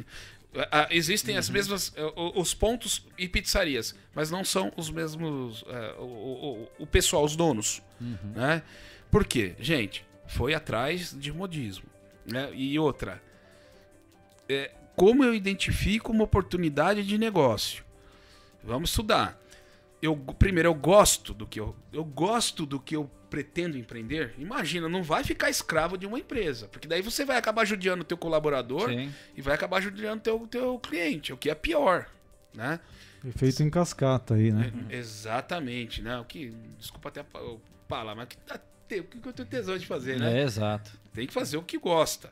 [0.90, 1.40] existem uhum.
[1.40, 1.94] as mesmas.
[2.34, 5.64] os pontos e pizzarias, mas não são os mesmos.
[6.00, 7.80] O, o, o, pessoal, os donos.
[8.02, 8.18] Uhum.
[8.34, 8.64] Né?
[9.12, 9.54] Por quê?
[9.60, 11.86] Gente, foi atrás de modismo.
[12.26, 12.50] Né?
[12.56, 13.22] E outra.
[14.50, 17.84] É, como eu identifico uma oportunidade de negócio?
[18.64, 19.40] Vamos estudar.
[20.02, 24.88] Eu, primeiro, eu gosto do que eu, eu gosto do que eu pretendo empreender, imagina,
[24.88, 28.16] não vai ficar escravo de uma empresa, porque daí você vai acabar judiando o teu
[28.16, 29.12] colaborador Sim.
[29.36, 32.08] e vai acabar judiando o teu, teu cliente, o que é pior,
[32.54, 32.80] né?
[33.26, 34.72] Efeito em cascata aí, né?
[34.88, 36.20] É, exatamente, né?
[36.20, 38.60] O que, desculpa até o Fala, mas que tá,
[39.00, 40.40] o que eu tenho tesão de fazer, né?
[40.40, 40.92] É, exato.
[41.14, 42.32] Tem que fazer o que gosta.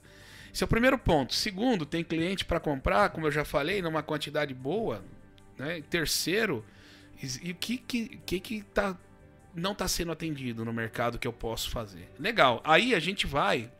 [0.53, 1.33] Esse é o primeiro ponto.
[1.33, 5.03] Segundo, tem cliente para comprar, como eu já falei, numa quantidade boa.
[5.57, 5.81] Né?
[5.89, 6.65] Terceiro,
[7.41, 8.97] e o que que, que, que tá,
[9.53, 12.09] não está sendo atendido no mercado que eu posso fazer?
[12.19, 12.61] Legal.
[12.63, 13.71] Aí a gente vai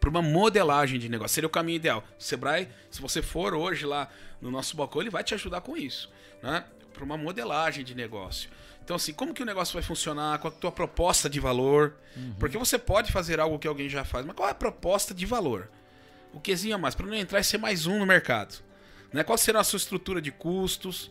[0.00, 1.34] para uma modelagem de negócio.
[1.34, 2.04] Seria o caminho ideal.
[2.18, 4.08] O Sebrae, se você for hoje lá
[4.40, 6.10] no nosso balcão, ele vai te ajudar com isso.
[6.42, 6.64] Né?
[6.92, 8.50] Para uma modelagem de negócio.
[8.84, 10.38] Então, assim, como que o negócio vai funcionar?
[10.38, 11.94] Qual é a tua proposta de valor?
[12.16, 12.34] Uhum.
[12.38, 15.24] Porque você pode fazer algo que alguém já faz, mas qual é a proposta de
[15.26, 15.70] valor?
[16.32, 18.62] O quesinho a mais, para não entrar e ser mais um no mercado.
[19.12, 19.22] Né?
[19.22, 21.10] Qual será a sua estrutura de custos?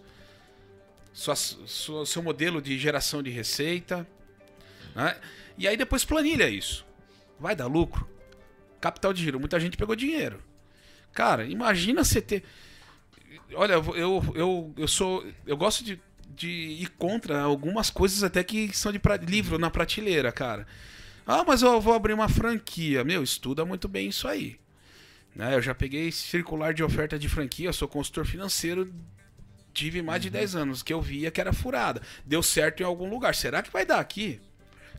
[1.13, 4.07] Sua, sua, seu modelo de geração de receita?
[4.95, 5.17] Né?
[5.57, 6.85] E aí depois planilha isso.
[7.39, 8.07] Vai dar lucro?
[8.81, 9.39] Capital de giro.
[9.39, 10.41] Muita gente pegou dinheiro.
[11.13, 12.43] Cara, imagina você ter.
[13.53, 15.25] Olha, eu, eu, eu sou.
[15.45, 15.99] Eu gosto de
[16.39, 19.17] de ir contra algumas coisas até que são de pra...
[19.17, 20.65] livro na prateleira, cara.
[21.27, 23.03] Ah, mas eu vou abrir uma franquia.
[23.03, 24.57] Meu, estuda muito bem isso aí.
[25.35, 25.53] Né?
[25.53, 28.91] Eu já peguei circular de oferta de franquia, sou consultor financeiro,
[29.73, 30.29] tive mais uhum.
[30.31, 32.01] de 10 anos, que eu via que era furada.
[32.25, 33.35] Deu certo em algum lugar.
[33.35, 34.39] Será que vai dar aqui?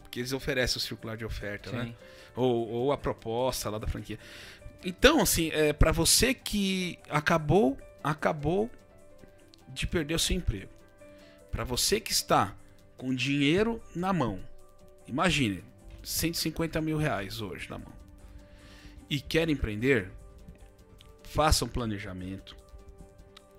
[0.02, 1.84] Porque eles oferecem o circular de oferta, né?
[1.84, 1.88] Sim.
[1.88, 1.94] né?
[2.36, 4.18] Ou, ou a proposta lá da franquia.
[4.84, 8.70] Então, assim, é, para você que acabou, acabou
[9.68, 10.79] de perder o seu emprego
[11.50, 12.54] para você que está
[12.96, 14.40] com dinheiro na mão,
[15.06, 15.64] imagine,
[16.02, 17.92] 150 mil reais hoje na mão,
[19.08, 20.10] e quer empreender,
[21.24, 22.56] faça um planejamento,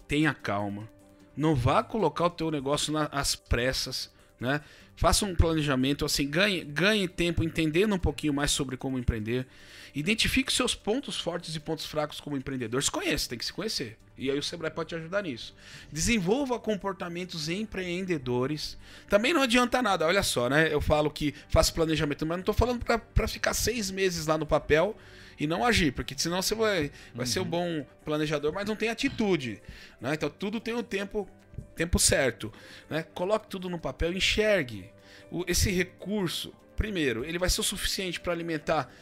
[0.08, 0.90] tenha calma,
[1.36, 4.62] não vá colocar o teu negócio nas pressas, né?
[4.96, 9.48] Faça um planejamento, assim, ganhe, ganhe tempo entendendo um pouquinho mais sobre como empreender.
[9.94, 12.82] Identifique seus pontos fortes e pontos fracos como empreendedor.
[12.82, 13.98] Se conhece, tem que se conhecer.
[14.18, 15.56] E aí o Sebrae pode te ajudar nisso.
[15.92, 18.78] Desenvolva comportamentos empreendedores.
[19.10, 20.72] Também não adianta nada, olha só, né?
[20.72, 24.46] Eu falo que faço planejamento, mas não estou falando para ficar seis meses lá no
[24.46, 24.96] papel
[25.40, 27.32] e não agir, porque senão você vai, vai uhum.
[27.32, 29.60] ser um bom planejador, mas não tem atitude.
[30.00, 30.14] Né?
[30.14, 31.28] Então tudo tem o tempo,
[31.76, 32.54] tempo certo.
[32.88, 33.04] Né?
[33.16, 34.92] Coloque tudo no papel, enxergue.
[35.32, 38.94] O, esse recurso, primeiro, ele vai ser o suficiente para alimentar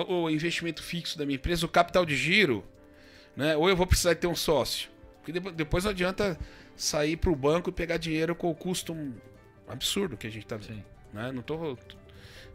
[0.00, 2.64] o, investimento fixo da minha empresa, o capital de giro
[3.36, 3.54] né?
[3.56, 4.88] Ou eu vou precisar ter um sócio.
[5.22, 6.38] Porque depois não adianta
[6.74, 8.96] sair para o banco e pegar dinheiro com o custo
[9.68, 10.84] absurdo que a gente está vendo.
[11.12, 11.30] Né?
[11.32, 11.78] Não estou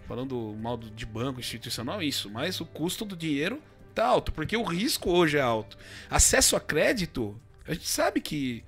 [0.07, 3.61] falando mal de banco institucional, isso, mas o custo do dinheiro
[3.93, 5.77] tá alto, porque o risco hoje é alto.
[6.09, 8.63] Acesso a crédito, a gente sabe que,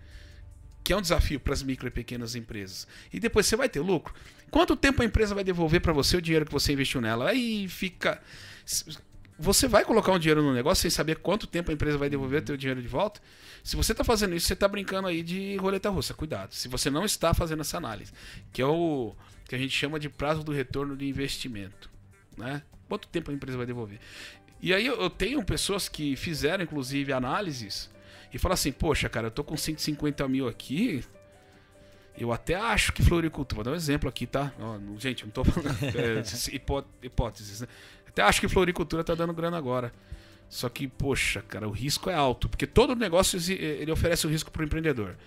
[0.83, 2.87] que é um desafio para as micro e pequenas empresas.
[3.11, 4.13] E depois você vai ter lucro.
[4.51, 7.29] Quanto tempo a empresa vai devolver para você o dinheiro que você investiu nela?
[7.29, 8.21] Aí fica
[9.37, 12.41] você vai colocar um dinheiro no negócio sem saber quanto tempo a empresa vai devolver
[12.41, 13.19] o teu dinheiro de volta?
[13.63, 16.13] Se você está fazendo isso, você está brincando aí de roleta russa.
[16.13, 16.53] Cuidado.
[16.53, 18.11] Se você não está fazendo essa análise,
[18.51, 19.15] que é o
[19.45, 21.89] que a gente chama de prazo do retorno de investimento,
[22.37, 22.61] né?
[22.87, 23.99] Quanto tempo a empresa vai devolver?
[24.61, 27.89] E aí eu tenho pessoas que fizeram, inclusive, análises
[28.33, 31.03] e falam assim, poxa, cara, eu tô com 150 mil aqui,
[32.17, 34.51] eu até acho que floricultura, vou dar um exemplo aqui, tá?
[34.97, 37.67] gente, eu não tô falando é, hipóteses, né?
[38.13, 39.91] Até acho que floricultura tá dando grana agora.
[40.47, 44.31] Só que, poxa, cara, o risco é alto, porque todo negócio ele oferece o um
[44.31, 45.17] risco para o empreendedor.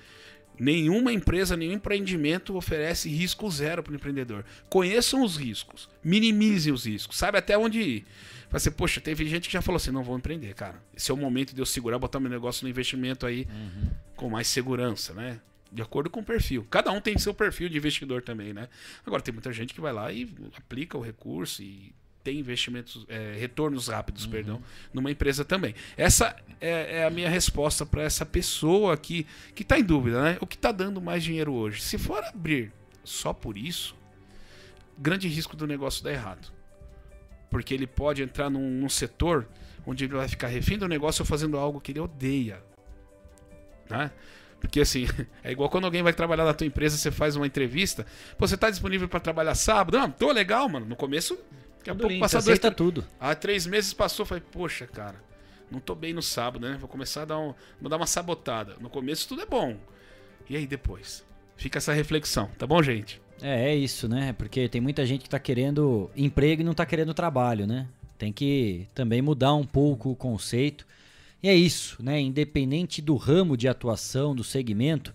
[0.58, 4.44] Nenhuma empresa, nenhum empreendimento oferece risco zero para o empreendedor.
[4.70, 8.06] Conheçam os riscos, minimizem os riscos, sabe até onde ir.
[8.48, 10.80] Vai ser, poxa, teve gente que já falou assim: não vou empreender, cara.
[10.96, 13.90] Esse é o momento de eu segurar, botar meu negócio no investimento aí uhum.
[14.14, 15.40] com mais segurança, né?
[15.70, 16.64] De acordo com o perfil.
[16.70, 18.68] Cada um tem seu perfil de investidor também, né?
[19.04, 21.92] Agora, tem muita gente que vai lá e aplica o recurso e
[22.26, 24.30] tem investimentos, é, retornos rápidos, uhum.
[24.32, 24.62] perdão,
[24.92, 25.76] numa empresa também.
[25.96, 29.24] Essa é, é a minha resposta para essa pessoa que
[29.54, 30.38] que está em dúvida, né?
[30.40, 31.80] O que está dando mais dinheiro hoje?
[31.80, 32.72] Se for abrir
[33.04, 33.94] só por isso,
[34.98, 36.52] grande risco do negócio dar errado,
[37.48, 39.46] porque ele pode entrar num, num setor
[39.86, 42.60] onde ele vai ficar refém do negócio ou fazendo algo que ele odeia,
[43.88, 44.10] né?
[44.60, 45.06] Porque assim,
[45.44, 48.04] é igual quando alguém vai trabalhar na tua empresa, você faz uma entrevista,
[48.36, 49.96] Pô, você tá disponível para trabalhar sábado?
[49.96, 50.86] Não, tô legal, mano.
[50.86, 51.38] No começo
[51.86, 52.58] Daqui a pouco passa dois.
[52.74, 53.04] tudo.
[53.20, 55.22] Ah, três meses passou, falei, poxa, cara,
[55.70, 56.76] não tô bem no sábado, né?
[56.80, 58.76] Vou começar a dar, um, vou dar uma sabotada.
[58.80, 59.76] No começo tudo é bom.
[60.48, 61.24] E aí depois?
[61.56, 63.20] Fica essa reflexão, tá bom, gente?
[63.40, 64.32] É, é isso, né?
[64.32, 67.86] Porque tem muita gente que tá querendo emprego e não tá querendo trabalho, né?
[68.18, 70.86] Tem que também mudar um pouco o conceito.
[71.42, 72.20] E é isso, né?
[72.20, 75.14] Independente do ramo de atuação, do segmento,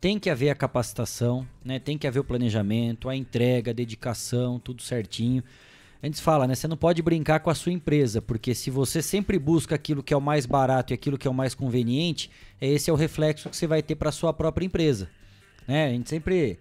[0.00, 1.78] tem que haver a capacitação, né?
[1.78, 5.44] Tem que haver o planejamento, a entrega, a dedicação, tudo certinho
[6.02, 6.54] a gente fala, né?
[6.54, 10.14] Você não pode brincar com a sua empresa, porque se você sempre busca aquilo que
[10.14, 12.30] é o mais barato e aquilo que é o mais conveniente,
[12.60, 15.08] esse é o reflexo que você vai ter para sua própria empresa.
[15.66, 15.86] Né?
[15.86, 16.58] A gente sempre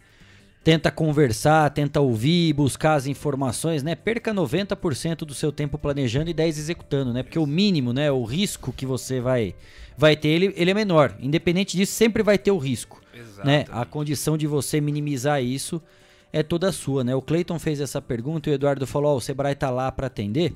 [0.64, 3.96] tenta conversar, tenta ouvir, buscar as informações, né?
[3.96, 7.24] Perca 90% do seu tempo planejando e 10 executando, né?
[7.24, 9.56] Porque o mínimo, né, o risco que você vai
[9.98, 11.16] vai ter, ele, ele é menor.
[11.20, 13.02] Independente disso, sempre vai ter o risco,
[13.46, 13.66] né?
[13.70, 15.82] A condição de você minimizar isso
[16.40, 17.16] é toda sua, né?
[17.16, 20.08] O Clayton fez essa pergunta e o Eduardo falou: "Ó, o Sebrae tá lá para
[20.08, 20.54] atender".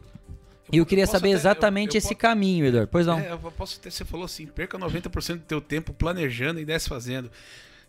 [0.71, 2.87] E eu queria saber até- exatamente eu- eu esse posso- caminho, Eduardo.
[2.89, 3.19] Pois não.
[3.19, 6.87] É, eu posso ter, você falou assim, perca 90% do teu tempo planejando e 10
[6.87, 7.29] fazendo.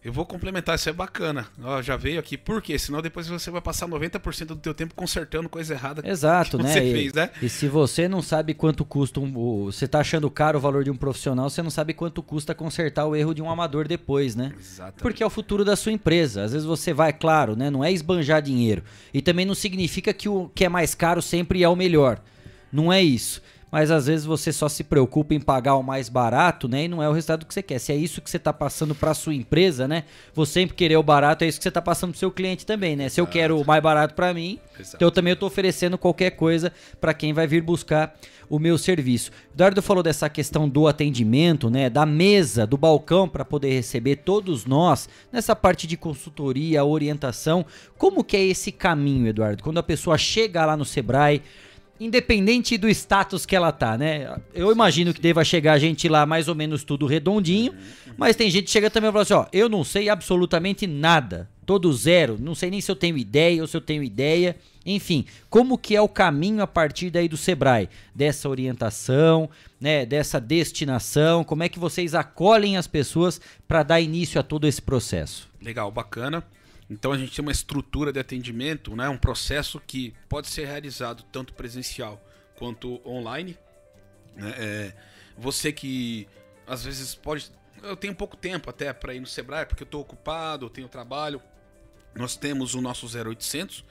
[0.05, 1.47] Eu vou complementar, isso é bacana.
[1.62, 2.37] Ó, já veio aqui.
[2.37, 2.77] Por quê?
[2.77, 6.73] Senão depois você vai passar 90% do teu tempo consertando coisa errada Exato, que né?
[6.73, 7.31] você E- fez, né?
[7.41, 9.33] E se você não sabe quanto custa um.
[9.66, 13.07] Você tá achando caro o valor de um profissional, você não sabe quanto custa consertar
[13.07, 14.53] o erro de um amador depois, né?
[14.59, 15.01] Exatamente.
[15.03, 16.43] Porque é o futuro da sua empresa.
[16.43, 17.70] Às vezes você vai, claro, né?
[17.70, 18.83] Não é esbanjar dinheiro.
[19.15, 22.20] E também não significa que o que é mais caro sempre é o melhor.
[22.73, 23.41] Não é isso.
[23.73, 26.85] Mas às vezes você só se preocupa em pagar o mais barato, né?
[26.85, 27.78] E não é o resultado que você quer.
[27.78, 30.05] Se é isso que você tá passando para sua empresa, né?
[30.35, 32.94] Você sempre querer o barato, é isso que você tá passando pro seu cliente também,
[32.94, 33.09] né?
[33.09, 34.97] Se eu quero o mais barato para mim, Exato.
[34.97, 36.70] então eu também eu tô oferecendo qualquer coisa
[37.01, 38.15] para quem vai vir buscar
[38.51, 39.31] o meu serviço.
[39.31, 44.16] O Eduardo falou dessa questão do atendimento, né, da mesa, do balcão para poder receber
[44.16, 47.65] todos nós nessa parte de consultoria, orientação.
[47.97, 49.62] Como que é esse caminho, Eduardo?
[49.62, 51.40] Quando a pessoa chega lá no Sebrae,
[52.05, 54.37] independente do status que ela tá, né?
[54.55, 57.74] Eu imagino que deva chegar a gente lá mais ou menos tudo redondinho,
[58.16, 61.49] mas tem gente que chega também e fala assim, ó, eu não sei absolutamente nada,
[61.65, 65.24] todo zero, não sei nem se eu tenho ideia ou se eu tenho ideia, enfim,
[65.49, 69.49] como que é o caminho a partir daí do Sebrae, dessa orientação,
[69.81, 74.66] né, dessa destinação, como é que vocês acolhem as pessoas para dar início a todo
[74.66, 75.49] esse processo?
[75.61, 76.45] Legal, bacana.
[76.88, 79.09] Então a gente tem uma estrutura de atendimento, né?
[79.09, 82.22] um processo que pode ser realizado tanto presencial
[82.56, 83.56] quanto online.
[84.36, 84.54] né?
[84.59, 84.92] É,
[85.36, 86.28] você que
[86.66, 87.50] às vezes pode.
[87.82, 90.88] Eu tenho pouco tempo até para ir no Sebrae, porque eu estou ocupado, eu tenho
[90.88, 91.42] trabalho.
[92.14, 93.84] Nós temos o nosso 0800,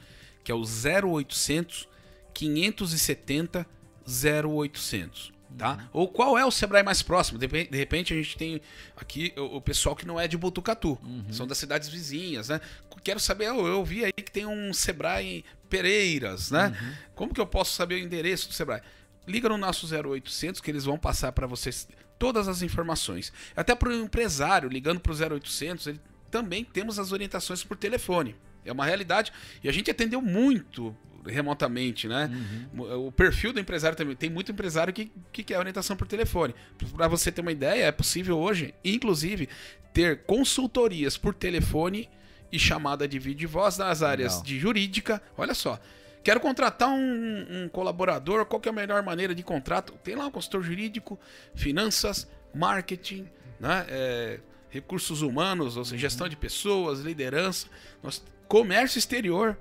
[0.43, 1.89] que é o 0800
[2.33, 3.65] 570
[4.07, 5.33] 0800.
[5.57, 5.89] Tá?
[5.93, 7.37] Ou qual é o Sebrae mais próximo?
[7.37, 8.61] De, de repente a gente tem
[8.95, 10.97] aqui o, o pessoal que não é de Botucatu,
[11.29, 12.59] são das cidades vizinhas, né?
[13.03, 16.75] Quero saber, eu, eu vi aí que tem um Sebrae em Pereiras, né?
[17.15, 18.81] Como que eu posso saber o endereço do Sebrae?
[19.27, 21.87] Liga no nosso 0800 que eles vão passar para vocês
[22.17, 23.33] todas as informações.
[23.55, 28.35] Até para o empresário, ligando para o 0800, ele, também temos as orientações por telefone.
[28.63, 29.33] É uma realidade.
[29.63, 30.95] E a gente atendeu muito
[31.25, 32.29] remotamente, né?
[32.77, 34.15] O perfil do empresário também.
[34.15, 36.53] Tem muito empresário que, que quer orientação por telefone.
[36.95, 39.47] Para você ter uma ideia, é possível hoje, inclusive,
[39.93, 42.09] ter consultorias por telefone
[42.51, 44.45] e chamada de vídeo e voz nas áreas Legal.
[44.45, 45.21] de jurídica.
[45.37, 45.79] Olha só.
[46.23, 49.93] Quero contratar um, um colaborador, qual é a melhor maneira de contrato?
[50.03, 51.19] Tem lá um consultor jurídico,
[51.55, 53.27] finanças, marketing,
[53.59, 53.85] né?
[53.89, 54.39] É,
[54.69, 57.67] recursos humanos, ou seja, gestão de pessoas, liderança,
[58.03, 59.57] nós- comércio exterior,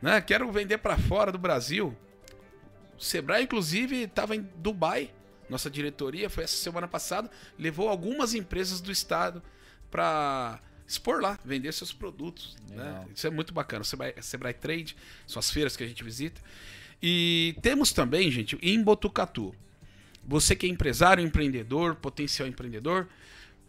[0.00, 0.20] né?
[0.20, 1.96] Quero vender para fora do Brasil.
[2.98, 5.10] O Sebrae, inclusive, estava em Dubai.
[5.48, 7.28] Nossa diretoria foi essa semana passada,
[7.58, 9.42] levou algumas empresas do estado
[9.90, 12.56] para expor lá, vender seus produtos.
[12.68, 13.06] Né?
[13.14, 13.82] Isso é muito bacana.
[13.82, 14.96] O Sebrae, Sebrae Trade,
[15.26, 16.40] são as feiras que a gente visita.
[17.02, 19.54] E temos também, gente, em Botucatu.
[20.24, 23.08] Você que é empresário, empreendedor, potencial empreendedor,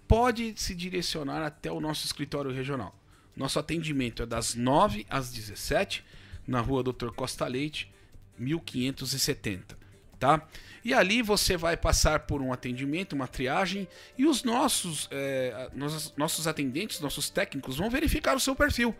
[0.07, 2.95] pode se direcionar até o nosso escritório regional.
[3.35, 6.03] Nosso atendimento é das 9 às 17,
[6.51, 7.09] na rua Dr.
[7.15, 7.91] Costa Leite,
[8.37, 9.77] 1570,
[10.19, 10.47] tá?
[10.83, 13.87] E ali você vai passar por um atendimento, uma triagem,
[14.17, 18.95] e os nossos, é, nossos, nossos atendentes, nossos técnicos vão verificar o seu perfil.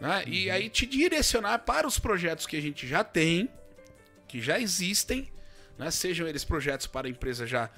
[0.00, 0.24] Né?
[0.26, 3.48] E aí te direcionar para os projetos que a gente já tem,
[4.28, 5.28] que já existem,
[5.78, 5.90] né?
[5.90, 7.70] sejam eles projetos para empresas já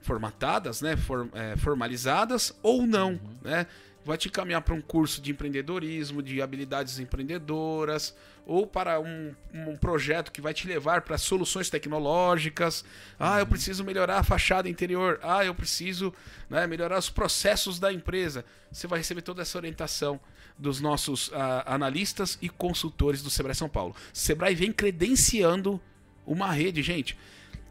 [0.00, 0.96] formatadas, né?
[0.96, 3.18] For- é, formalizadas ou não.
[3.42, 3.66] Né?
[4.04, 8.14] Vai te encaminhar para um curso de empreendedorismo, de habilidades empreendedoras,
[8.46, 12.84] ou para um, um projeto que vai te levar para soluções tecnológicas.
[13.18, 15.18] Ah, eu preciso melhorar a fachada interior.
[15.22, 16.12] Ah, eu preciso
[16.48, 18.44] né, melhorar os processos da empresa.
[18.70, 20.20] Você vai receber toda essa orientação
[20.58, 23.96] dos nossos ah, analistas e consultores do Sebrae São Paulo.
[24.12, 25.80] Sebrae vem credenciando
[26.26, 27.16] uma rede, gente.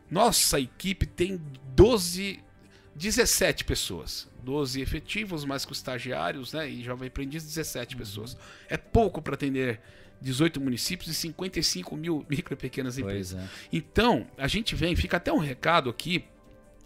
[0.10, 1.42] Nossa equipe tem
[1.76, 2.40] 12,
[2.96, 4.32] 17 pessoas.
[4.44, 6.70] 12 efetivos, mais com estagiários, né?
[6.70, 8.38] E jovem aprendiz, 17 pessoas.
[8.68, 9.80] É pouco para atender
[10.24, 13.40] 18 municípios e 55 mil micro e pequenas empresas.
[13.40, 13.48] é.
[13.72, 16.26] Então, a gente vem, fica até um recado aqui,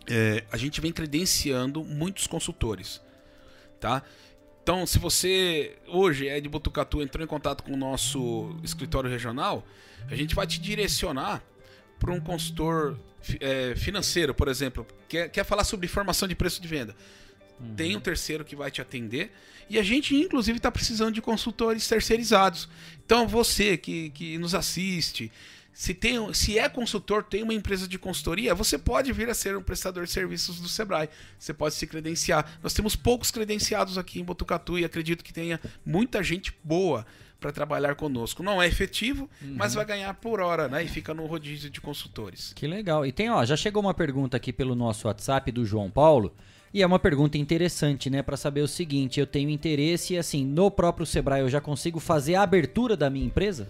[0.09, 3.01] é, a gente vem credenciando muitos consultores,
[3.79, 4.03] tá?
[4.63, 9.65] Então, se você hoje é de Botucatu, entrou em contato com o nosso escritório regional,
[10.09, 11.41] a gente vai te direcionar
[11.97, 12.99] para um consultor
[13.39, 16.95] é, financeiro, por exemplo, quer, quer falar sobre formação de preço de venda.
[17.59, 17.75] Uhum.
[17.75, 19.31] Tem um terceiro que vai te atender.
[19.69, 22.69] E a gente, inclusive, está precisando de consultores terceirizados.
[23.05, 25.31] Então, você que, que nos assiste,
[25.73, 29.55] se, tem, se é consultor, tem uma empresa de consultoria, você pode vir a ser
[29.55, 31.09] um prestador de serviços do Sebrae.
[31.37, 32.57] Você pode se credenciar.
[32.63, 37.05] Nós temos poucos credenciados aqui em Botucatu e acredito que tenha muita gente boa
[37.39, 38.41] para trabalhar conosco.
[38.41, 39.55] Não é efetivo, uhum.
[39.55, 40.83] mas vai ganhar por hora, né?
[40.83, 42.53] E fica no rodízio de consultores.
[42.53, 43.05] Que legal.
[43.05, 46.33] E tem, ó, já chegou uma pergunta aqui pelo nosso WhatsApp do João Paulo.
[46.73, 50.69] E é uma pergunta interessante, né, para saber o seguinte: eu tenho interesse assim, no
[50.69, 53.69] próprio Sebrae eu já consigo fazer a abertura da minha empresa?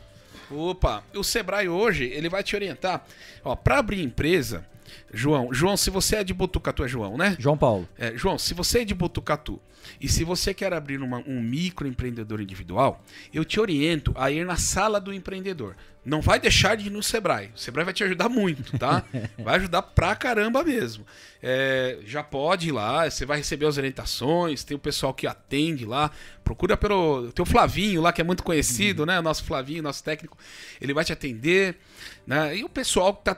[0.49, 3.05] Opa, o Sebrae hoje, ele vai te orientar.
[3.43, 4.65] Ó, para abrir empresa,
[5.13, 7.35] João, João, se você é de Botucatu, é João, né?
[7.39, 7.87] João Paulo.
[7.97, 9.59] É, João, se você é de Botucatu
[9.99, 13.03] e se você quer abrir uma, um microempreendedor individual,
[13.33, 15.75] eu te oriento a ir na sala do empreendedor.
[16.07, 17.51] Não vai deixar de ir no Sebrae.
[17.53, 19.03] O Sebrae vai te ajudar muito, tá?
[19.37, 21.05] Vai ajudar pra caramba mesmo.
[21.43, 25.85] É, já pode ir lá, você vai receber as orientações, tem o pessoal que atende
[25.85, 26.09] lá.
[26.45, 27.29] Procura pelo.
[27.33, 29.05] Tem o Flavinho lá, que é muito conhecido, uhum.
[29.05, 29.19] né?
[29.19, 30.37] O nosso Flavinho, nosso técnico.
[30.79, 31.77] Ele vai te atender.
[32.25, 32.57] Né?
[32.57, 33.37] E o pessoal que tá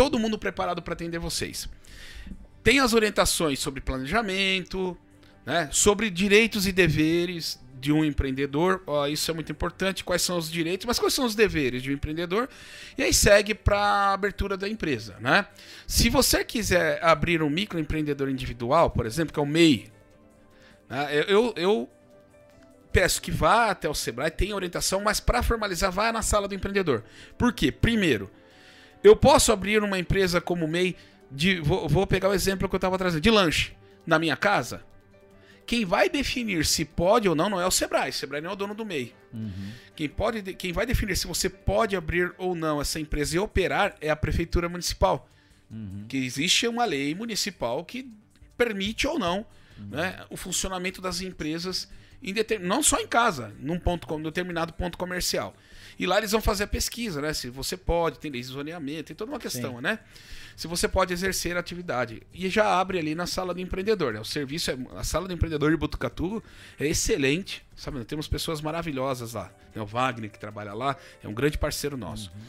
[0.00, 1.68] todo mundo preparado para atender vocês.
[2.64, 4.96] Tem as orientações sobre planejamento,
[5.44, 5.68] né?
[5.70, 10.50] sobre direitos e deveres de um empreendedor, ó, isso é muito importante, quais são os
[10.50, 12.48] direitos, mas quais são os deveres de um empreendedor,
[12.96, 15.16] e aí segue para a abertura da empresa.
[15.20, 15.44] Né?
[15.86, 19.92] Se você quiser abrir um microempreendedor individual, por exemplo, que é o MEI,
[20.88, 21.24] né?
[21.28, 21.90] eu, eu
[22.90, 26.54] peço que vá até o Sebrae, tenha orientação, mas para formalizar, vá na sala do
[26.54, 27.04] empreendedor.
[27.36, 27.70] Por quê?
[27.70, 28.30] Primeiro,
[29.02, 30.96] eu posso abrir uma empresa como MEI,
[31.30, 33.72] de, vou, vou pegar o exemplo que eu estava trazendo, de lanche,
[34.06, 34.84] na minha casa?
[35.66, 38.10] Quem vai definir se pode ou não não é o Sebrae.
[38.10, 39.14] O Sebrae não é o dono do MEI.
[39.32, 39.70] Uhum.
[39.94, 43.94] Quem, pode, quem vai definir se você pode abrir ou não essa empresa e operar
[44.00, 45.30] é a Prefeitura Municipal.
[45.70, 46.06] Uhum.
[46.08, 48.10] Que existe uma lei municipal que
[48.56, 49.46] permite ou não
[49.78, 49.86] uhum.
[49.90, 51.88] né, o funcionamento das empresas,
[52.22, 55.54] em não só em casa, num ponto, num determinado ponto comercial.
[56.00, 57.34] E lá eles vão fazer a pesquisa, né?
[57.34, 59.82] Se você pode, tem lei de zoneamento, tem toda uma questão, Sim.
[59.82, 59.98] né?
[60.56, 62.22] se você pode exercer a atividade.
[62.34, 64.12] E já abre ali na sala do empreendedor.
[64.12, 64.20] Né?
[64.20, 66.42] O serviço, é, a sala do empreendedor de Botucatu
[66.78, 67.62] é excelente.
[67.74, 67.96] Sabe?
[67.96, 69.50] Nós temos pessoas maravilhosas lá.
[69.72, 72.30] Tem o Wagner que trabalha lá, é um grande parceiro nosso.
[72.30, 72.42] Uhum.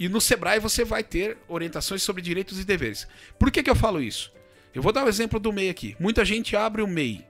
[0.00, 3.06] E no Sebrae você vai ter orientações sobre direitos e deveres.
[3.38, 4.32] Por que, que eu falo isso?
[4.74, 5.96] Eu vou dar o um exemplo do MEI aqui.
[6.00, 7.24] Muita gente abre o MEI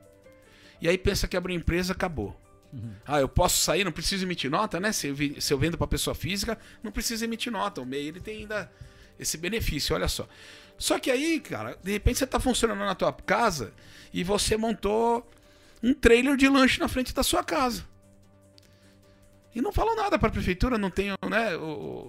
[0.81, 2.35] e aí pensa que abrir empresa acabou.
[2.73, 2.95] Uhum.
[3.07, 4.93] Ah, eu posso sair, não preciso emitir nota, né?
[4.93, 7.81] Se eu, se eu vendo para pessoa física, não precisa emitir nota.
[7.81, 8.73] O MEI ele tem ainda
[9.19, 10.27] esse benefício, olha só.
[10.79, 13.73] Só que aí, cara, de repente você tá funcionando na tua casa
[14.13, 15.29] e você montou
[15.83, 17.85] um trailer de lanche na frente da sua casa.
[19.55, 21.51] E não falou nada para a prefeitura, não tem né,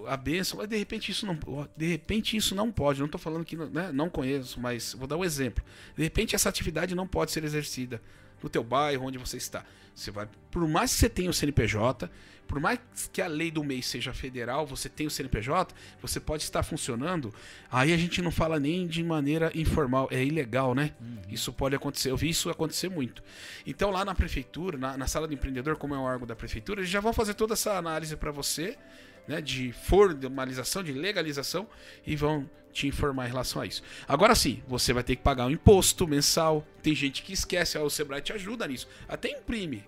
[0.08, 1.38] a benção, mas de repente isso não,
[1.76, 3.00] de repente isso não pode.
[3.00, 5.62] Não estou falando que né, não conheço, mas vou dar um exemplo.
[5.94, 8.00] De repente essa atividade não pode ser exercida
[8.44, 9.64] no teu bairro onde você está.
[9.94, 12.10] Você vai, por mais que você tenha o CNPJ,
[12.46, 12.78] por mais
[13.10, 17.32] que a lei do mês seja federal, você tem o CNPJ, você pode estar funcionando.
[17.72, 20.92] Aí a gente não fala nem de maneira informal, é ilegal, né?
[21.00, 21.22] Uhum.
[21.30, 22.10] Isso pode acontecer.
[22.10, 23.22] Eu vi isso acontecer muito.
[23.66, 26.80] Então lá na prefeitura, na, na sala do empreendedor, como é um órgão da prefeitura,
[26.80, 28.76] eles já vão fazer toda essa análise para você,
[29.26, 29.40] né?
[29.40, 31.66] De formalização, de legalização
[32.06, 33.82] e vão te informar em relação a isso.
[34.06, 36.66] Agora sim, você vai ter que pagar um imposto mensal.
[36.82, 38.88] Tem gente que esquece, o Sebrae te ajuda nisso.
[39.08, 39.84] Até imprime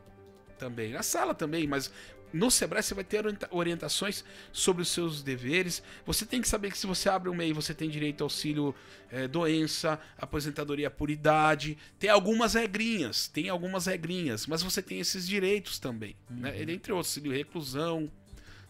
[0.57, 1.93] também, na sala também, mas
[2.33, 5.83] no Sebrae você vai ter orientações sobre os seus deveres.
[6.05, 8.75] Você tem que saber que se você abre um MEI, você tem direito ao auxílio
[9.11, 11.79] é, doença, aposentadoria por idade.
[11.99, 16.17] Tem algumas regrinhas, tem algumas regrinhas, mas você tem esses direitos também.
[16.29, 16.51] Né?
[16.51, 16.57] Uhum.
[16.57, 16.73] Né?
[16.73, 18.11] Entre outros, auxílio reclusão,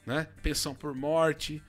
[0.06, 0.28] né?
[0.42, 1.62] pensão por morte.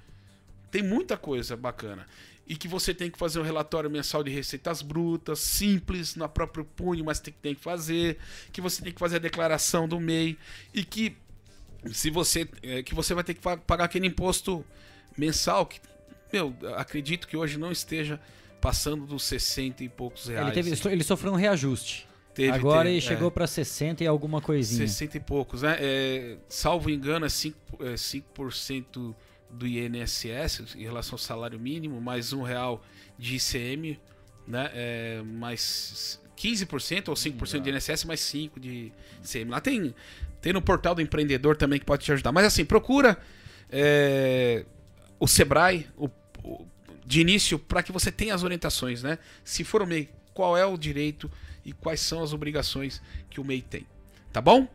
[0.69, 2.05] Tem muita coisa bacana.
[2.47, 6.63] E que você tem que fazer um relatório mensal de receitas brutas, simples, na próprio
[6.63, 8.17] punho, mas tem, tem que fazer.
[8.51, 10.37] Que você tem que fazer a declaração do MEI.
[10.73, 11.17] E que
[11.91, 14.65] se você é, que você vai ter que pagar aquele imposto
[15.17, 15.79] mensal que
[16.31, 18.19] meu acredito que hoje não esteja
[18.59, 20.57] passando dos 60 e poucos reais.
[20.57, 22.07] Ele, teve, ele sofreu um reajuste.
[22.33, 23.31] Teve, Agora teve, ele chegou é.
[23.31, 24.87] para 60 e alguma coisinha.
[24.87, 25.77] 60 e poucos, né?
[25.79, 29.15] É, salvo engano, é 5%, é 5%
[29.49, 32.83] do INSS em relação ao salário mínimo, mais um real
[33.17, 33.99] de ICM,
[34.47, 34.71] né?
[34.73, 38.91] É, mais 15% ou 5% de INSS, mais 5% de
[39.23, 39.49] ICM.
[39.49, 39.93] Lá tem
[40.41, 42.31] tem no portal do empreendedor também que pode te ajudar.
[42.31, 43.17] Mas assim, procura
[43.69, 44.65] é,
[45.19, 46.09] o Sebrae o,
[46.43, 46.65] o,
[47.05, 49.17] de início para que você tenha as orientações, né?
[49.43, 51.29] Se for o MEI, qual é o direito
[51.65, 53.85] e quais são as obrigações que o MEI tem.
[54.37, 54.67] Tá bom?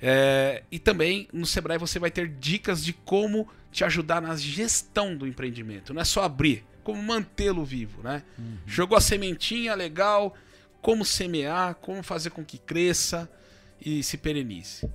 [0.00, 5.14] É, e também no Sebrae você vai ter dicas de como te ajudar na gestão
[5.14, 5.92] do empreendimento.
[5.92, 8.22] Não é só abrir, como mantê-lo vivo, né?
[8.38, 8.56] Uhum.
[8.66, 10.34] Jogou a sementinha, legal
[10.80, 13.30] como semear, como fazer com que cresça
[13.78, 14.88] e se perenize.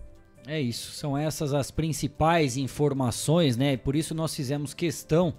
[0.47, 3.77] É isso, são essas as principais informações, né?
[3.77, 5.35] Por isso nós fizemos questão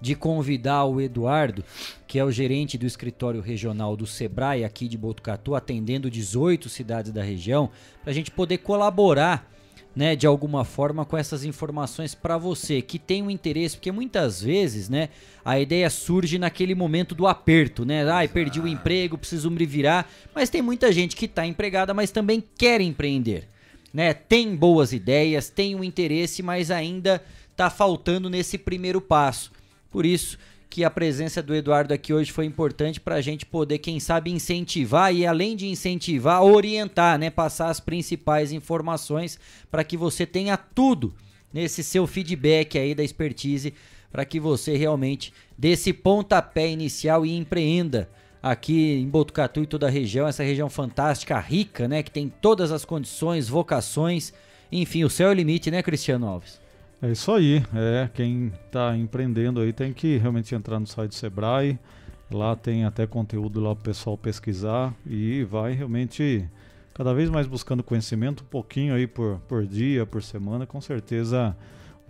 [0.00, 1.64] de convidar o Eduardo,
[2.06, 7.12] que é o gerente do escritório regional do Sebrae aqui de Botucatu, atendendo 18 cidades
[7.12, 7.70] da região,
[8.02, 9.50] para a gente poder colaborar
[9.94, 14.40] né, de alguma forma com essas informações para você que tem um interesse, porque muitas
[14.40, 15.08] vezes, né,
[15.44, 18.08] a ideia surge naquele momento do aperto, né?
[18.08, 22.10] Ai, perdi o emprego, preciso me virar, mas tem muita gente que está empregada, mas
[22.10, 23.48] também quer empreender,
[23.92, 24.14] né?
[24.14, 29.50] Tem boas ideias, tem um interesse, mas ainda está faltando nesse primeiro passo.
[29.90, 30.38] Por isso
[30.70, 34.30] que a presença do Eduardo aqui hoje foi importante para a gente poder, quem sabe,
[34.30, 39.38] incentivar e além de incentivar, orientar, né, passar as principais informações
[39.68, 41.12] para que você tenha tudo
[41.52, 43.74] nesse seu feedback aí da expertise,
[44.12, 48.08] para que você realmente dê esse pontapé inicial e empreenda
[48.40, 52.70] aqui em Botucatu e toda a região, essa região fantástica, rica, né, que tem todas
[52.70, 54.32] as condições, vocações,
[54.70, 56.60] enfim, o céu é o limite, né, Cristiano Alves?
[57.02, 57.62] É isso aí.
[57.74, 61.78] É, quem está empreendendo aí tem que realmente entrar no site do Sebrae.
[62.30, 66.48] Lá tem até conteúdo lá para o pessoal pesquisar e vai realmente
[66.94, 71.56] cada vez mais buscando conhecimento, um pouquinho aí por, por dia, por semana, com certeza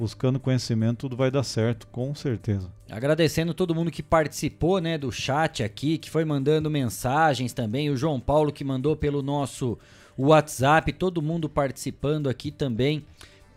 [0.01, 2.71] buscando conhecimento tudo vai dar certo, com certeza.
[2.91, 7.97] Agradecendo todo mundo que participou, né, do chat aqui, que foi mandando mensagens também, o
[7.97, 9.79] João Paulo que mandou pelo nosso
[10.17, 13.05] WhatsApp, todo mundo participando aqui também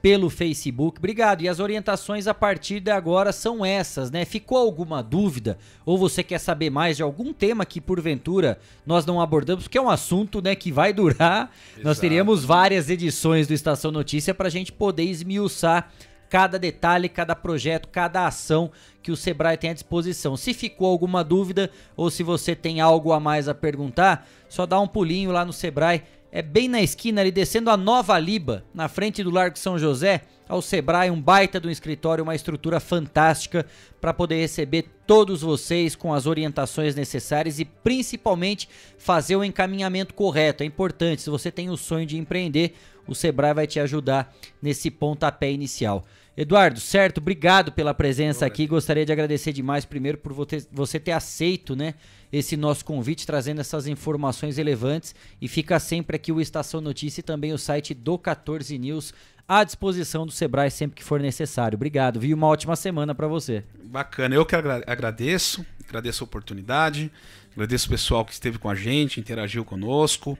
[0.03, 0.99] pelo Facebook.
[0.99, 1.43] Obrigado.
[1.43, 4.25] E as orientações a partir de agora são essas, né?
[4.25, 9.21] Ficou alguma dúvida ou você quer saber mais de algum tema que porventura nós não
[9.21, 11.49] abordamos, porque é um assunto, né, que vai durar.
[11.69, 11.85] Exato.
[11.85, 15.89] Nós teríamos várias edições do Estação Notícia para a gente poder esmiuçar
[16.29, 18.71] cada detalhe, cada projeto, cada ação
[19.01, 20.35] que o Sebrae tem à disposição.
[20.35, 24.81] Se ficou alguma dúvida ou se você tem algo a mais a perguntar, só dá
[24.81, 26.03] um pulinho lá no Sebrae
[26.35, 30.23] é bem na esquina ali, descendo a Nova Liba, na frente do Largo São José,
[30.49, 33.67] ao Sebrae, um baita do escritório, uma estrutura fantástica
[34.01, 40.63] para poder receber todos vocês com as orientações necessárias e principalmente fazer o encaminhamento correto.
[40.63, 42.73] É importante, se você tem o sonho de empreender,
[43.07, 46.03] o Sebrae vai te ajudar nesse pontapé inicial.
[46.35, 48.65] Eduardo, certo, obrigado pela presença aqui.
[48.65, 50.33] Gostaria de agradecer demais, primeiro, por
[50.71, 51.93] você ter aceito né,
[52.33, 55.13] esse nosso convite, trazendo essas informações relevantes.
[55.39, 59.13] E fica sempre aqui o Estação Notícia e também o site do 14 News
[59.47, 61.75] à disposição do Sebrae sempre que for necessário.
[61.75, 62.35] Obrigado, viu?
[62.35, 63.63] Uma ótima semana para você.
[63.83, 67.11] Bacana, eu que agradeço, agradeço a oportunidade,
[67.53, 70.35] agradeço o pessoal que esteve com a gente, interagiu conosco.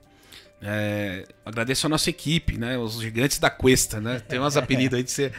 [0.65, 2.77] É, agradeço a nossa equipe, né?
[2.77, 4.19] Os gigantes da Cuesta, né?
[4.19, 5.33] Tem uns apelidos aí de ser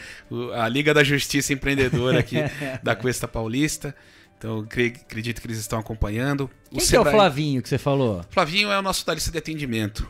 [0.54, 2.36] a Liga da Justiça Empreendedora aqui
[2.82, 3.94] da Cuesta Paulista.
[4.38, 6.50] Então, acredito que eles estão acompanhando.
[6.70, 7.04] O Quem Sebrae...
[7.04, 8.24] que é o Flavinho que você falou?
[8.30, 10.08] Flavinho é o nosso da lista de atendimento.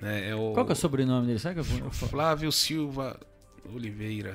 [0.00, 0.30] Né?
[0.30, 0.52] É o...
[0.52, 1.38] Qual que é o sobrenome dele?
[1.38, 1.90] Sabe que eu...
[1.90, 3.18] Flávio Silva
[3.74, 4.34] Oliveira.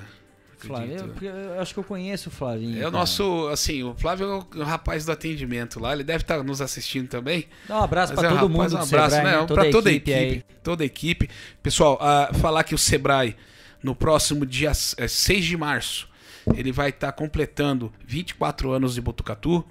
[0.58, 2.78] Flávio, eu, eu, acho que eu conheço o Flavinho.
[2.78, 2.92] É o cara.
[2.92, 7.08] nosso, assim, o Flávio é o rapaz do atendimento lá, ele deve estar nos assistindo
[7.08, 7.46] também.
[7.68, 8.80] Dá um abraço para é todo rapaz, mundo.
[8.80, 9.46] Um abraço, Sebrae, né?
[9.46, 10.12] Para toda a equipe.
[10.12, 11.30] equipe toda a equipe.
[11.64, 13.38] Pessoal, uh, falar que o Sebrae,
[13.82, 16.10] no próximo dia é, 6 de março,
[16.56, 19.66] ele vai estar completando 24 anos de Botucatu.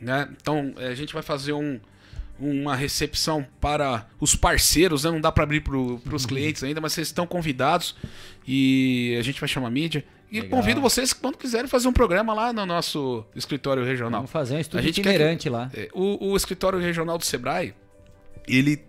[0.00, 0.28] Né?
[0.40, 1.78] Então, a gente vai fazer um,
[2.38, 5.10] uma recepção para os parceiros, né?
[5.10, 6.28] não dá para abrir para os uhum.
[6.28, 7.94] clientes ainda, mas vocês estão convidados
[8.46, 10.04] e a gente vai chamar a mídia.
[10.30, 10.58] E Legal.
[10.58, 14.20] convido vocês quando quiserem fazer um programa lá no nosso escritório regional.
[14.20, 15.70] Vamos fazer um estúdio itinerante que, lá.
[15.74, 17.74] É, o, o escritório regional do Sebrae,
[18.48, 18.82] ele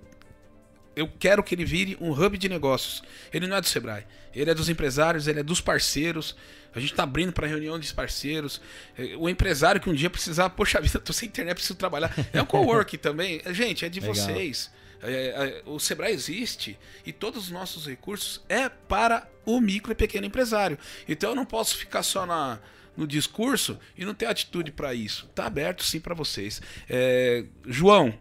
[0.95, 3.03] eu quero que ele vire um hub de negócios.
[3.33, 6.35] Ele não é do Sebrae, ele é dos empresários, ele é dos parceiros.
[6.75, 8.61] A gente está abrindo para reunião de parceiros.
[8.97, 12.13] É, o empresário que um dia precisar, poxa vida, tô sem internet, preciso trabalhar.
[12.31, 13.41] É um co-work também.
[13.51, 14.15] Gente, é de Legal.
[14.15, 14.71] vocês.
[15.01, 19.95] É, é, o Sebrae existe e todos os nossos recursos é para o micro e
[19.95, 20.77] pequeno empresário.
[21.07, 22.57] Então eu não posso ficar só na,
[22.95, 25.27] no discurso e não ter atitude para isso.
[25.35, 26.61] Tá aberto sim para vocês.
[26.89, 28.17] É, João,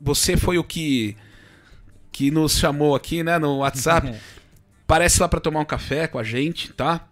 [0.00, 1.16] você foi o que
[2.10, 4.14] que nos chamou aqui, né, no WhatsApp.
[4.86, 7.08] Parece lá para tomar um café com a gente, tá?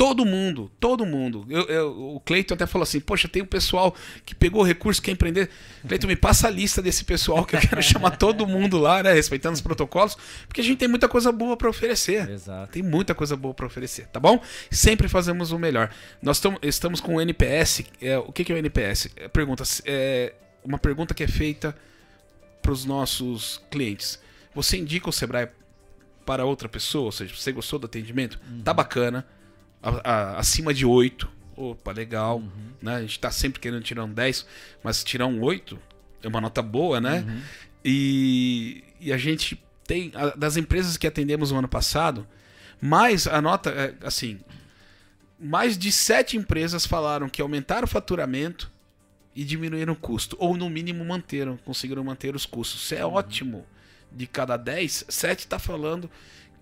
[0.00, 1.46] Todo mundo, todo mundo.
[1.50, 3.94] Eu, eu, o Cleiton até falou assim: Poxa, tem um pessoal
[4.24, 5.50] que pegou recurso, quer empreender.
[5.86, 9.12] Cleiton, me passa a lista desse pessoal que eu quero chamar todo mundo lá, né?
[9.12, 10.16] Respeitando os protocolos,
[10.48, 12.30] porque a gente tem muita coisa boa para oferecer.
[12.30, 12.72] Exato.
[12.72, 14.42] Tem muita coisa boa para oferecer, tá bom?
[14.70, 15.90] Sempre fazemos o melhor.
[16.22, 17.82] Nós estamos com o NPS.
[18.00, 19.10] É, o que, que é o NPS?
[19.16, 20.32] É, pergunta, é
[20.64, 21.76] uma pergunta que é feita
[22.62, 24.18] para os nossos clientes.
[24.54, 25.50] Você indica o Sebrae
[26.24, 27.04] para outra pessoa?
[27.04, 28.40] Ou seja, você gostou do atendimento?
[28.50, 28.62] Uhum.
[28.62, 29.26] Tá bacana
[29.82, 31.28] a, a, acima de 8.
[31.56, 32.38] Opa, legal.
[32.38, 32.50] Uhum.
[32.80, 32.96] Né?
[32.96, 34.46] A gente está sempre querendo tirar um 10,
[34.82, 35.78] mas tirar um 8
[36.22, 37.24] é uma nota boa, né?
[37.26, 37.40] Uhum.
[37.84, 42.26] E, e a gente tem, a, das empresas que atendemos no ano passado,
[42.80, 44.38] mais a nota, é, assim,
[45.38, 48.70] mais de sete empresas falaram que aumentaram o faturamento
[49.34, 52.82] e diminuíram o custo, ou no mínimo manteram, conseguiram manter os custos.
[52.82, 53.14] Isso é uhum.
[53.14, 53.66] ótimo.
[54.12, 56.10] De cada 10, 7 está falando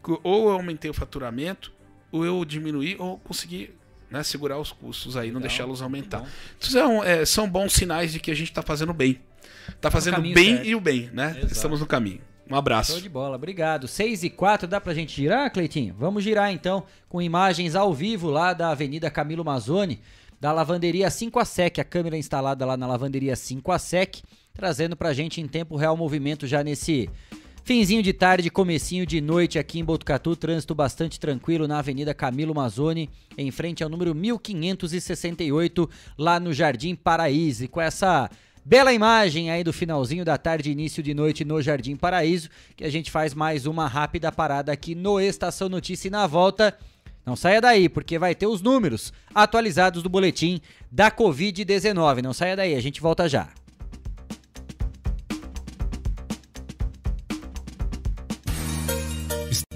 [0.05, 1.73] que ou eu aumentei o faturamento,
[2.10, 3.70] ou eu diminuí, ou consegui
[4.10, 6.24] né, segurar os custos aí, não deixá-los aumentar.
[6.59, 9.20] Então, é, são bons sinais de que a gente está fazendo bem.
[9.68, 10.66] Está fazendo bem certo.
[10.66, 11.35] e o bem, né?
[11.36, 11.52] Exato.
[11.52, 12.20] Estamos no caminho.
[12.51, 12.93] Um abraço.
[12.93, 13.86] Show de bola, obrigado.
[13.86, 15.94] 6 e 4, dá pra gente girar, Cleitinho?
[15.98, 20.01] Vamos girar então com imagens ao vivo lá da Avenida Camilo Mazzoni,
[20.40, 24.22] da lavanderia 5 a Sec, a câmera instalada lá na lavanderia 5 a Sec,
[24.55, 27.10] trazendo pra gente em tempo real movimento já nesse
[27.69, 32.55] finzinho de tarde, comecinho de noite aqui em Botucatu, trânsito bastante tranquilo na Avenida Camilo
[32.55, 38.31] Mazzoni, em frente ao número 1568, lá no Jardim Paraíso, e com essa
[38.65, 42.90] Bela imagem aí do finalzinho da tarde, início de noite no Jardim Paraíso, que a
[42.90, 46.74] gente faz mais uma rápida parada aqui no Estação Notícia e na volta.
[47.27, 50.59] Não saia daí, porque vai ter os números atualizados do boletim
[50.90, 52.23] da Covid-19.
[52.23, 53.51] Não saia daí, a gente volta já.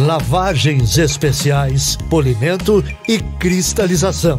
[0.00, 4.38] lavagens especiais, polimento e cristalização,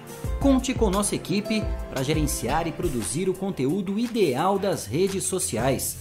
[0.39, 5.97] Conte com nossa equipe para gerenciar e produzir o conteúdo ideal das redes sociais.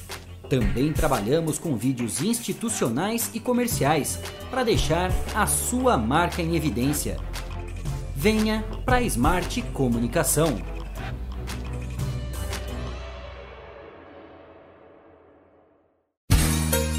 [0.48, 4.18] Também trabalhamos com vídeos institucionais e comerciais
[4.51, 7.16] para deixar a sua marca em evidência.
[8.16, 10.60] Venha para a Smart Comunicação.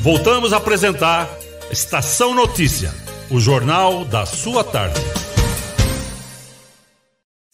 [0.01, 1.29] Voltamos a apresentar
[1.69, 2.91] Estação Notícia,
[3.29, 4.99] o jornal da sua tarde.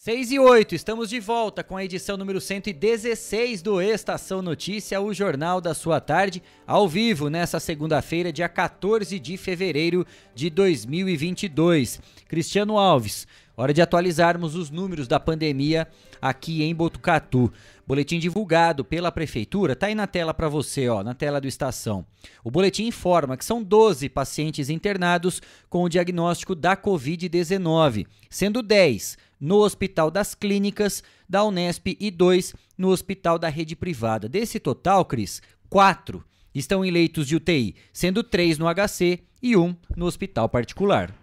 [0.08, 5.12] 6 e 8, estamos de volta com a edição número 116 do Estação Notícia, o
[5.12, 12.00] jornal da sua tarde, ao vivo nessa segunda-feira, dia 14 de fevereiro de 2022.
[12.26, 15.86] Cristiano Alves, hora de atualizarmos os números da pandemia
[16.22, 17.52] aqui em Botucatu.
[17.86, 22.06] Boletim divulgado pela prefeitura, tá aí na tela para você, ó, na tela do estação.
[22.42, 29.27] O boletim informa que são 12 pacientes internados com o diagnóstico da COVID-19, sendo 10
[29.40, 34.28] no Hospital das Clínicas da Unesp e dois no Hospital da Rede Privada.
[34.28, 36.24] Desse total, Cris, quatro
[36.54, 41.14] estão em leitos de UTI, sendo três no HC e um no hospital particular.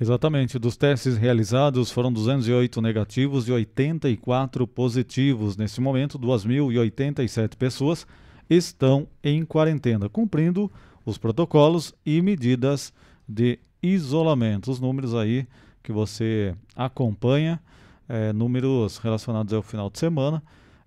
[0.00, 0.58] Exatamente.
[0.58, 5.56] Dos testes realizados foram 208 negativos e 84 positivos.
[5.56, 8.06] Nesse momento, 2.087 pessoas
[8.48, 10.70] estão em quarentena, cumprindo
[11.04, 12.92] os protocolos e medidas
[13.28, 14.70] de isolamento.
[14.70, 15.46] Os números aí
[15.82, 17.60] que você acompanha,
[18.08, 20.42] é, números relacionados ao final de semana,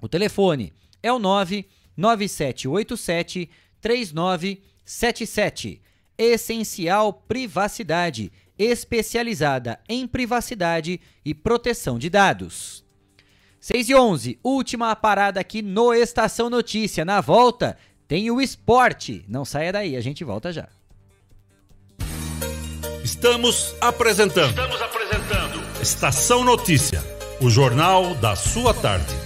[0.00, 1.66] O telefone é o 9
[1.96, 3.50] 9787
[3.80, 5.80] 3977.
[6.18, 12.84] Essencial Privacidade, especializada em privacidade e proteção de dados.
[13.60, 17.04] 6 e 11, última parada aqui no Estação Notícia.
[17.04, 19.24] Na volta, tem o esporte.
[19.28, 20.68] Não saia daí, a gente volta já.
[23.02, 24.50] Estamos apresentando.
[24.50, 25.82] Estamos apresentando.
[25.82, 27.02] Estação Notícia,
[27.40, 29.25] o jornal da sua tarde.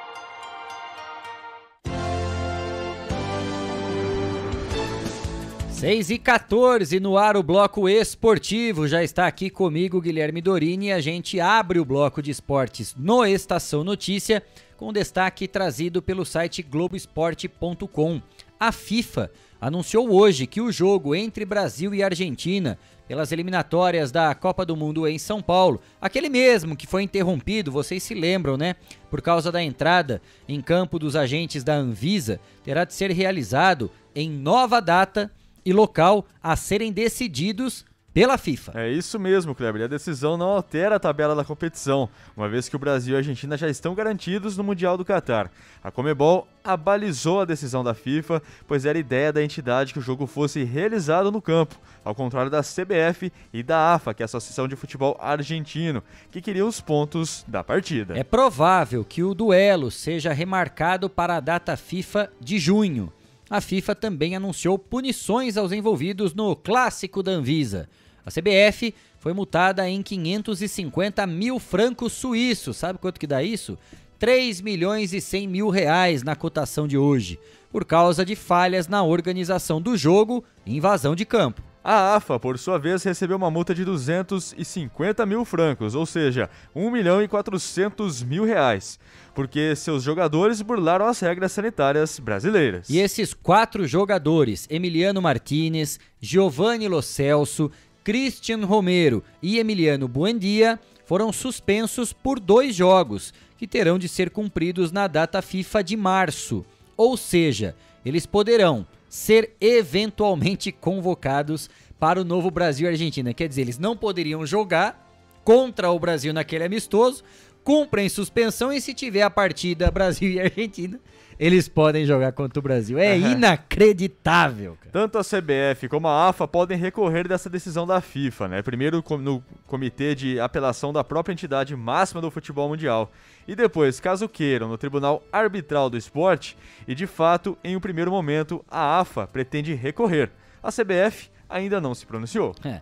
[5.81, 8.87] Seis e 14 no ar o bloco esportivo.
[8.87, 13.25] Já está aqui comigo Guilherme Dorini e a gente abre o bloco de esportes no
[13.25, 14.43] Estação Notícia
[14.77, 18.21] com destaque trazido pelo site Globoesporte.com.
[18.59, 22.77] A FIFA anunciou hoje que o jogo entre Brasil e Argentina
[23.07, 28.03] pelas eliminatórias da Copa do Mundo em São Paulo, aquele mesmo que foi interrompido, vocês
[28.03, 28.75] se lembram, né?
[29.09, 34.29] Por causa da entrada em campo dos agentes da Anvisa, terá de ser realizado em
[34.29, 35.31] nova data
[35.65, 38.73] e local a serem decididos pela FIFA.
[38.75, 39.81] É isso mesmo, Kleber.
[39.81, 43.15] E a decisão não altera a tabela da competição, uma vez que o Brasil e
[43.15, 45.51] a Argentina já estão garantidos no Mundial do Catar.
[45.83, 50.27] A Comebol abalizou a decisão da FIFA, pois era ideia da entidade que o jogo
[50.27, 54.67] fosse realizado no campo, ao contrário da CBF e da AFA, que é a Associação
[54.67, 58.17] de Futebol Argentino, que queriam os pontos da partida.
[58.17, 63.11] É provável que o duelo seja remarcado para a data FIFA de junho
[63.51, 67.89] a FIFA também anunciou punições aos envolvidos no clássico da Anvisa.
[68.25, 72.77] A CBF foi multada em 550 mil francos suíços.
[72.77, 73.77] Sabe quanto que dá isso?
[74.17, 77.37] 3 milhões e 100 mil reais na cotação de hoje,
[77.69, 81.61] por causa de falhas na organização do jogo e invasão de campo.
[81.83, 86.91] A AFA, por sua vez, recebeu uma multa de 250 mil francos, ou seja, 1
[86.91, 88.99] milhão e 400 mil reais,
[89.33, 92.87] porque seus jogadores burlaram as regras sanitárias brasileiras.
[92.87, 97.71] E esses quatro jogadores, Emiliano Martinez, Giovanni Lo Celso,
[98.03, 104.91] Christian Romero e Emiliano Buendia, foram suspensos por dois jogos, que terão de ser cumpridos
[104.91, 106.63] na data FIFA de março.
[106.95, 107.75] Ou seja,
[108.05, 111.69] eles poderão ser eventualmente convocados
[111.99, 113.33] para o novo Brasil e Argentina.
[113.33, 115.05] Quer dizer, eles não poderiam jogar
[115.43, 117.21] contra o Brasil naquele amistoso,
[117.61, 120.97] cumprem suspensão e se tiver a partida Brasil e Argentina,
[121.41, 122.99] eles podem jogar contra o Brasil.
[122.99, 123.31] É uhum.
[123.31, 124.77] inacreditável.
[124.79, 124.91] Cara.
[124.91, 128.61] Tanto a CBF como a AFA podem recorrer dessa decisão da FIFA, né?
[128.61, 133.11] Primeiro no comitê de apelação da própria entidade máxima do futebol mundial.
[133.47, 136.55] E depois, caso queiram, no Tribunal Arbitral do Esporte.
[136.87, 140.29] E de fato, em um primeiro momento, a AFA pretende recorrer.
[140.61, 142.53] A CBF ainda não se pronunciou.
[142.63, 142.81] É.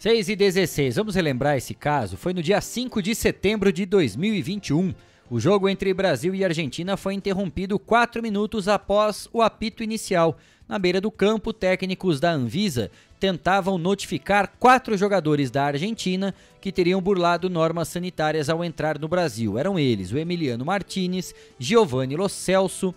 [0.00, 2.16] 6 e 16, vamos relembrar esse caso.
[2.16, 4.92] Foi no dia 5 de setembro de 2021.
[5.30, 10.36] O jogo entre Brasil e Argentina foi interrompido quatro minutos após o apito inicial.
[10.68, 12.90] Na beira do campo, técnicos da Anvisa
[13.20, 19.56] tentavam notificar quatro jogadores da Argentina que teriam burlado normas sanitárias ao entrar no Brasil.
[19.56, 22.92] Eram eles o Emiliano Martinez, Giovanni Lo Celso,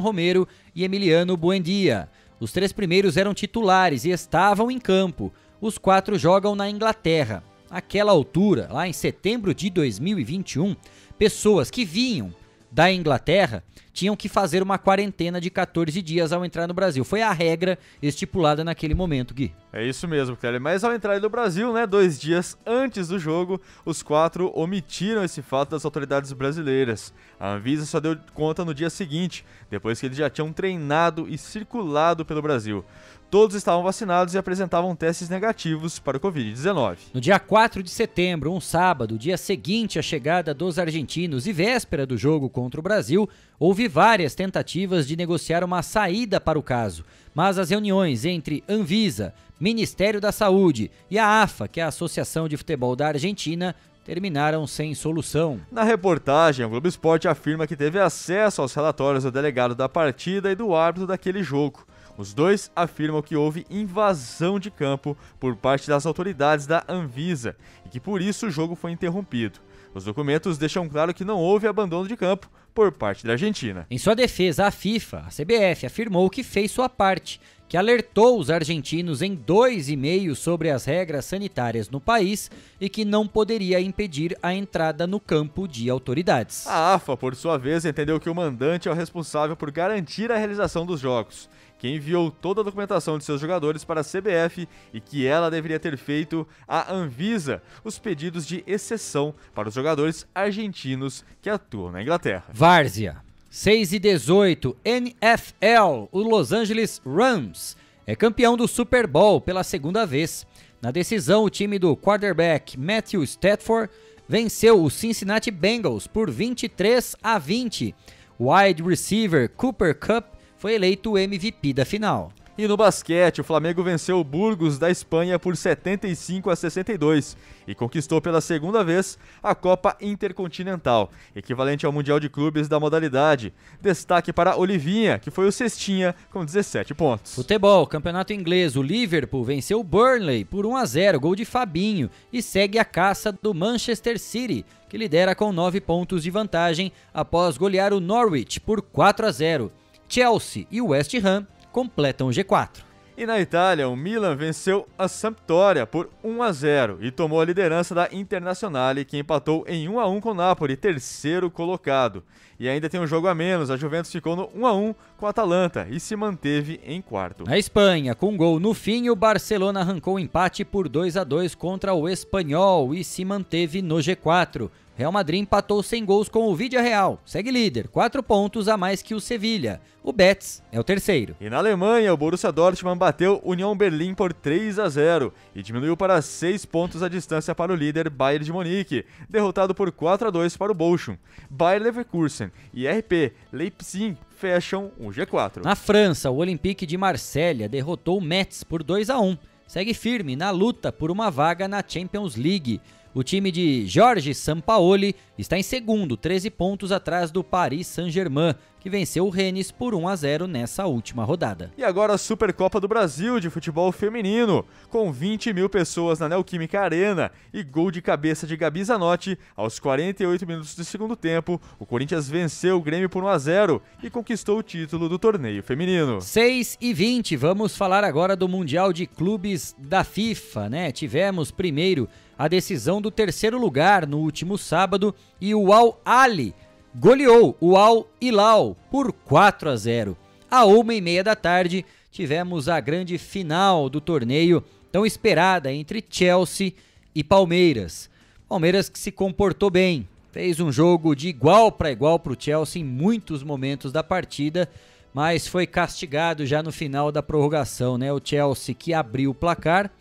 [0.00, 2.08] Romero e Emiliano Buendia.
[2.40, 5.30] Os três primeiros eram titulares e estavam em campo.
[5.60, 7.44] Os quatro jogam na Inglaterra.
[7.70, 10.74] Aquela altura, lá em setembro de 2021,
[11.20, 12.32] pessoas que vinham
[12.72, 17.04] da Inglaterra tinham que fazer uma quarentena de 14 dias ao entrar no Brasil.
[17.04, 19.52] Foi a regra estipulada naquele momento, Gui.
[19.70, 20.58] É isso mesmo, Kelly.
[20.58, 25.42] Mas ao entrar no Brasil, né, dois dias antes do jogo, os quatro omitiram esse
[25.42, 27.12] fato das autoridades brasileiras.
[27.38, 31.36] A Anvisa só deu conta no dia seguinte, depois que eles já tinham treinado e
[31.36, 32.82] circulado pelo Brasil.
[33.30, 36.96] Todos estavam vacinados e apresentavam testes negativos para o Covid-19.
[37.14, 42.04] No dia 4 de setembro, um sábado, dia seguinte à chegada dos argentinos e véspera
[42.04, 47.04] do jogo contra o Brasil, houve várias tentativas de negociar uma saída para o caso,
[47.32, 52.48] mas as reuniões entre Anvisa, Ministério da Saúde e a AFA, que é a Associação
[52.48, 55.60] de Futebol da Argentina, terminaram sem solução.
[55.70, 60.50] Na reportagem, o Globo Esporte afirma que teve acesso aos relatórios do delegado da partida
[60.50, 61.86] e do árbitro daquele jogo.
[62.20, 67.56] Os dois afirmam que houve invasão de campo por parte das autoridades da Anvisa
[67.86, 69.58] e que por isso o jogo foi interrompido.
[69.94, 73.86] Os documentos deixam claro que não houve abandono de campo por parte da Argentina.
[73.90, 78.50] Em sua defesa, a FIFA, a CBF, afirmou que fez sua parte, que alertou os
[78.50, 84.36] argentinos em dois e-mails sobre as regras sanitárias no país e que não poderia impedir
[84.42, 86.66] a entrada no campo de autoridades.
[86.66, 90.36] A AFA, por sua vez, entendeu que o mandante é o responsável por garantir a
[90.36, 91.48] realização dos jogos
[91.80, 95.80] que enviou toda a documentação de seus jogadores para a CBF e que ela deveria
[95.80, 102.02] ter feito à Anvisa os pedidos de exceção para os jogadores argentinos que atuam na
[102.02, 102.44] Inglaterra.
[102.52, 103.16] Várzea,
[103.48, 110.04] 6 e 18, NFL, o Los Angeles Rams é campeão do Super Bowl pela segunda
[110.04, 110.46] vez.
[110.82, 113.90] Na decisão, o time do quarterback Matthew Stafford
[114.28, 117.94] venceu o Cincinnati Bengals por 23 a 20.
[118.38, 122.30] Wide receiver Cooper Cup foi eleito o MVP da final.
[122.58, 127.34] E no basquete, o Flamengo venceu o Burgos da Espanha por 75 a 62
[127.66, 133.54] e conquistou pela segunda vez a Copa Intercontinental, equivalente ao Mundial de Clubes da modalidade.
[133.80, 137.34] Destaque para Olivinha, que foi o cestinha com 17 pontos.
[137.34, 142.10] Futebol, campeonato inglês, o Liverpool venceu o Burnley por 1 a 0, gol de Fabinho,
[142.30, 147.56] e segue a caça do Manchester City, que lidera com 9 pontos de vantagem após
[147.56, 149.72] golear o Norwich por 4 a 0.
[150.10, 152.82] Chelsea e o West Ham completam o G4.
[153.16, 157.44] E na Itália, o Milan venceu a Sampdoria por 1 a 0 e tomou a
[157.44, 162.24] liderança da Internazionale, que empatou em 1 a 1 com o Napoli, terceiro colocado.
[162.58, 165.26] E ainda tem um jogo a menos, a Juventus ficou no 1 a 1 com
[165.26, 167.44] a Atalanta e se manteve em quarto.
[167.44, 171.22] Na Espanha, com um gol no fim, o Barcelona arrancou o empate por 2 a
[171.22, 174.70] 2 contra o Espanhol e se manteve no G4.
[175.00, 179.00] Real Madrid empatou sem gols com o Vídea Real, segue líder, quatro pontos a mais
[179.00, 179.80] que o Sevilha.
[180.02, 181.34] O Betis é o terceiro.
[181.40, 185.96] E na Alemanha, o Borussia Dortmund bateu União Berlim por 3 a 0 e diminuiu
[185.96, 190.30] para 6 pontos a distância para o líder Bayern de Munique, derrotado por 4 a
[190.30, 191.16] 2 para o Bochum.
[191.48, 195.64] Bayern Leverkusen e RP Leipzig fecham o G4.
[195.64, 199.38] Na França, o Olympique de Marselha derrotou o Metz por 2 a 1.
[199.66, 202.82] Segue firme na luta por uma vaga na Champions League.
[203.12, 208.88] O time de Jorge Sampaoli está em segundo, 13 pontos atrás do Paris Saint-Germain, que
[208.88, 211.72] venceu o Rennes por 1 a 0 nessa última rodada.
[211.76, 216.80] E agora a Supercopa do Brasil de futebol feminino, com 20 mil pessoas na Neoquímica
[216.80, 221.60] Arena e gol de cabeça de Gabi Zanotti aos 48 minutos do segundo tempo.
[221.80, 225.64] O Corinthians venceu o Grêmio por 1 a 0 e conquistou o título do torneio
[225.64, 226.20] feminino.
[226.20, 230.92] 6 e 20, vamos falar agora do Mundial de Clubes da FIFA, né?
[230.92, 232.08] Tivemos primeiro
[232.40, 236.54] a decisão do terceiro lugar no último sábado e o Al Ali
[236.94, 240.16] goleou o Al Hilal por 4 a 0.
[240.50, 246.02] À uma e meia da tarde tivemos a grande final do torneio tão esperada entre
[246.08, 246.72] Chelsea
[247.14, 248.08] e Palmeiras.
[248.48, 252.80] Palmeiras que se comportou bem, fez um jogo de igual para igual para o Chelsea
[252.80, 254.66] em muitos momentos da partida,
[255.12, 258.10] mas foi castigado já no final da prorrogação, né?
[258.10, 259.92] O Chelsea que abriu o placar,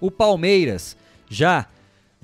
[0.00, 0.96] o Palmeiras
[1.30, 1.68] já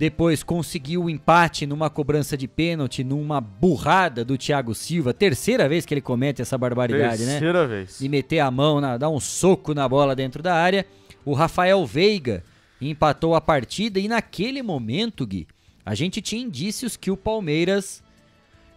[0.01, 5.12] depois conseguiu o empate numa cobrança de pênalti, numa burrada do Thiago Silva.
[5.12, 7.39] Terceira vez que ele comete essa barbaridade, Terceira né?
[7.39, 7.98] Terceira vez.
[7.98, 10.86] De meter a mão, na, dar um soco na bola dentro da área.
[11.22, 12.43] O Rafael Veiga
[12.81, 15.47] empatou a partida e naquele momento, Gui,
[15.85, 18.02] a gente tinha indícios que o Palmeiras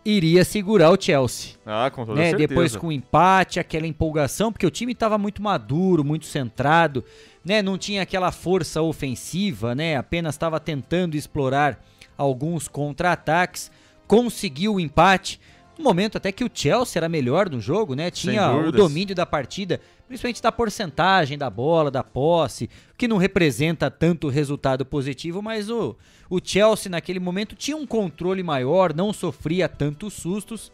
[0.05, 1.53] iria segurar o Chelsea.
[1.65, 2.29] Ah, com toda né?
[2.29, 2.47] certeza.
[2.47, 7.03] Depois com o empate, aquela empolgação, porque o time estava muito maduro, muito centrado,
[7.43, 7.61] né?
[7.61, 9.95] Não tinha aquela força ofensiva, né?
[9.95, 11.83] Apenas estava tentando explorar
[12.17, 13.71] alguns contra-ataques,
[14.07, 15.39] conseguiu o empate.
[15.77, 18.11] No momento até que o Chelsea era melhor no jogo, né?
[18.11, 19.81] Tinha o domínio da partida,
[20.13, 25.95] principalmente da porcentagem da bola, da posse, que não representa tanto resultado positivo, mas o,
[26.29, 30.71] o Chelsea naquele momento tinha um controle maior, não sofria tantos sustos.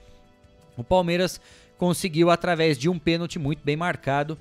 [0.76, 1.40] O Palmeiras
[1.78, 4.38] conseguiu, através de um pênalti muito bem marcado,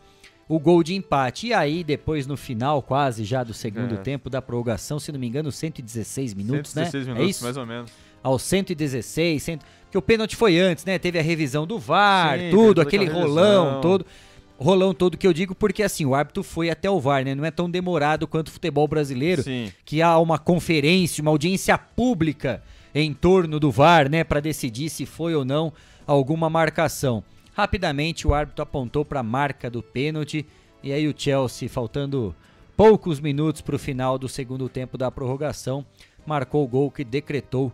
[0.48, 1.46] o gol de empate.
[1.48, 3.98] E aí, depois no final, quase já do segundo É.
[3.98, 7.12] tempo da prorrogação, se não me engano, 116 minutos, 116 né?
[7.12, 7.44] minutos, é isso?
[7.44, 7.90] mais ou menos.
[8.20, 9.64] Aos 116, cento...
[9.84, 10.98] porque o pênalti foi antes, né?
[10.98, 13.80] Teve a revisão do VAR, Sim, tudo, aquele aquela rolão revisão.
[13.80, 14.04] todo.
[14.58, 17.32] Rolão todo que eu digo porque assim, o árbitro foi até o VAR, né?
[17.32, 19.72] Não é tão demorado quanto o futebol brasileiro, Sim.
[19.84, 22.60] que há uma conferência, uma audiência pública
[22.94, 25.72] em torno do VAR, né, para decidir se foi ou não
[26.06, 27.22] alguma marcação.
[27.54, 30.44] Rapidamente o árbitro apontou para a marca do pênalti
[30.82, 32.34] e aí o Chelsea, faltando
[32.76, 35.84] poucos minutos para o final do segundo tempo da prorrogação,
[36.26, 37.72] marcou o gol que decretou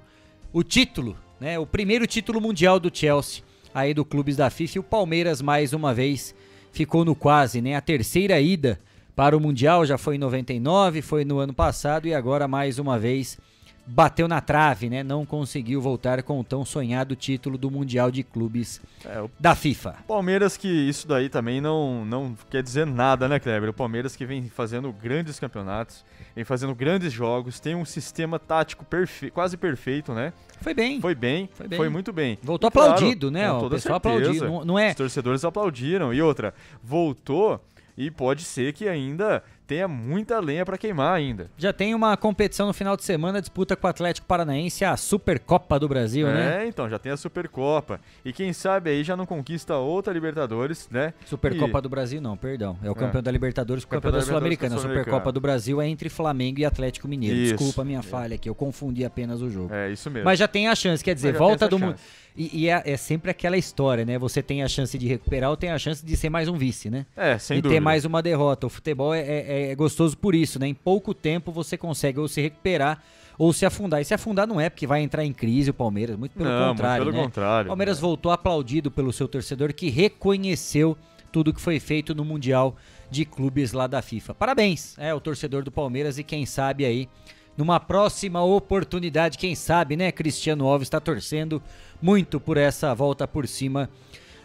[0.53, 3.43] o título, né, o primeiro título mundial do Chelsea,
[3.75, 6.35] aí do clubes da FIFA e o Palmeiras mais uma vez
[6.75, 8.81] ficou no quase, né, a terceira ida
[9.15, 12.99] para o mundial já foi em 99, foi no ano passado e agora mais uma
[12.99, 13.39] vez
[13.87, 15.03] bateu na trave, né?
[15.03, 19.55] Não conseguiu voltar com o tão sonhado título do Mundial de Clubes É, o da
[19.55, 19.97] FIFA.
[20.09, 23.69] Palmeiras que isso daí também não, não quer dizer nada, né, Kleber?
[23.69, 26.05] O Palmeiras que vem fazendo grandes campeonatos,
[26.35, 30.33] vem fazendo grandes jogos, tem um sistema tático perfe quase perfeito, né?
[30.61, 31.01] Foi bem.
[31.01, 31.89] Foi bem, Foi foi, bem.
[31.91, 32.39] muito bem.
[32.43, 33.51] Voltou E, claro, aplaudido, né?
[33.51, 34.49] com O toda pessoal certeza, aplaudiu.
[34.49, 36.13] Não- não é- Os torcedores aplaudiram.
[36.15, 37.61] E outra, voltou
[37.97, 41.51] e pode ser que ainda tenha muita lenha para queimar ainda.
[41.57, 45.79] Já tem uma competição no final de semana, disputa com o Atlético Paranaense a Supercopa
[45.79, 46.65] do Brasil, é, né?
[46.65, 48.01] É, então, já tem a Supercopa.
[48.25, 51.15] E quem sabe aí já não conquista outra Libertadores, né?
[51.25, 51.83] Supercopa e...
[51.83, 52.79] do Brasil não, perdão.
[52.83, 53.23] É o campeão é.
[53.23, 54.77] da Libertadores com o campeão, campeão da Sul-Americana.
[54.77, 57.37] Sul a Supercopa do Brasil é entre Flamengo e Atlético Mineiro.
[57.37, 57.57] Isso.
[57.57, 59.73] Desculpa a minha falha aqui, eu confundi apenas o jogo.
[59.73, 60.25] É, isso mesmo.
[60.25, 61.97] Mas já tem a chance, quer dizer, volta do mundo.
[62.37, 64.19] E, e é, é, sempre aquela história, né?
[64.19, 66.91] Você tem a chance de recuperar ou tem a chance de ser mais um vice,
[66.91, 67.07] né?
[67.17, 67.77] É, sem e dúvida.
[67.77, 68.67] ter mais uma derrota.
[68.67, 70.67] O futebol é, é, é gostoso por isso, né?
[70.67, 73.03] Em pouco tempo você consegue ou se recuperar
[73.39, 74.01] ou se afundar.
[74.01, 76.71] E se afundar não é porque vai entrar em crise o Palmeiras, muito pelo não,
[76.71, 77.05] contrário.
[77.05, 77.23] Pelo né?
[77.23, 77.69] contrário.
[77.69, 80.97] O Palmeiras voltou aplaudido pelo seu torcedor que reconheceu
[81.33, 82.77] tudo que foi feito no Mundial
[83.11, 84.35] de Clubes lá da FIFA.
[84.35, 87.09] Parabéns, é o torcedor do Palmeiras e quem sabe aí
[87.57, 90.11] numa próxima oportunidade, quem sabe, né?
[90.11, 91.63] Cristiano Alves está torcendo
[92.03, 93.89] muito por essa volta por cima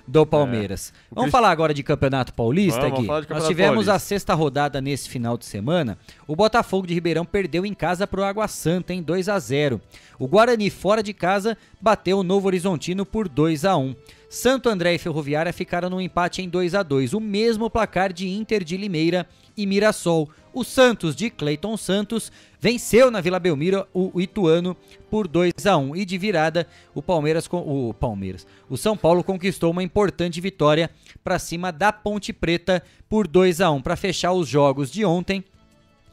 [0.10, 0.92] do Palmeiras.
[0.96, 1.08] É.
[1.12, 1.32] Vamos Crist...
[1.32, 3.08] falar agora de Campeonato Paulista, vamos, Gui?
[3.08, 3.94] Vamos Nós tivemos Paulista.
[3.94, 5.98] a sexta rodada nesse final de semana.
[6.28, 9.80] O Botafogo de Ribeirão perdeu em casa para o Água Santa em 2 a 0.
[10.18, 13.96] O Guarani fora de casa bateu o Novo Horizontino por 2 a 1.
[14.30, 18.28] Santo André e Ferroviária ficaram no empate em 2 a 2, o mesmo placar de
[18.28, 20.30] Inter de Limeira e Mirassol.
[20.52, 24.76] O Santos de Cleiton Santos venceu na Vila Belmiro o Ituano
[25.10, 29.72] por 2 a 1 e de virada o Palmeiras o Palmeiras, o São Paulo conquistou
[29.72, 30.90] uma importante vitória
[31.24, 35.44] para cima da Ponte Preta por 2 a 1 para fechar os jogos de ontem.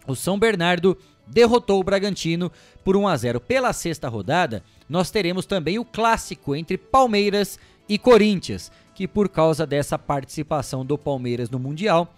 [0.06, 0.96] O São Bernardo
[1.26, 2.52] derrotou o Bragantino
[2.84, 3.40] por 1 a 0.
[3.40, 7.58] Pela sexta rodada, nós teremos também o clássico entre Palmeiras
[7.88, 12.14] e Corinthians, que por causa dessa participação do Palmeiras no Mundial,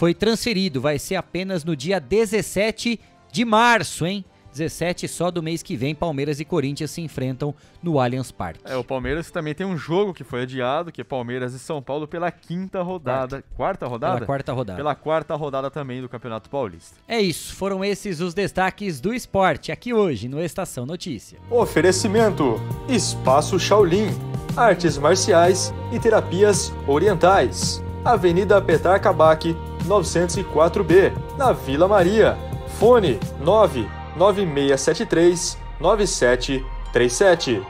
[0.00, 2.98] foi transferido, vai ser apenas no dia 17
[3.30, 4.24] de março, hein?
[4.50, 8.60] 17 só do mês que vem, Palmeiras e Corinthians se enfrentam no Allianz Parque.
[8.64, 11.82] É, o Palmeiras também tem um jogo que foi adiado, que é Palmeiras e São
[11.82, 13.44] Paulo pela quinta rodada.
[13.54, 14.14] Quarta, quarta rodada?
[14.14, 14.76] Pela quarta rodada.
[14.78, 16.96] Pela quarta rodada também do Campeonato Paulista.
[17.06, 21.38] É isso, foram esses os destaques do esporte aqui hoje no Estação Notícia.
[21.50, 22.58] Oferecimento:
[22.88, 24.08] Espaço Shaolin,
[24.56, 27.82] Artes Marciais e Terapias Orientais.
[28.04, 29.56] Avenida Petar Kabak,
[29.86, 32.36] 904B, na Vila Maria.
[32.78, 37.62] Fone 99673 9737.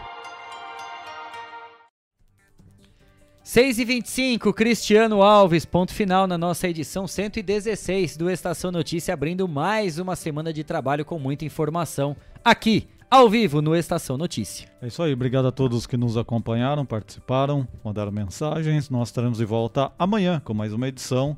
[3.43, 9.49] 6 e 25 Cristiano Alves, ponto final na nossa edição 116 do Estação Notícia, abrindo
[9.49, 14.69] mais uma semana de trabalho com muita informação aqui, ao vivo, no Estação Notícia.
[14.81, 18.89] É isso aí, obrigado a todos que nos acompanharam, participaram, mandaram mensagens.
[18.89, 21.37] Nós estaremos de volta amanhã com mais uma edição,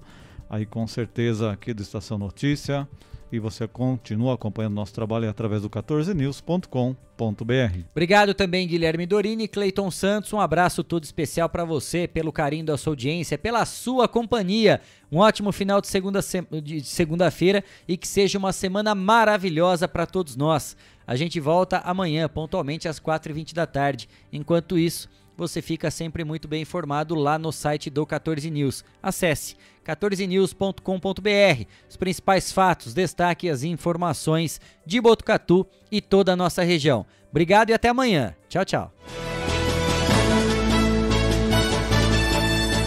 [0.51, 2.87] aí com certeza aqui do Estação Notícia
[3.33, 6.95] e você continua acompanhando nosso trabalho através do 14news.com.br.
[7.91, 10.35] Obrigado também, Guilherme Dorini e Cleiton Santos.
[10.35, 14.83] Um abraço todo especial para você, pelo carinho da sua audiência, pela sua companhia.
[15.11, 17.33] Um ótimo final de segunda-feira de segunda
[17.89, 20.77] e que seja uma semana maravilhosa para todos nós.
[21.07, 24.09] A gente volta amanhã, pontualmente às 4h20 da tarde.
[24.33, 28.85] Enquanto isso, você fica sempre muito bem informado lá no site do 14 News.
[29.03, 31.65] Acesse 14news.com.br.
[31.89, 37.05] Os principais fatos, destaque as informações de Botucatu e toda a nossa região.
[37.31, 38.35] Obrigado e até amanhã.
[38.49, 38.93] Tchau, tchau.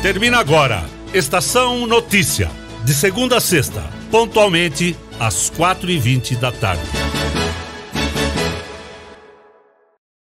[0.02, 0.86] Termina agora.
[1.14, 2.52] Estação Notícia.
[2.84, 3.82] De segunda a sexta,
[4.12, 7.45] pontualmente às 4h20 da tarde.